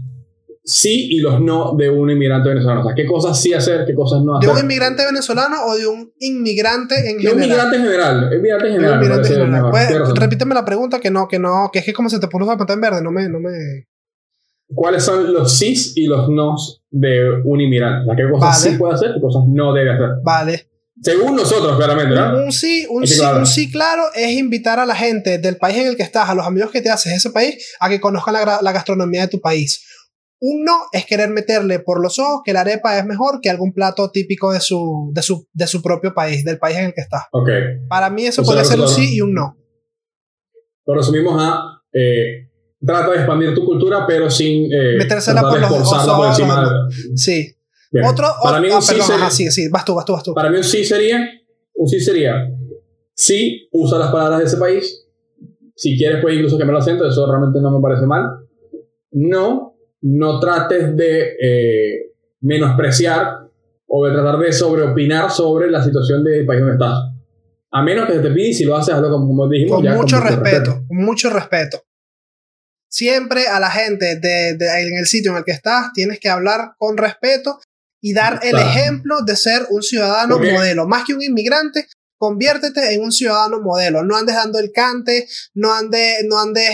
sí 0.62 1.08
y 1.10 1.20
los 1.20 1.40
no 1.40 1.74
de 1.78 1.88
un 1.88 2.10
inmigrante 2.10 2.50
venezolano? 2.50 2.82
O 2.82 2.84
sea, 2.84 2.94
¿qué 2.94 3.06
cosas 3.06 3.40
sí 3.40 3.54
hacer, 3.54 3.86
qué 3.86 3.94
cosas 3.94 4.20
no 4.22 4.38
¿De 4.38 4.46
hacer? 4.46 4.50
un 4.50 4.60
inmigrante 4.70 5.06
venezolano 5.06 5.56
o 5.66 5.76
de 5.76 5.86
un 5.86 6.12
inmigrante 6.18 6.94
en 7.08 7.16
De 7.16 7.28
un 7.32 7.40
general? 7.40 7.44
inmigrante 7.46 7.76
en 7.76 7.82
general. 7.84 8.30
Inmigrante 8.34 8.66
en 8.66 8.72
De 8.72 8.78
general. 8.80 8.96
inmigrante 8.98 9.28
general. 9.30 9.70
Pues, 9.70 10.14
repíteme 10.18 10.54
la 10.54 10.64
pregunta 10.66 11.00
que 11.00 11.10
no, 11.10 11.26
que 11.26 11.38
no, 11.38 11.70
que 11.72 11.78
es 11.78 11.84
que 11.86 11.94
como 11.94 12.10
se 12.10 12.18
te 12.18 12.28
puso 12.28 12.44
la 12.44 12.58
pantalla 12.58 12.74
en 12.74 12.80
verde, 12.82 13.02
no 13.02 13.10
me, 13.10 13.28
no 13.30 13.40
me. 13.40 13.86
¿Cuáles 14.68 15.02
son 15.02 15.32
los 15.32 15.56
sí 15.56 15.74
y 15.96 16.06
los 16.06 16.28
no 16.28 16.54
de 16.90 17.42
un 17.44 17.60
inmigrante? 17.60 18.02
O 18.02 18.04
sea, 18.06 18.16
¿qué 18.16 18.30
cosas 18.30 18.62
Vale. 18.62 18.72
sí 18.72 18.78
puede 18.78 18.94
hacer, 18.94 19.14
qué 19.14 19.20
cosas 19.20 19.42
no 19.48 19.72
debe 19.72 19.92
hacer? 19.92 20.08
Vale. 20.24 20.68
Según 21.02 21.34
nosotros, 21.36 21.76
claramente, 21.76 22.14
¿no? 22.14 22.44
Un 22.44 22.52
sí, 22.52 22.86
un 22.88 23.06
sí, 23.06 23.18
claro. 23.18 23.38
un 23.40 23.46
sí 23.46 23.70
claro 23.70 24.02
es 24.14 24.30
invitar 24.38 24.78
a 24.78 24.86
la 24.86 24.94
gente 24.94 25.38
del 25.38 25.56
país 25.56 25.76
en 25.78 25.88
el 25.88 25.96
que 25.96 26.02
estás, 26.04 26.28
a 26.30 26.34
los 26.34 26.46
amigos 26.46 26.70
que 26.70 26.80
te 26.80 26.88
haces 26.88 27.12
de 27.12 27.16
ese 27.16 27.30
país, 27.30 27.74
a 27.80 27.88
que 27.88 28.00
conozcan 28.00 28.34
la, 28.34 28.72
gastronomía 28.72 29.22
de 29.22 29.28
tu 29.28 29.40
país. 29.40 29.84
Un 30.40 30.64
no 30.64 30.74
es 30.92 31.04
querer 31.04 31.30
meterle 31.30 31.80
por 31.80 32.00
los 32.00 32.18
ojos 32.18 32.42
que 32.44 32.52
la 32.52 32.60
arepa 32.60 32.98
es 32.98 33.04
mejor 33.04 33.40
que 33.42 33.50
algún 33.50 33.72
plato 33.72 34.10
típico 34.10 34.52
de 34.52 34.60
su, 34.60 35.10
de 35.12 35.22
su, 35.22 35.48
de 35.52 35.66
su 35.66 35.82
propio 35.82 36.14
país, 36.14 36.44
del 36.44 36.58
país 36.58 36.76
en 36.78 36.86
el 36.86 36.94
que 36.94 37.00
estás. 37.00 37.24
Ok. 37.32 37.48
Para 37.88 38.08
mí 38.10 38.26
eso 38.26 38.42
O 38.42 38.44
sea, 38.44 38.54
puede 38.54 38.64
ser 38.64 38.80
un 38.80 38.88
sí 38.88 39.16
y 39.16 39.20
un 39.20 39.34
no. 39.34 39.56
Lo 40.86 40.94
resumimos 40.94 41.42
a. 41.42 41.82
eh, 41.92 42.50
trata 42.84 43.10
de 43.10 43.16
expandir 43.18 43.54
tu 43.54 43.64
cultura, 43.64 44.04
pero 44.06 44.28
sin. 44.30 44.72
Eh, 44.72 44.96
Metérsela 44.98 45.40
por 45.42 45.60
los 45.60 45.70
esforzarla 45.70 46.16
por 46.16 46.26
encima 46.28 46.64
de- 46.88 47.16
Sí. 47.16 47.54
Bien. 47.92 48.06
Otro, 48.06 48.26
Para 48.42 48.58
o- 48.58 48.60
mí 48.60 48.68
ah, 48.72 48.80
sí 48.80 48.88
perdón, 48.92 49.06
sería- 49.06 49.22
ajá, 49.26 49.30
sí, 49.30 49.50
sí, 49.50 49.68
vas 49.68 49.84
tú, 49.84 49.94
vas 49.94 50.04
tú, 50.04 50.12
vas 50.14 50.22
tú. 50.24 50.34
Para 50.34 50.50
mí 50.50 50.56
un 50.56 50.64
sí 50.64 50.84
sería, 50.84 51.18
un 51.74 51.86
sí 51.88 52.00
sería, 52.00 52.34
sí, 53.14 53.68
usa 53.72 53.98
las 53.98 54.10
palabras 54.10 54.40
de 54.40 54.44
ese 54.46 54.56
país. 54.56 55.06
Si 55.76 55.96
quieres, 55.96 56.20
puedes 56.20 56.36
incluso 56.38 56.58
cambiar 56.58 56.76
el 56.76 56.82
acento, 56.82 57.06
eso 57.08 57.26
realmente 57.30 57.60
no 57.60 57.70
me 57.70 57.80
parece 57.80 58.06
mal. 58.06 58.24
No, 59.12 59.76
no 60.02 60.40
trates 60.40 60.96
de 60.96 61.36
eh, 61.40 62.12
menospreciar 62.40 63.38
o 63.86 64.06
de 64.06 64.12
tratar 64.12 64.38
de 64.38 64.52
sobreopinar 64.52 65.30
sobre 65.30 65.70
la 65.70 65.82
situación 65.82 66.24
del 66.24 66.44
país 66.46 66.60
donde 66.60 66.74
estás. 66.74 66.98
A 67.70 67.82
menos 67.82 68.06
que 68.06 68.14
se 68.14 68.18
te 68.20 68.30
pida 68.30 68.46
y 68.48 68.54
si 68.54 68.64
lo 68.64 68.76
haces, 68.76 68.94
hazlo 68.94 69.10
como, 69.10 69.26
como 69.28 69.48
dijimos. 69.48 69.76
con 69.76 69.84
ya 69.84 69.94
mucho 69.94 70.20
respeto, 70.20 70.82
con 70.86 70.96
mucho 70.98 71.30
respeto. 71.30 71.82
Siempre 72.94 73.48
a 73.48 73.58
la 73.58 73.70
gente 73.72 74.14
de, 74.20 74.54
de- 74.54 74.80
en 74.82 74.96
el 74.96 75.06
sitio 75.06 75.32
en 75.32 75.38
el 75.38 75.44
que 75.44 75.50
estás 75.50 75.86
tienes 75.94 76.20
que 76.20 76.28
hablar 76.28 76.74
con 76.78 76.96
respeto 76.96 77.58
y 78.00 78.12
dar 78.14 78.38
el 78.44 78.54
ejemplo 78.56 79.22
de 79.22 79.34
ser 79.34 79.66
un 79.70 79.82
ciudadano 79.82 80.38
modelo. 80.52 80.86
Más 80.86 81.02
que 81.04 81.12
un 81.12 81.20
inmigrante, 81.20 81.88
conviértete 82.18 82.94
en 82.94 83.02
un 83.02 83.10
ciudadano 83.10 83.60
modelo. 83.60 84.04
No 84.04 84.16
andes 84.16 84.36
dando 84.36 84.60
el 84.60 84.70
cante, 84.72 85.26
no 85.54 85.74
andes, 85.74 86.18
no 86.28 86.38
andes. 86.38 86.70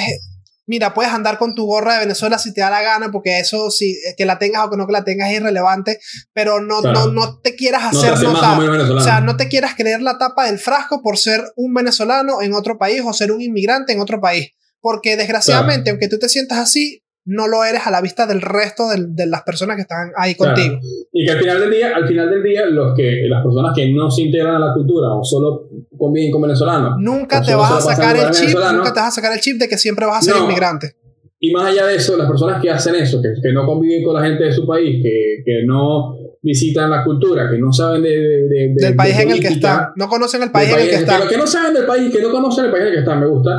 Mira, 0.66 0.92
puedes 0.92 1.10
andar 1.10 1.38
con 1.38 1.54
tu 1.54 1.64
gorra 1.64 1.94
de 1.94 2.00
Venezuela 2.00 2.38
si 2.38 2.52
te 2.52 2.60
da 2.60 2.68
la 2.68 2.82
gana, 2.82 3.10
porque 3.10 3.38
eso, 3.40 3.70
si 3.70 3.96
que 4.18 4.26
la 4.26 4.38
tengas 4.38 4.66
o 4.66 4.70
que 4.70 4.76
no 4.76 4.86
que 4.86 4.92
la 4.92 5.04
tengas 5.04 5.30
es 5.30 5.36
irrelevante, 5.40 6.00
pero 6.34 6.60
no, 6.60 6.82
Claro. 6.82 7.06
no, 7.06 7.12
no 7.12 7.40
te 7.40 7.56
quieras 7.56 7.82
No 7.84 7.90
te 7.92 7.96
hacer 8.08 8.12
hace 8.12 8.26
más 8.26 8.42
o 8.42 8.62
notar. 8.62 8.90
O 8.92 9.00
sea, 9.00 9.20
no 9.22 9.38
te 9.38 9.48
quieras 9.48 9.72
creer 9.74 10.02
la 10.02 10.18
tapa 10.18 10.44
del 10.44 10.58
frasco 10.58 11.00
por 11.02 11.16
ser 11.16 11.42
un 11.56 11.72
venezolano 11.72 12.42
en 12.42 12.52
otro 12.52 12.76
país 12.76 13.00
o 13.06 13.12
ser 13.14 13.32
un 13.32 13.40
inmigrante 13.40 13.94
en 13.94 14.00
otro 14.00 14.20
país. 14.20 14.50
Porque 14.80 15.16
desgraciadamente, 15.16 15.90
aunque 15.90 16.08
tú 16.08 16.18
te 16.18 16.28
sientas 16.28 16.58
así, 16.58 17.02
no 17.26 17.46
lo 17.48 17.64
eres 17.64 17.86
a 17.86 17.90
la 17.90 18.00
vista 18.00 18.26
del 18.26 18.40
resto 18.40 18.88
del- 18.88 19.14
de 19.14 19.26
las 19.26 19.42
personas 19.42 19.76
que 19.76 19.82
están 19.82 20.10
ahí 20.16 20.34
Claro. 20.34 20.54
contigo. 20.54 20.78
Y 21.12 21.26
que 21.26 21.32
al 21.32 21.38
final 21.38 21.60
del 21.60 21.70
día, 21.70 21.92
al 21.94 22.08
final 22.08 22.30
del 22.30 22.42
día, 22.42 22.64
los 22.66 22.94
que, 22.96 23.22
las 23.28 23.42
personas 23.42 23.72
que 23.76 23.92
no 23.92 24.10
se 24.10 24.22
integran 24.22 24.56
a 24.56 24.58
la 24.58 24.72
cultura 24.74 25.08
o 25.14 25.22
solo 25.22 25.68
conviven 25.98 26.30
con 26.32 26.42
venezolanos, 26.42 26.94
Nunca 26.98 27.42
te 27.42 27.54
vas 27.54 27.72
a 27.72 27.80
sacar 27.94 28.16
el 28.16 28.30
chip, 28.30 28.56
nunca 28.72 28.92
te 28.94 29.00
vas 29.00 29.08
a 29.08 29.10
sacar 29.10 29.32
el 29.34 29.40
chip 29.40 29.58
de 29.58 29.68
que 29.68 29.76
siempre 29.76 30.06
vas 30.06 30.18
a 30.18 30.22
ser 30.22 30.34
No. 30.36 30.44
inmigrante. 30.44 30.96
y 31.42 31.52
más 31.54 31.68
allá 31.72 31.86
de 31.86 31.96
eso, 31.96 32.18
las 32.18 32.28
personas 32.28 32.60
que 32.60 32.68
hacen 32.68 32.94
eso, 32.96 33.18
que, 33.22 33.28
que 33.42 33.50
no 33.54 33.64
conviven 33.64 34.04
con 34.04 34.12
la 34.14 34.22
gente 34.28 34.44
de 34.44 34.52
su 34.52 34.66
país, 34.66 35.02
que, 35.02 35.42
que 35.42 35.62
no 35.64 36.14
visitan 36.42 36.90
la 36.90 37.02
cultura, 37.02 37.48
que 37.50 37.56
no 37.58 37.72
saben 37.72 38.02
de, 38.02 38.10
de- 38.10 38.18
de- 38.18 38.74
de- 38.76 38.86
Del 38.88 38.94
país 38.94 39.16
de 39.16 39.22
en 39.22 39.30
el 39.30 39.40
que 39.40 39.48
están. 39.48 39.86
No 39.96 40.06
conocen 40.06 40.42
el 40.42 40.50
país 40.50 40.68
en 40.68 40.74
el 40.80 40.84
que 40.84 40.90
país- 40.96 41.00
están. 41.00 41.22
que, 41.22 41.28
que 41.28 41.36
no 41.38 41.46
saben 41.46 41.72
del 41.72 41.86
país, 41.86 42.12
que 42.14 42.20
no 42.20 42.30
conocen 42.30 42.66
el 42.66 42.70
país 42.70 42.82
en 42.82 42.88
el 42.88 42.92
que 42.92 42.98
están, 43.00 43.20
me 43.20 43.26
gusta, 43.26 43.52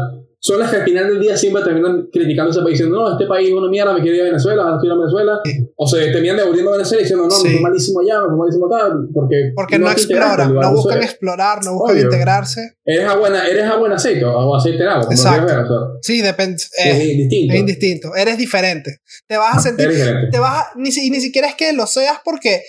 son 0.44 0.60
las 0.60 0.72
que 0.72 0.78
al 0.78 0.84
final 0.84 1.08
del 1.08 1.20
día 1.22 1.38
siempre 1.38 1.62
terminan 1.62 2.08
criticando 2.12 2.50
ese 2.50 2.62
país 2.62 2.74
diciendo, 2.74 2.98
no, 3.00 3.12
este 3.12 3.28
país 3.28 3.50
es 3.50 3.54
una 3.54 3.70
mierda, 3.70 3.94
me 3.94 4.02
quiero 4.02 4.16
ir 4.16 4.22
a 4.24 4.26
Venezuela, 4.26 4.78
quiero 4.82 4.96
ir 4.96 5.00
a 5.00 5.06
Venezuela, 5.06 5.40
o 5.76 5.88
se 5.88 6.12
terminan 6.12 6.38
devolviendo 6.38 6.72
a 6.72 6.78
Venezuela 6.78 7.02
diciendo, 7.04 7.26
no, 7.26 7.32
Sí. 7.32 7.44
me 7.48 7.52
fue 7.54 7.62
malísimo 7.62 8.00
allá, 8.00 8.22
me 8.22 8.28
fue 8.30 8.38
malísimo 8.38 8.66
acá, 8.66 8.94
porque, 9.14 9.52
Porque 9.56 9.78
no, 9.78 9.92
exploran, 9.92 10.54
no 10.56 10.72
buscan 10.74 11.04
explorar, 11.04 11.64
no 11.64 11.74
buscan 11.74 11.96
Obvio. 11.96 12.06
integrarse. 12.06 12.62
Eres 12.84 13.06
a 13.08 13.16
buena, 13.18 13.48
eres 13.48 13.66
a 13.66 13.76
buen 13.78 13.92
aceite 13.92 14.26
o 14.26 14.56
aceite 14.56 14.82
en 14.82 14.90
agua, 14.90 15.08
Exacto. 15.12 15.46
quieras 15.46 15.70
ver, 15.70 15.78
o 15.78 16.00
Sí, 16.02 16.22
depende. 16.22 16.58
sea, 16.58 16.92
Es, 16.92 16.98
es 17.00 17.18
distinto. 17.18 17.54
es 17.54 17.60
indistinto. 17.60 18.16
Eres 18.16 18.38
diferente. 18.40 18.98
Te 19.28 19.38
vas 19.38 19.58
a 19.58 19.60
sentir. 19.70 19.90
Te 20.32 20.40
vas 20.40 20.64
a- 20.64 20.72
ni, 20.76 20.90
ni 20.90 21.22
siquiera 21.22 21.48
es 21.50 21.56
que 21.56 21.72
lo 21.74 21.86
seas 21.86 22.18
porque. 22.26 22.64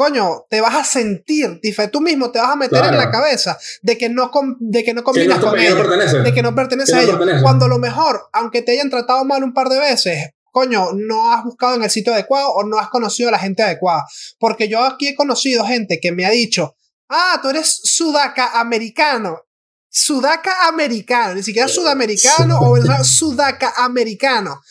Coño, 0.00 0.46
te 0.48 0.62
vas 0.62 0.74
a 0.76 0.82
sentir. 0.82 1.60
Tú 1.92 2.00
mismo 2.00 2.30
te 2.30 2.38
vas 2.38 2.52
a 2.52 2.56
meter 2.56 2.82
en 2.86 2.96
la 2.96 3.10
cabeza 3.10 3.58
de 3.82 3.98
que 3.98 4.08
no, 4.08 4.30
com- 4.30 4.56
de 4.58 4.82
que 4.82 4.94
no 4.94 5.02
Que 5.02 5.02
no, 5.02 5.04
combinas 5.04 5.38
con 5.40 5.50
no 5.50 5.56
ellos. 5.60 6.24
de 6.24 6.32
que 6.32 6.42
no 6.42 6.54
pertenece 6.54 6.92
Que 6.92 6.98
a 6.98 7.02
ellos. 7.02 7.16
pertenece. 7.18 7.42
Cuando 7.42 7.66
a 7.66 7.68
lo 7.68 7.78
mejor, 7.78 8.18
aunque 8.32 8.62
te 8.62 8.72
hayan 8.72 8.88
tratado 8.88 9.26
mal 9.26 9.44
un 9.44 9.52
par 9.52 9.68
de 9.68 9.78
veces, 9.78 10.30
coño, 10.52 10.92
no 10.94 11.34
has 11.34 11.44
buscado 11.44 11.74
en 11.74 11.82
el 11.82 11.90
sitio 11.90 12.14
adecuado 12.14 12.48
o 12.48 12.64
no 12.64 12.78
has 12.78 12.88
conocido 12.88 13.28
a 13.28 13.32
la 13.32 13.38
gente 13.38 13.62
adecuada. 13.62 14.06
Porque 14.38 14.68
yo 14.68 14.82
aquí 14.82 15.08
he 15.08 15.14
conocido 15.14 15.66
gente 15.66 16.00
que 16.00 16.12
me 16.12 16.24
ha 16.24 16.30
dicho, 16.30 16.76
ah, 17.10 17.38
tú 17.42 17.50
eres 17.50 17.80
sudaca 17.84 18.58
americano. 18.58 19.36
Sudaca 19.90 20.66
americano, 20.68 21.34
ni 21.34 21.42
siquiera 21.42 21.68
sudamericano 21.68 22.58
o 22.58 22.78
sudaca 23.04 23.74
americano. 23.76 24.62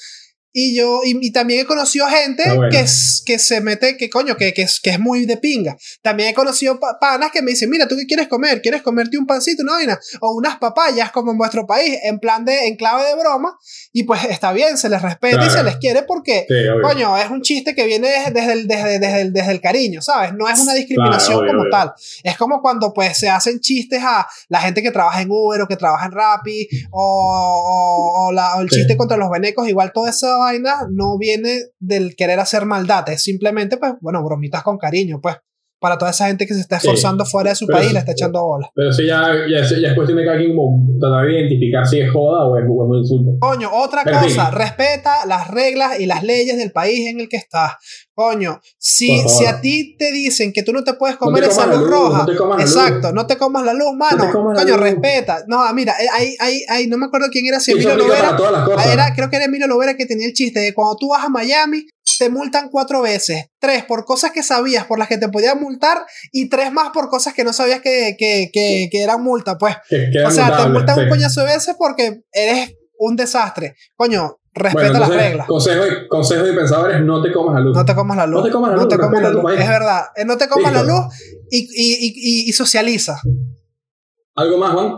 Y 0.52 0.76
yo, 0.76 1.02
y, 1.06 1.16
y 1.28 1.32
también 1.32 1.62
he 1.62 1.66
conocido 1.66 2.08
gente 2.08 2.44
bueno. 2.56 2.72
que, 2.72 2.80
es- 2.80 3.22
que 3.26 3.38
se 3.38 3.62
mete, 3.62 3.98
que 3.98 4.10
coño, 4.10 4.36
que, 4.36 4.52
que, 4.54 4.64
es, 4.64 4.80
que 4.82 4.90
es 4.90 5.00
muy 5.00 5.26
de 5.28 5.38
pinga. 5.38 5.78
También 6.02 6.30
he 6.30 6.34
conocido 6.34 6.80
pa- 6.80 6.98
panas 7.00 7.32
que 7.32 7.44
me 7.44 7.52
dicen, 7.52 7.70
mira, 7.70 7.88
¿tú 7.88 7.96
qué 7.96 8.06
quieres 8.08 8.28
comer? 8.28 8.62
¿Quieres 8.62 8.82
comerte 8.82 9.18
un 9.20 9.28
pancito, 9.28 9.62
una 9.62 9.74
vaina? 9.74 10.00
O 10.22 10.32
unas 10.36 10.58
papayas 10.58 11.12
como 11.12 11.32
en 11.32 11.38
vuestro 11.38 11.68
país, 11.68 11.98
en 12.04 12.18
plan 12.20 12.46
de, 12.46 12.68
en 12.68 12.76
clave 12.78 13.06
de 13.06 13.16
broma. 13.16 13.56
Y 13.94 14.04
pues 14.04 14.24
está 14.26 14.52
bien, 14.52 14.78
se 14.78 14.90
les 14.90 15.02
respeta 15.02 15.36
y 15.36 15.38
Claro. 15.38 15.52
se 15.54 15.64
les 15.64 15.76
quiere 15.78 16.02
porque, 16.04 16.46
Sí, 16.48 16.56
coño, 16.82 17.16
es 17.18 17.30
un 17.30 17.42
chiste 17.44 17.76
que 17.76 17.86
viene 17.86 18.10
desde, 18.32 18.52
el, 18.54 18.68
desde, 18.68 18.98
desde 19.00 19.22
el, 19.22 19.34
desde 19.34 19.52
el 19.52 19.62
cariño, 19.62 20.02
¿sabes? 20.02 20.34
No 20.34 20.50
es 20.50 20.60
una 20.60 20.74
discriminación 20.74 21.38
Claro, 21.38 21.40
obvio, 21.42 21.50
como 21.52 21.62
obvio. 21.62 21.72
tal. 21.72 21.94
Es 22.24 22.38
como 22.38 22.62
cuando 22.62 22.92
pues 22.94 23.18
se 23.18 23.30
hacen 23.30 23.60
chistes 23.60 24.02
a 24.04 24.28
la 24.48 24.62
gente 24.62 24.82
que 24.82 24.90
trabaja 24.92 25.22
en 25.22 25.30
Uber 25.30 25.62
o 25.62 25.68
que 25.68 25.76
trabaja 25.76 26.08
en 26.08 26.12
Rappi 26.12 26.68
o, 26.92 27.04
o- 27.04 28.28
o 28.28 28.32
la- 28.32 28.56
o 28.56 28.62
el 28.62 28.70
Sí. 28.70 28.78
chiste 28.78 28.98
contra 28.98 29.18
los 29.18 29.30
venecos, 29.30 29.68
igual 29.68 29.92
toda 29.94 30.10
esa 30.10 30.39
vaina 30.40 30.88
no 30.90 31.18
viene 31.18 31.66
del 31.80 32.16
querer 32.16 32.40
hacer 32.40 32.66
maldad, 32.66 33.10
es 33.10 33.22
simplemente 33.22 33.78
pues, 33.78 33.94
bueno, 34.02 34.24
bromitas 34.24 34.64
con 34.64 34.78
cariño, 34.78 35.20
pues, 35.22 35.38
para 35.80 35.98
toda 35.98 36.12
esa 36.12 36.28
gente 36.28 36.46
que 36.46 36.54
se 36.54 36.60
está 36.62 36.80
Sí. 36.80 36.88
esforzando 36.88 37.26
fuera 37.26 37.52
de 37.52 37.56
su 37.56 37.66
país 37.68 37.90
y 37.90 37.94
le 37.94 38.00
está 38.00 38.12
echando 38.12 38.44
bola. 38.46 38.70
Pero 38.76 38.90
eso 38.90 39.02
ya, 39.02 39.32
ya, 39.50 39.60
es- 39.60 39.82
ya 39.82 39.90
es 39.90 39.96
cuestión 39.96 40.18
de 40.18 40.26
cada 40.26 40.38
quien 40.38 40.52
tratar 41.00 41.26
de 41.26 41.40
identificar 41.40 41.86
si 41.88 42.00
es 42.02 42.12
joda 42.12 42.46
o 42.46 42.58
es, 42.58 42.64
un 42.68 42.96
insulto. 42.98 43.32
Coño, 43.40 43.70
otra 43.74 44.04
Pero 44.04 44.20
cosa, 44.20 44.48
fin. 44.48 44.58
respeta 44.60 45.26
las 45.26 45.48
reglas 45.48 46.00
y 46.00 46.06
las 46.06 46.24
leyes 46.24 46.58
del 46.58 46.72
país 46.72 47.08
en 47.08 47.20
el 47.22 47.30
que 47.30 47.38
estás. 47.38 47.74
Coño, 48.14 48.60
si, 48.78 49.22
si 49.30 49.46
a 49.46 49.62
ti 49.62 49.96
te 49.98 50.12
dicen 50.12 50.52
que 50.52 50.62
tú 50.64 50.74
no 50.74 50.84
te 50.84 50.94
puedes 50.96 51.16
No 51.16 51.28
comer 51.28 51.46
esa 51.46 51.62
comas 51.64 51.68
la 51.70 51.76
luz 51.76 51.82
luz, 51.90 51.90
roja, 51.90 52.26
no 52.26 52.56
la 52.58 52.62
exacto, 52.62 53.14
no 53.14 53.26
te 53.26 53.38
comas 53.38 53.64
la 53.64 53.74
luz, 53.74 53.94
mano. 53.96 54.26
la 54.26 54.32
Coño, 54.32 54.76
luz. 54.76 54.80
respeta. 54.82 55.46
No, 55.48 55.62
mira, 55.74 55.94
eh, 56.02 56.08
ahí, 56.12 56.36
ahí, 56.42 56.62
ahí, 56.68 56.88
no 56.88 56.98
me 56.98 57.06
acuerdo 57.06 57.28
quién 57.32 57.46
era, 57.46 57.62
si 57.62 57.72
Emilio 57.72 57.96
Lovera. 57.96 58.36
Era, 58.92 59.14
creo 59.16 59.30
que 59.30 59.38
era 59.38 59.46
Emilio 59.46 59.68
Lovera 59.68 59.96
que 59.96 60.06
tenía 60.06 60.28
el 60.28 60.34
chiste 60.34 60.60
de 60.60 60.74
cuando 60.74 60.98
tú 60.98 61.08
vas 61.10 61.24
a 61.24 61.30
Miami, 61.30 61.86
te 62.20 62.30
multan 62.30 62.70
cuatro 62.70 63.02
veces. 63.02 63.46
Tres 63.60 63.84
por 63.86 64.04
cosas 64.06 64.32
que 64.32 64.44
sabías 64.44 64.86
por 64.86 65.00
las 65.00 65.08
que 65.08 65.18
te 65.18 65.30
podían 65.30 65.60
multar 65.60 65.98
y 66.32 66.50
tres 66.50 66.72
más 66.72 66.90
por 66.90 67.10
cosas 67.10 67.34
que 67.34 67.44
no 67.46 67.54
sabías 67.54 67.80
que, 67.82 68.16
que, 68.20 68.50
que, 68.54 68.90
que 68.92 69.02
eran 69.02 69.24
multa, 69.24 69.58
pues. 69.58 69.76
O 70.28 70.32
sea, 70.32 70.56
te 70.58 70.70
multan 70.70 70.96
sí. 70.96 71.02
un 71.04 71.10
coñazo 71.10 71.40
de 71.42 71.48
veces 71.48 71.76
porque 71.80 72.22
eres 72.32 72.76
un 73.00 73.16
desastre. 73.16 73.76
Coño, 73.96 74.38
respeta 74.54 74.90
Bueno, 74.92 75.00
las 75.00 75.10
reglas. 75.10 75.48
Consejo, 75.48 75.88
y- 75.88 76.08
consejo 76.10 76.44
de 76.44 76.54
pensadores, 76.54 77.02
no 77.02 77.22
te 77.24 77.32
comas 77.32 77.56
la 77.56 77.62
luz. 77.62 77.78
No 77.78 77.86
te 77.86 77.96
comas 77.96 78.18
la 78.18 78.26
luz. 78.28 78.42
No 78.42 78.46
te 78.46 78.52
comas 78.52 78.70
la 78.72 78.76
No 78.76 78.82
luz, 78.84 78.90
te 78.90 78.98
comas 79.00 79.22
la 79.22 79.30
luz. 79.30 79.52
Es 79.54 79.68
verdad. 79.68 80.02
Eh, 80.16 80.26
No 80.26 80.38
te 80.38 80.48
comas 80.50 80.74
la 80.74 80.84
luz 80.84 81.06
y, 81.50 81.60
y, 81.74 82.50
y, 82.50 82.52
socializa. 82.52 83.22
¿Algo 84.36 84.58
más, 84.58 84.74
Juan? 84.74 84.94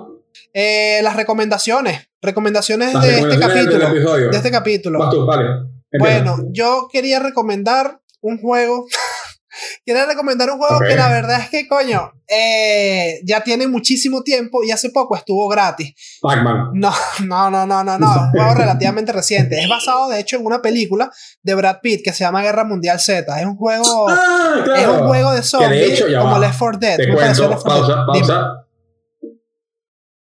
Eh, 0.54 1.00
las 1.04 1.16
recomendaciones. 1.16 2.08
Recomendaciones 2.22 2.94
Las 2.94 3.04
de 3.04 3.20
este 3.20 3.40
capítulo. 3.40 3.94
De 3.94 4.38
este 4.38 4.52
capítulo. 4.52 5.00
Vas 5.00 5.10
tú, 5.12 5.26
vale. 5.26 5.71
Bueno, 6.00 6.38
yo 6.52 6.88
quería 6.92 7.20
recomendar 7.20 8.00
un 8.22 8.40
juego. 8.40 8.88
quería 9.86 10.06
recomendar 10.06 10.50
un 10.50 10.58
juego 10.58 10.80
que 10.80 10.96
la 10.96 11.10
verdad 11.10 11.40
es 11.42 11.50
que, 11.50 11.68
coño, 11.68 12.12
eh, 12.28 13.20
ya 13.26 13.42
tiene 13.42 13.68
muchísimo 13.68 14.24
tiempo 14.24 14.64
y 14.64 14.72
hace 14.72 14.90
poco 14.90 15.16
estuvo 15.16 15.48
gratis. 15.50 15.94
Pac-Man. 16.22 16.72
No, 16.74 16.92
no, 17.26 17.50
no, 17.50 17.66
no, 17.66 17.84
no, 17.84 17.98
no. 17.98 18.08
Un 18.08 18.32
juego 18.32 18.54
relativamente 18.54 19.12
reciente. 19.12 19.60
Es 19.62 19.70
basado, 19.70 20.10
de 20.10 20.20
hecho, 20.20 20.38
en 20.38 20.46
una 20.46 20.62
película 20.62 21.12
de 21.42 21.56
Brad 21.56 21.80
Pitt 21.82 22.04
que 22.04 22.14
se 22.14 22.24
llama 22.24 22.42
Guerra 22.42 22.64
Mundial 22.64 23.00
Z. 23.00 23.40
Es 23.40 23.46
un 23.46 23.58
juego. 23.58 24.10
Ah, 24.10 24.62
claro. 24.64 24.82
Es 24.82 24.88
un 24.88 25.08
juego 25.08 25.32
de 25.34 25.44
zombies 25.44 25.70
de 25.72 25.94
hecho, 25.94 26.08
ya 26.08 26.20
como. 26.22 26.40
Left 26.40 26.60
4 26.60 26.80
Dead. 26.80 26.98
Te 26.98 27.14
cuento, 27.14 27.50
Left 27.50 27.64
4 27.64 27.64
pausa, 27.64 28.06
pausa. 28.06 28.68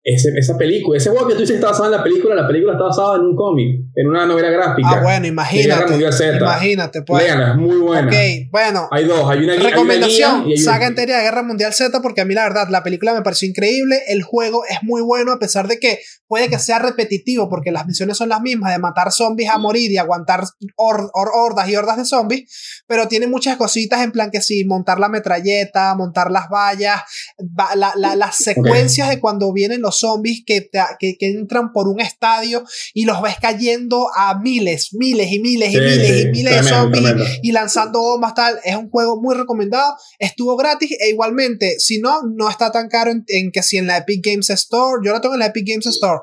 Ese, 0.03 0.29
esa 0.35 0.57
película, 0.57 0.97
ese 0.97 1.11
juego 1.11 1.27
que 1.27 1.35
tú 1.35 1.41
dices 1.41 1.57
está 1.57 1.67
basado 1.67 1.85
en 1.85 1.91
la 1.91 2.03
película, 2.03 2.33
la 2.33 2.47
película 2.47 2.73
está 2.73 2.85
basada 2.85 3.17
en 3.17 3.21
un 3.21 3.35
cómic, 3.35 3.81
en 3.95 4.07
una 4.07 4.25
novela 4.25 4.49
gráfica. 4.49 4.89
Ah, 4.93 4.99
bueno, 5.03 5.27
imagínate. 5.27 5.91
Mundial 5.91 6.11
Z. 6.11 6.37
Imagínate, 6.37 7.01
pues. 7.03 7.23
Léanla, 7.23 7.51
es 7.51 7.55
muy 7.57 7.77
buena. 7.77 8.07
Ok, 8.07 8.15
bueno. 8.51 8.87
Hay 8.89 9.05
dos, 9.05 9.29
hay 9.29 9.43
una, 9.43 9.53
hay 9.53 9.59
una 9.59 9.69
Recomendación, 9.69 10.47
y 10.49 10.53
hay 10.53 10.57
saga 10.57 10.87
entera 10.87 11.17
de 11.17 11.23
Guerra 11.23 11.43
Mundial 11.43 11.71
Z 11.75 12.01
porque 12.01 12.21
a 12.21 12.25
mí 12.25 12.33
la 12.33 12.43
verdad 12.43 12.67
la 12.71 12.81
película 12.81 13.13
me 13.13 13.21
pareció 13.21 13.47
increíble, 13.47 14.01
el 14.07 14.23
juego 14.23 14.63
es 14.67 14.79
muy 14.81 15.03
bueno 15.03 15.33
a 15.33 15.37
pesar 15.37 15.67
de 15.67 15.77
que 15.77 15.99
puede 16.27 16.49
que 16.49 16.57
sea 16.57 16.79
repetitivo 16.79 17.47
porque 17.47 17.71
las 17.71 17.85
misiones 17.85 18.17
son 18.17 18.29
las 18.29 18.41
mismas 18.41 18.71
de 18.71 18.79
matar 18.79 19.11
zombies 19.11 19.51
a 19.51 19.59
morir 19.59 19.91
y 19.91 19.97
aguantar 19.97 20.41
hor- 20.77 21.11
hor- 21.13 21.29
hordas 21.35 21.69
y 21.69 21.75
hordas 21.75 21.97
de 21.97 22.05
zombies, 22.05 22.83
pero 22.87 23.07
tiene 23.07 23.27
muchas 23.27 23.55
cositas 23.55 24.01
en 24.01 24.11
plan 24.11 24.31
que 24.31 24.41
sí, 24.41 24.65
montar 24.65 24.99
la 24.99 25.09
metralleta, 25.09 25.93
montar 25.95 26.31
las 26.31 26.49
vallas, 26.49 27.01
va- 27.39 27.75
la- 27.75 27.93
la- 27.97 28.15
las 28.15 28.35
secuencias 28.37 29.09
de 29.09 29.19
cuando 29.19 29.53
vienen 29.53 29.81
los 29.81 29.90
zombies 29.99 30.43
que, 30.45 30.61
te- 30.61 30.79
que, 30.99 31.17
que 31.17 31.27
entran 31.27 31.71
por 31.73 31.87
un 31.87 31.99
estadio 31.99 32.63
y 32.93 33.05
los 33.05 33.21
ves 33.21 33.35
cayendo 33.41 34.07
a 34.15 34.39
miles, 34.39 34.93
miles 34.93 35.31
y 35.31 35.39
miles 35.39 35.69
y 35.69 35.73
Sí, 35.73 35.79
miles 35.79 36.21
y 36.21 36.25
miles 36.29 36.55
de 36.55 36.69
zombies 36.69 37.03
tremendo. 37.03 37.25
y 37.43 37.51
lanzando 37.51 37.99
bombas 38.01 38.33
tal. 38.33 38.59
Es 38.63 38.75
un 38.75 38.89
juego 38.89 39.21
muy 39.21 39.35
recomendado. 39.35 39.95
Estuvo 40.19 40.55
gratis 40.57 40.91
e 40.99 41.09
igualmente, 41.09 41.75
si 41.79 41.99
no, 41.99 42.21
no 42.35 42.49
está 42.49 42.71
tan 42.71 42.87
caro 42.89 43.11
en, 43.11 43.23
en 43.27 43.51
que 43.51 43.63
si 43.63 43.77
en 43.77 43.87
la 43.87 43.97
Epic 43.97 44.25
Games 44.25 44.49
Store. 44.49 45.01
Yo 45.05 45.11
lo 45.11 45.21
tengo 45.21 45.35
en 45.35 45.39
la 45.39 45.47
Epic 45.47 45.67
Games 45.67 45.85
Store 45.87 46.19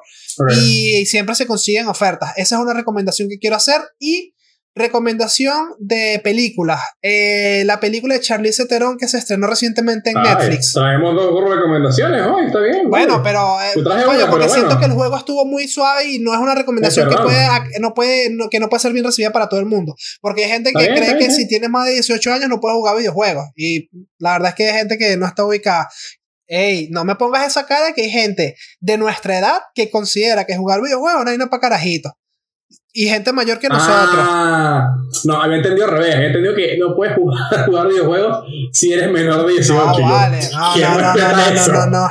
y 0.62 1.06
siempre 1.06 1.34
se 1.34 1.46
consiguen 1.46 1.88
ofertas. 1.88 2.32
Esa 2.36 2.56
es 2.56 2.62
una 2.62 2.74
recomendación 2.74 3.28
que 3.28 3.38
quiero 3.38 3.56
hacer 3.56 3.80
y 3.98 4.34
recomendación 4.78 5.74
de 5.78 6.20
películas. 6.24 6.80
Eh, 7.02 7.62
la 7.66 7.80
película 7.80 8.14
de 8.14 8.20
Charlize 8.20 8.64
Theron 8.66 8.96
que 8.96 9.08
se 9.08 9.18
estrenó 9.18 9.46
recientemente 9.46 10.10
en 10.10 10.18
Ay, 10.18 10.24
Netflix. 10.34 10.72
Traemos 10.72 11.14
dos 11.14 11.48
recomendaciones 11.48 12.22
hoy, 12.26 12.46
está 12.46 12.60
bien. 12.60 12.88
Bueno, 12.88 13.22
pero 13.22 13.60
eh, 13.60 13.72
coño, 13.74 13.90
una, 14.10 14.30
porque 14.30 14.46
pero 14.46 14.48
siento 14.48 14.66
bueno. 14.66 14.80
que 14.80 14.86
el 14.86 14.92
juego 14.92 15.16
estuvo 15.16 15.44
muy 15.44 15.68
suave 15.68 16.04
y 16.08 16.18
no 16.20 16.32
es 16.32 16.40
una 16.40 16.54
recomendación 16.54 17.08
Es 17.08 17.16
que 17.16 17.22
puede, 17.22 17.46
no 17.80 17.94
puede, 17.94 18.30
no- 18.30 18.48
que 18.48 18.60
no 18.60 18.68
puede 18.68 18.80
ser 18.80 18.92
bien 18.92 19.04
recibida 19.04 19.30
para 19.32 19.48
todo 19.48 19.60
el 19.60 19.66
mundo. 19.66 19.94
Porque 20.20 20.44
hay 20.44 20.50
gente 20.50 20.72
que 20.72 20.78
bien, 20.78 20.92
cree 20.92 21.02
está 21.04 21.12
que 21.18 21.24
bien, 21.26 21.32
si 21.36 21.48
tienes 21.48 21.68
más 21.70 21.86
de 21.86 21.92
18 21.92 22.32
años 22.32 22.48
no 22.48 22.60
puedes 22.60 22.76
jugar 22.76 22.96
videojuegos. 22.96 23.44
Y 23.56 23.88
la 24.18 24.32
verdad 24.32 24.48
es 24.50 24.54
que 24.54 24.68
hay 24.70 24.76
gente 24.78 24.96
que 24.98 25.16
no 25.16 25.26
está 25.26 25.44
ubicada. 25.44 25.88
Ey, 26.50 26.88
no 26.90 27.04
me 27.04 27.14
pongas 27.14 27.46
esa 27.46 27.66
cara 27.66 27.92
que 27.92 28.02
hay 28.02 28.10
gente 28.10 28.56
de 28.80 28.96
nuestra 28.96 29.38
edad 29.38 29.58
que 29.74 29.90
considera 29.90 30.46
que 30.46 30.56
jugar 30.56 30.80
videojuegos 30.80 31.22
no 31.24 31.30
hay 31.30 31.36
nada 31.36 31.50
para 31.50 31.60
carajitos. 31.60 32.12
Y 32.98 33.08
gente 33.08 33.32
mayor 33.32 33.60
que 33.60 33.68
nosotros. 33.68 34.18
Ah, 34.18 34.92
no, 35.22 35.40
había 35.40 35.58
entendido 35.58 35.86
al 35.86 35.92
revés. 35.92 36.16
Había 36.16 36.26
entendido 36.26 36.52
que 36.56 36.76
no 36.78 36.96
puedes 36.96 37.14
jugar, 37.14 37.64
jugar 37.66 37.86
videojuegos 37.86 38.44
si 38.72 38.92
eres 38.92 39.08
menor 39.12 39.46
de 39.46 39.52
18. 39.52 39.72
no, 39.72 39.98
Yo, 39.98 40.04
vale. 40.04 40.40
No, 40.52 40.70
¿quién 40.74 40.90
no, 40.90 40.98
no, 41.00 41.14
no, 41.14 41.14
no, 41.14 41.54
no, 41.54 41.72
no, 41.72 41.86
no. 41.86 42.08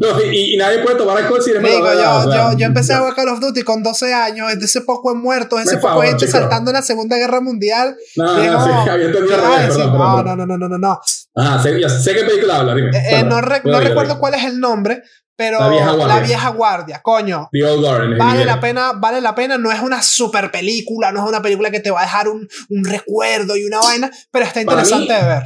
No, 0.00 0.22
y, 0.32 0.56
nadie 0.56 0.78
puede 0.78 0.96
tomar 0.96 1.18
alcohol 1.18 1.42
si 1.42 1.50
eres 1.50 1.62
Digo, 1.62 1.82
menor 1.82 1.96
de 1.96 2.32
yo, 2.32 2.52
yo, 2.52 2.56
yo 2.56 2.66
empecé 2.66 2.94
a 2.94 2.98
jugar 3.00 3.16
Call 3.16 3.28
of 3.28 3.40
Duty 3.40 3.62
con 3.64 3.82
12 3.82 4.14
años, 4.14 4.50
ese 4.50 4.80
poco 4.80 5.12
de 5.12 5.18
muertos, 5.18 5.60
ese 5.60 5.76
poco 5.76 6.00
de 6.00 6.08
gente 6.08 6.26
saltando 6.26 6.70
en 6.70 6.76
la 6.76 6.82
Segunda 6.82 7.16
Guerra 7.18 7.42
Mundial. 7.42 7.94
No, 8.16 8.24
no, 8.24 8.60
había 8.90 9.06
entendido 9.06 9.34
al 9.34 9.40
¿qué 9.40 9.46
vas 9.46 9.58
a 9.58 9.62
revés. 9.66 9.76
no, 9.76 10.22
no, 10.22 10.46
no, 10.46 10.56
no, 10.56 10.68
no, 10.68 10.78
no. 10.78 11.00
Ah, 11.36 11.62
sé, 11.62 12.14
qué 12.14 12.24
película 12.24 12.60
habla, 12.60 12.74
dime. 12.74 12.96
Eh, 12.96 13.20
eh, 13.20 13.24
no, 13.24 13.42
recuerdo 13.42 14.18
cuál 14.18 14.34
es 14.34 14.44
el 14.44 14.58
nombre, 14.58 15.02
pero 15.38 15.60
La 15.60 15.68
vieja 15.68 15.92
guardia. 15.92 16.16
La 16.16 16.26
vieja 16.26 16.48
guardia, 16.50 17.00
coño. 17.00 17.48
The 17.52 17.64
Old 17.64 18.18
Vale 18.18 18.44
la 18.44 18.58
pena, 18.58 18.92
vale 18.96 19.20
la 19.20 19.36
pena, 19.36 19.56
no 19.56 19.70
es 19.70 19.80
una 19.80 20.02
super 20.02 20.50
película, 20.50 21.12
no 21.12 21.22
es 21.22 21.28
una 21.28 21.40
película 21.40 21.70
que 21.70 21.78
te 21.78 21.92
va 21.92 22.00
a 22.00 22.02
dejar 22.02 22.28
un, 22.28 22.48
un 22.70 22.84
recuerdo 22.84 23.56
y 23.56 23.64
una 23.64 23.78
vaina, 23.78 24.10
pero 24.32 24.44
está 24.44 24.60
interesante 24.60 25.12
mí- 25.14 25.20
de 25.20 25.26
ver. 25.26 25.42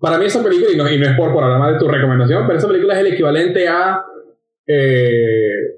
Para 0.00 0.18
mí 0.18 0.26
esa 0.26 0.40
película, 0.40 0.70
y 0.72 0.76
no, 0.76 0.88
y 0.88 0.98
no 1.00 1.06
es 1.10 1.16
por, 1.16 1.32
por 1.32 1.42
hablar 1.42 1.58
más 1.58 1.72
de 1.72 1.78
tu 1.80 1.88
recomendación, 1.88 2.46
pero 2.46 2.58
esa 2.60 2.68
película 2.68 2.94
es 2.94 3.00
el 3.00 3.06
equivalente 3.08 3.66
a... 3.66 4.02
eh, 4.66 5.77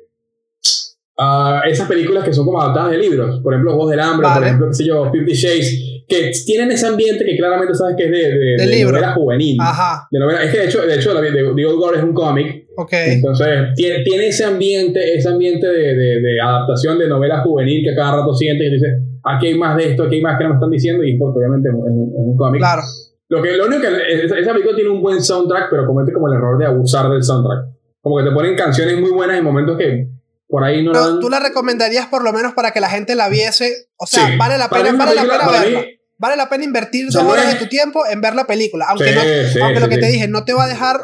a 1.22 1.60
esas 1.68 1.86
películas 1.86 2.24
que 2.24 2.32
son 2.32 2.46
como 2.46 2.60
adaptadas 2.62 2.92
de 2.92 2.98
libros. 2.98 3.40
Por 3.42 3.52
ejemplo, 3.52 3.76
Voz 3.76 3.90
del 3.90 4.00
Hambre, 4.00 4.26
por 4.26 4.34
Vale. 4.34 4.46
ejemplo, 4.46 4.66
qué 4.68 4.74
sé 4.74 4.84
yo, 4.86 5.10
Fifty 5.12 5.32
Shades, 5.34 6.02
que 6.08 6.30
tienen 6.46 6.70
ese 6.72 6.86
ambiente 6.86 7.24
que 7.26 7.36
claramente 7.36 7.74
sabes 7.74 7.94
que 7.96 8.04
es 8.06 8.10
de, 8.10 8.16
de, 8.38 8.56
de 8.58 8.66
libro. 8.66 8.92
novela 8.92 9.12
juvenil. 9.12 9.56
Ajá, 9.60 10.08
De 10.10 10.18
novela- 10.18 10.42
es 10.42 10.50
que 10.50 10.58
de 10.60 10.64
hecho, 10.64 10.80
de 10.86 10.94
hecho 10.94 11.12
de, 11.14 11.30
The 11.30 11.66
Old 11.66 11.78
Guard 11.78 11.98
es 11.98 12.02
un 12.04 12.14
cómic, 12.14 12.64
ok. 12.76 12.92
entonces 12.92 13.48
tiene, 13.76 14.02
tiene 14.02 14.28
ese 14.28 14.44
ambiente, 14.44 15.14
ese 15.14 15.28
ambiente 15.28 15.66
de, 15.66 15.94
de, 15.94 16.20
de 16.20 16.40
adaptación 16.42 16.98
de 16.98 17.06
novela 17.06 17.42
juvenil 17.42 17.84
que 17.84 17.90
a 17.92 17.94
cada 17.94 18.16
rato 18.16 18.32
sientes 18.34 18.66
y 18.66 18.70
dices, 18.72 18.90
aquí 19.22 19.48
hay 19.48 19.58
más 19.58 19.76
de 19.76 19.90
esto, 19.90 20.04
aquí 20.04 20.16
hay 20.16 20.22
más 20.22 20.38
que 20.38 20.44
no 20.44 20.50
me 20.50 20.56
están 20.56 20.70
diciendo, 20.70 21.04
y 21.04 21.16
porque 21.18 21.38
obviamente 21.38 21.68
es 21.68 21.74
un, 21.74 22.12
un- 22.14 22.36
cómic. 22.36 22.60
Claro. 22.60 22.82
Lo, 23.28 23.42
que, 23.42 23.56
lo 23.56 23.66
único 23.66 23.82
que 23.82 24.24
esa, 24.24 24.38
esa 24.38 24.52
película 24.52 24.74
tiene 24.74 24.90
un 24.90 25.02
buen 25.02 25.20
soundtrack, 25.22 25.68
pero 25.70 25.86
comete 25.86 26.12
como 26.12 26.26
el 26.28 26.34
error 26.34 26.58
de 26.58 26.66
abusar 26.66 27.08
del 27.10 27.22
soundtrack. 27.22 27.66
Como 28.00 28.16
que 28.16 28.24
te 28.24 28.30
ponen 28.32 28.56
canciones 28.56 28.98
muy 28.98 29.10
buenas 29.10 29.36
en 29.38 29.44
momentos 29.44 29.76
que 29.78 30.08
por 30.50 30.64
ahí 30.64 30.84
no 30.84 30.92
Pero 30.92 31.18
tú 31.20 31.30
la 31.30 31.38
recomendarías 31.38 32.06
por 32.06 32.22
lo 32.24 32.32
menos 32.32 32.52
para 32.54 32.72
que 32.72 32.80
la 32.80 32.90
gente 32.90 33.14
la 33.14 33.28
viese. 33.28 33.88
O 33.96 34.06
sea, 34.06 34.26
Sí. 34.26 34.36
vale 34.36 34.58
la 34.58 34.68
pena, 34.68 34.92
vale 34.92 35.14
la 35.14 35.22
pena 35.22 35.48
verla. 35.48 35.80
mí- 35.80 35.86
Vale 36.18 36.36
la 36.36 36.50
pena 36.50 36.64
invertir 36.64 37.06
dos 37.10 37.22
horas 37.24 37.46
de 37.50 37.54
tu 37.58 37.66
tiempo 37.66 38.04
en 38.06 38.20
ver 38.20 38.34
la 38.34 38.46
película. 38.46 38.84
Aunque, 38.90 39.08
Sí, 39.08 39.14
no, 39.14 39.22
sí, 39.22 39.58
aunque 39.62 39.80
lo 39.80 39.88
que 39.88 39.96
te 39.96 40.06
dije 40.06 40.28
no 40.28 40.44
te 40.44 40.52
va 40.52 40.64
a 40.64 40.68
dejar 40.68 41.00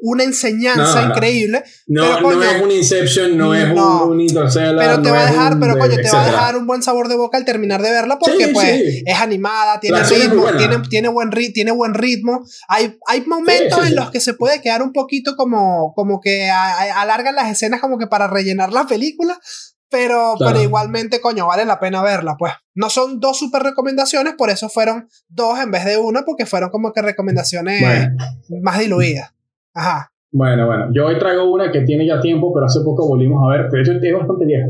una 0.00 0.22
enseñanza 0.24 1.00
No, 1.00 1.08
no. 1.08 1.14
increíble, 1.14 1.64
No, 1.86 2.02
pero, 2.02 2.20
no 2.20 2.28
coño, 2.28 2.42
es 2.44 2.62
un 2.62 2.70
Inception, 2.70 3.36
no 3.36 3.54
es 3.54 3.74
no. 3.74 4.04
un, 4.04 4.10
un 4.12 4.20
Interstellar. 4.20 4.76
pero 4.76 5.02
te 5.02 5.08
no 5.08 5.14
va 5.14 5.20
a 5.22 5.26
dejar, 5.30 5.54
un, 5.54 5.60
pero 5.60 5.78
coño, 5.78 5.96
te 5.96 5.96
va 5.96 5.98
a 6.02 6.02
etcétera. 6.22 6.30
dejar 6.32 6.56
un 6.56 6.66
buen 6.66 6.82
sabor 6.82 7.08
de 7.08 7.16
boca 7.16 7.36
al 7.36 7.44
terminar 7.44 7.82
de 7.82 7.90
verla 7.90 8.18
porque 8.18 8.46
Sí, 8.46 8.50
pues 8.52 8.66
sí. 8.68 9.02
es 9.04 9.18
animada, 9.20 9.80
tiene 9.80 10.02
ritmo, 10.02 10.46
tiene, 10.56 10.78
tiene, 10.88 11.08
buen 11.08 11.30
ri- 11.32 11.52
tiene 11.52 11.70
buen 11.72 11.94
ritmo. 11.94 12.44
Hay, 12.68 12.96
hay 13.06 13.22
momentos 13.22 13.80
Sí, 13.82 13.88
en 13.88 13.96
los 13.96 14.10
que 14.10 14.20
se 14.20 14.34
puede 14.34 14.60
quedar 14.60 14.82
un 14.82 14.92
poquito 14.92 15.34
como, 15.36 15.92
como 15.94 16.20
que 16.20 16.48
a- 16.48 16.78
a- 16.78 17.00
alargan 17.02 17.34
las 17.34 17.50
escenas 17.50 17.80
como 17.80 17.98
que 17.98 18.06
para 18.06 18.28
rellenar 18.28 18.72
la 18.72 18.86
película. 18.86 19.38
Pero, 19.90 20.34
Claro. 20.36 20.52
pero 20.52 20.62
igualmente, 20.62 21.18
coño, 21.18 21.46
vale 21.46 21.64
la 21.64 21.80
pena 21.80 22.02
verla, 22.02 22.36
pues. 22.38 22.52
No 22.74 22.90
son 22.90 23.20
dos 23.20 23.38
super 23.38 23.62
recomendaciones, 23.62 24.34
por 24.36 24.50
eso 24.50 24.68
fueron 24.68 25.08
dos 25.28 25.58
en 25.60 25.70
vez 25.70 25.86
de 25.86 25.96
una, 25.96 26.26
porque 26.26 26.44
fueron 26.44 26.68
como 26.68 26.92
que 26.92 27.00
recomendaciones 27.00 27.80
Bueno. 27.80 28.14
más 28.62 28.78
diluidas. 28.80 29.30
Bueno, 30.30 30.66
bueno. 30.66 30.90
Yo 30.92 31.06
hoy 31.06 31.18
traigo 31.18 31.50
una 31.50 31.70
que 31.70 31.82
tiene 31.82 32.06
ya 32.06 32.20
tiempo, 32.20 32.52
pero 32.52 32.66
hace 32.66 32.80
poco 32.84 33.08
volvimos 33.08 33.42
a 33.44 33.56
ver. 33.56 33.70
De 33.70 33.80
hecho, 33.80 33.92
es 33.92 34.12
bastante 34.12 34.44
vieja. 34.44 34.66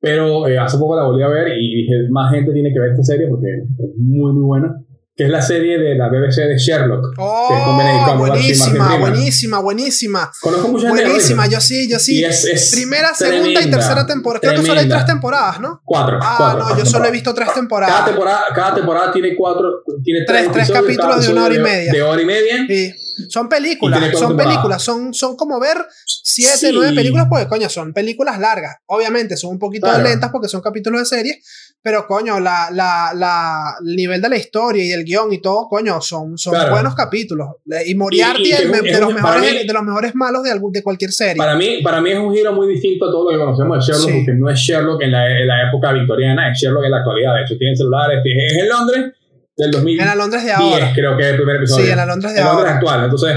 Pero 0.00 0.48
eh, 0.48 0.58
hace 0.58 0.78
poco 0.78 0.96
la 0.96 1.04
volví 1.04 1.22
a 1.22 1.28
ver 1.28 1.48
y 1.56 1.82
dije, 1.82 2.08
más 2.10 2.32
gente 2.32 2.52
tiene 2.52 2.72
que 2.72 2.80
ver 2.80 2.90
esta 2.90 3.04
serie 3.04 3.28
porque 3.28 3.46
es 3.48 3.96
muy, 3.96 4.32
muy 4.32 4.44
buena. 4.44 4.76
Que 5.14 5.24
es 5.24 5.30
la 5.30 5.42
serie 5.42 5.78
de 5.78 5.94
la 5.94 6.08
BBC 6.08 6.40
de 6.48 6.56
Sherlock. 6.56 7.14
que 7.14 7.54
es 7.54 7.62
con 7.64 7.76
Benedict 7.76 8.02
Oh, 8.08 8.14
y 8.14 8.16
Martin 8.16 8.18
buenísima, 8.18 8.96
buenísima, 8.96 9.58
buenísima. 9.60 10.32
Conozco 10.40 10.68
mucha 10.68 10.86
gente 10.86 11.02
que 11.02 11.04
lo 11.04 11.10
Buenísima, 11.14 11.46
yo 11.48 11.60
sí, 11.60 11.86
yo 11.90 11.98
sí. 11.98 12.24
Es, 12.24 12.44
es 12.46 12.70
Primera, 12.72 13.14
segunda 13.14 13.48
y 13.50 13.52
tremenda, 13.52 13.76
tercera 13.78 14.06
temporada. 14.06 14.40
Creo 14.40 14.52
que 14.54 14.66
solo 14.66 14.72
hay 14.72 14.86
tremenda. 14.86 14.96
tres 15.04 15.06
temporadas, 15.14 15.60
¿no? 15.60 15.82
Cuatro. 15.84 16.18
Ah, 16.22 16.34
cuatro, 16.38 16.58
no, 16.60 16.64
cuatro 16.66 16.84
yo 16.84 16.90
solo 16.90 17.04
he 17.06 17.10
visto 17.10 17.34
tres 17.34 17.48
Cada 17.48 17.60
temporadas. 17.60 18.04
temporada, 18.06 18.44
cada 18.54 18.74
temporada 18.74 19.12
tiene 19.12 19.36
cuatro, 19.36 19.82
tiene 20.02 20.20
Tres- 20.26 20.50
tres 20.50 20.68
episodios, 20.70 20.82
capítulos 20.82 21.10
cada 21.16 21.26
de 21.26 21.32
una 21.32 21.44
hora 21.44 21.54
y 21.54 21.58
media. 21.58 21.92
De 21.92 22.02
hora 22.02 22.22
y 22.22 22.24
media. 22.24 22.56
Sí. 22.66 22.94
Son 23.28 23.48
películas, 23.50 24.18
son 24.18 24.34
películas, 24.36 24.82
son, 24.82 25.12
son 25.12 25.36
como 25.36 25.60
ver 25.60 25.76
siete, 26.06 26.56
Sí. 26.56 26.70
nueve 26.72 26.94
películas, 26.94 27.26
porque 27.28 27.46
coño, 27.46 27.68
son 27.68 27.92
películas 27.92 28.38
largas. 28.38 28.76
Obviamente 28.86 29.36
son 29.36 29.50
un 29.50 29.58
poquito 29.58 29.86
Claro. 29.86 30.02
lentas 30.04 30.30
porque 30.32 30.48
son 30.48 30.62
capítulos 30.62 31.00
de 31.00 31.04
serie, 31.16 31.42
pero 31.82 32.06
coño, 32.06 32.38
la, 32.38 32.68
la, 32.72 33.12
la, 33.14 33.74
el 33.84 33.96
nivel 33.96 34.22
de 34.22 34.28
la 34.28 34.36
historia 34.36 34.84
y 34.84 34.88
del 34.88 35.04
guion 35.04 35.32
y 35.32 35.40
todo, 35.42 35.66
coño, 35.68 36.00
son, 36.00 36.38
son 36.38 36.54
Claro. 36.54 36.70
buenos 36.70 36.94
capítulos. 36.94 37.48
Y 37.86 37.94
Moriarty 37.96 38.42
Y- 38.42 38.46
y 38.48 38.52
es 38.52 38.60
es 38.60 38.64
un- 38.66 38.70
me- 38.70 38.76
es 38.78 38.94
de, 38.94 39.00
los 39.00 39.12
mejores, 39.14 39.40
mí- 39.52 39.66
de 39.66 39.72
los 39.72 39.82
mejores 39.82 40.14
malos 40.14 40.42
de, 40.44 40.50
algún, 40.52 40.70
de 40.72 40.82
cualquier 40.82 41.10
serie. 41.10 41.36
Para 41.36 41.56
mí, 41.56 41.80
para 41.82 42.00
mí 42.00 42.10
es 42.10 42.18
un 42.18 42.32
giro 42.34 42.52
muy 42.52 42.68
distinto 42.68 43.06
a 43.06 43.10
todo 43.10 43.24
lo 43.24 43.36
que 43.36 43.44
conocemos 43.44 43.84
de 43.86 43.92
Sherlock, 43.92 44.10
Sí. 44.10 44.16
porque 44.24 44.38
no 44.38 44.48
es 44.50 44.58
Sherlock 44.60 45.02
en 45.02 45.10
la, 45.12 45.40
en 45.40 45.46
la 45.48 45.68
época 45.68 45.92
victoriana, 45.92 46.50
es 46.52 46.58
Sherlock 46.60 46.84
en 46.84 46.90
la 46.92 46.98
actualidad. 46.98 47.34
De 47.34 47.42
hecho, 47.42 47.58
tienen 47.58 47.76
celulares, 47.76 48.18
es 48.24 48.62
en 48.62 48.68
Londres 48.68 49.12
del 49.56 49.70
2010, 49.72 50.02
en 50.02 50.08
la 50.08 50.14
Londres 50.14 50.44
de 50.44 50.52
ahora. 50.52 50.92
creo 50.94 51.16
que 51.16 51.22
es 51.24 51.28
el 51.30 51.36
primer 51.36 51.56
episodio. 51.56 51.84
Sí, 51.84 51.90
en 51.90 51.96
la 51.96 52.06
Londres 52.06 52.32
de 52.34 52.38
En 52.40 52.46
Londres 52.46 52.64
ahora. 52.68 52.74
actual. 52.76 53.04
Entonces, 53.04 53.34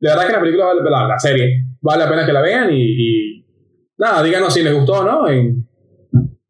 de 0.00 0.08
verdad 0.10 0.26
que 0.26 0.32
la 0.32 0.40
película, 0.40 0.66
la, 0.90 1.06
la 1.08 1.18
serie, 1.18 1.64
vale 1.80 2.04
la 2.04 2.10
pena 2.10 2.26
que 2.26 2.32
la 2.32 2.40
vean 2.42 2.70
y, 2.72 2.82
y 2.82 3.46
nada, 3.98 4.22
díganos 4.22 4.52
si 4.52 4.62
les 4.62 4.74
gustó 4.74 4.94
o 5.00 5.04
no. 5.04 5.28
En, 5.28 5.66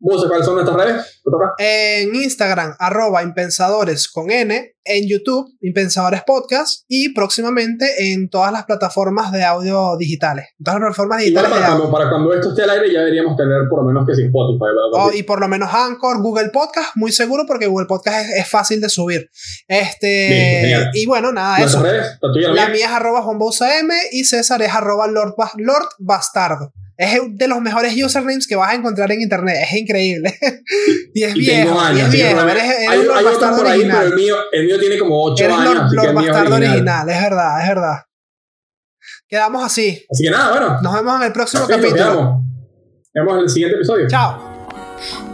¿Vos 0.06 0.22
cuáles 0.28 0.44
son 0.44 0.56
nuestras 0.56 0.76
redes? 0.76 1.22
En 1.56 2.14
Instagram, 2.14 2.74
arroba 2.78 3.22
impensadores 3.22 4.06
con 4.06 4.30
N. 4.30 4.72
En 4.84 5.08
YouTube, 5.08 5.50
Impensadores 5.62 6.22
Podcast. 6.26 6.84
Y 6.88 7.14
próximamente 7.14 7.86
en 8.12 8.28
todas 8.28 8.52
las 8.52 8.66
plataformas 8.66 9.32
de 9.32 9.44
audio 9.44 9.96
digitales. 9.96 10.48
En 10.58 10.64
todas 10.64 10.78
las 10.78 10.88
plataformas 10.88 11.20
digitales 11.20 11.50
para 11.50 11.66
cuando, 11.68 11.90
para 11.90 12.10
cuando 12.10 12.34
esto 12.34 12.50
esté 12.50 12.64
al 12.64 12.70
aire 12.70 12.92
ya 12.92 12.98
deberíamos 12.98 13.34
tener 13.34 13.62
por 13.70 13.80
lo 13.80 13.88
menos 13.88 14.06
que 14.06 14.14
sí 14.14 14.24
Spotify. 14.24 14.64
Oh, 14.92 15.10
y 15.10 15.22
por 15.22 15.40
lo 15.40 15.48
menos 15.48 15.72
Anchor, 15.72 16.20
Google 16.20 16.50
Podcast, 16.50 16.90
muy 16.96 17.10
seguro 17.10 17.44
porque 17.46 17.66
Google 17.66 17.86
Podcast 17.86 18.28
es, 18.28 18.44
es 18.44 18.50
fácil 18.50 18.82
de 18.82 18.90
subir. 18.90 19.30
Este, 19.66 20.76
y 20.92 21.06
bueno, 21.06 21.32
nada, 21.32 21.64
eso. 21.64 21.82
redes, 21.82 22.18
la 22.20 22.52
la 22.52 22.68
mía. 22.68 22.84
es 22.84 22.92
arroba 22.92 23.24
M 23.80 23.94
y 24.12 24.24
César 24.24 24.60
es 24.60 24.74
arroba 24.74 25.06
Lord 25.06 25.34
Bastardo. 25.98 26.74
Es 26.96 27.18
de 27.28 27.48
los 27.48 27.60
mejores 27.60 27.92
usernames 28.02 28.46
que 28.46 28.54
vas 28.56 28.70
a 28.70 28.74
encontrar 28.74 29.10
en 29.10 29.20
internet. 29.20 29.56
Es 29.62 29.72
increíble. 29.76 30.38
y 31.14 31.22
es 31.24 31.34
Y 31.34 31.38
viejo. 31.40 31.80
años, 31.80 31.98
y 31.98 32.02
es 32.02 32.10
viejo. 32.12 32.40
Eres, 32.48 32.64
eres 32.64 32.88
hay, 32.88 33.02
Lord 33.04 33.16
hay 33.18 33.24
Bastardo 33.24 33.56
por 33.56 33.66
ahí, 33.66 33.72
original. 33.80 33.98
pero 34.00 34.08
el 34.10 34.22
mío, 34.22 34.36
el 34.52 34.64
mío 34.66 34.78
tiene 34.78 34.98
como 34.98 35.24
8 35.24 35.44
Eres 35.44 35.56
años. 35.56 35.74
Lord, 35.74 35.92
Lord 35.92 36.14
Bastardo 36.14 36.54
original. 36.54 36.70
original. 36.70 37.08
Es 37.10 37.22
verdad, 37.22 37.62
es 37.62 37.68
verdad. 37.68 37.96
Quedamos 39.28 39.64
así. 39.64 40.06
Así 40.10 40.24
que 40.24 40.30
nada, 40.30 40.50
bueno. 40.50 40.80
Nos 40.82 40.94
vemos 40.94 41.16
en 41.16 41.22
el 41.26 41.32
próximo 41.32 41.66
Perfecto, 41.66 41.96
capítulo. 41.96 42.22
Nos 42.22 43.12
vemos 43.14 43.34
en 43.34 43.40
el 43.42 43.48
siguiente 43.48 43.76
episodio. 43.76 44.06
Chao. 44.08 45.33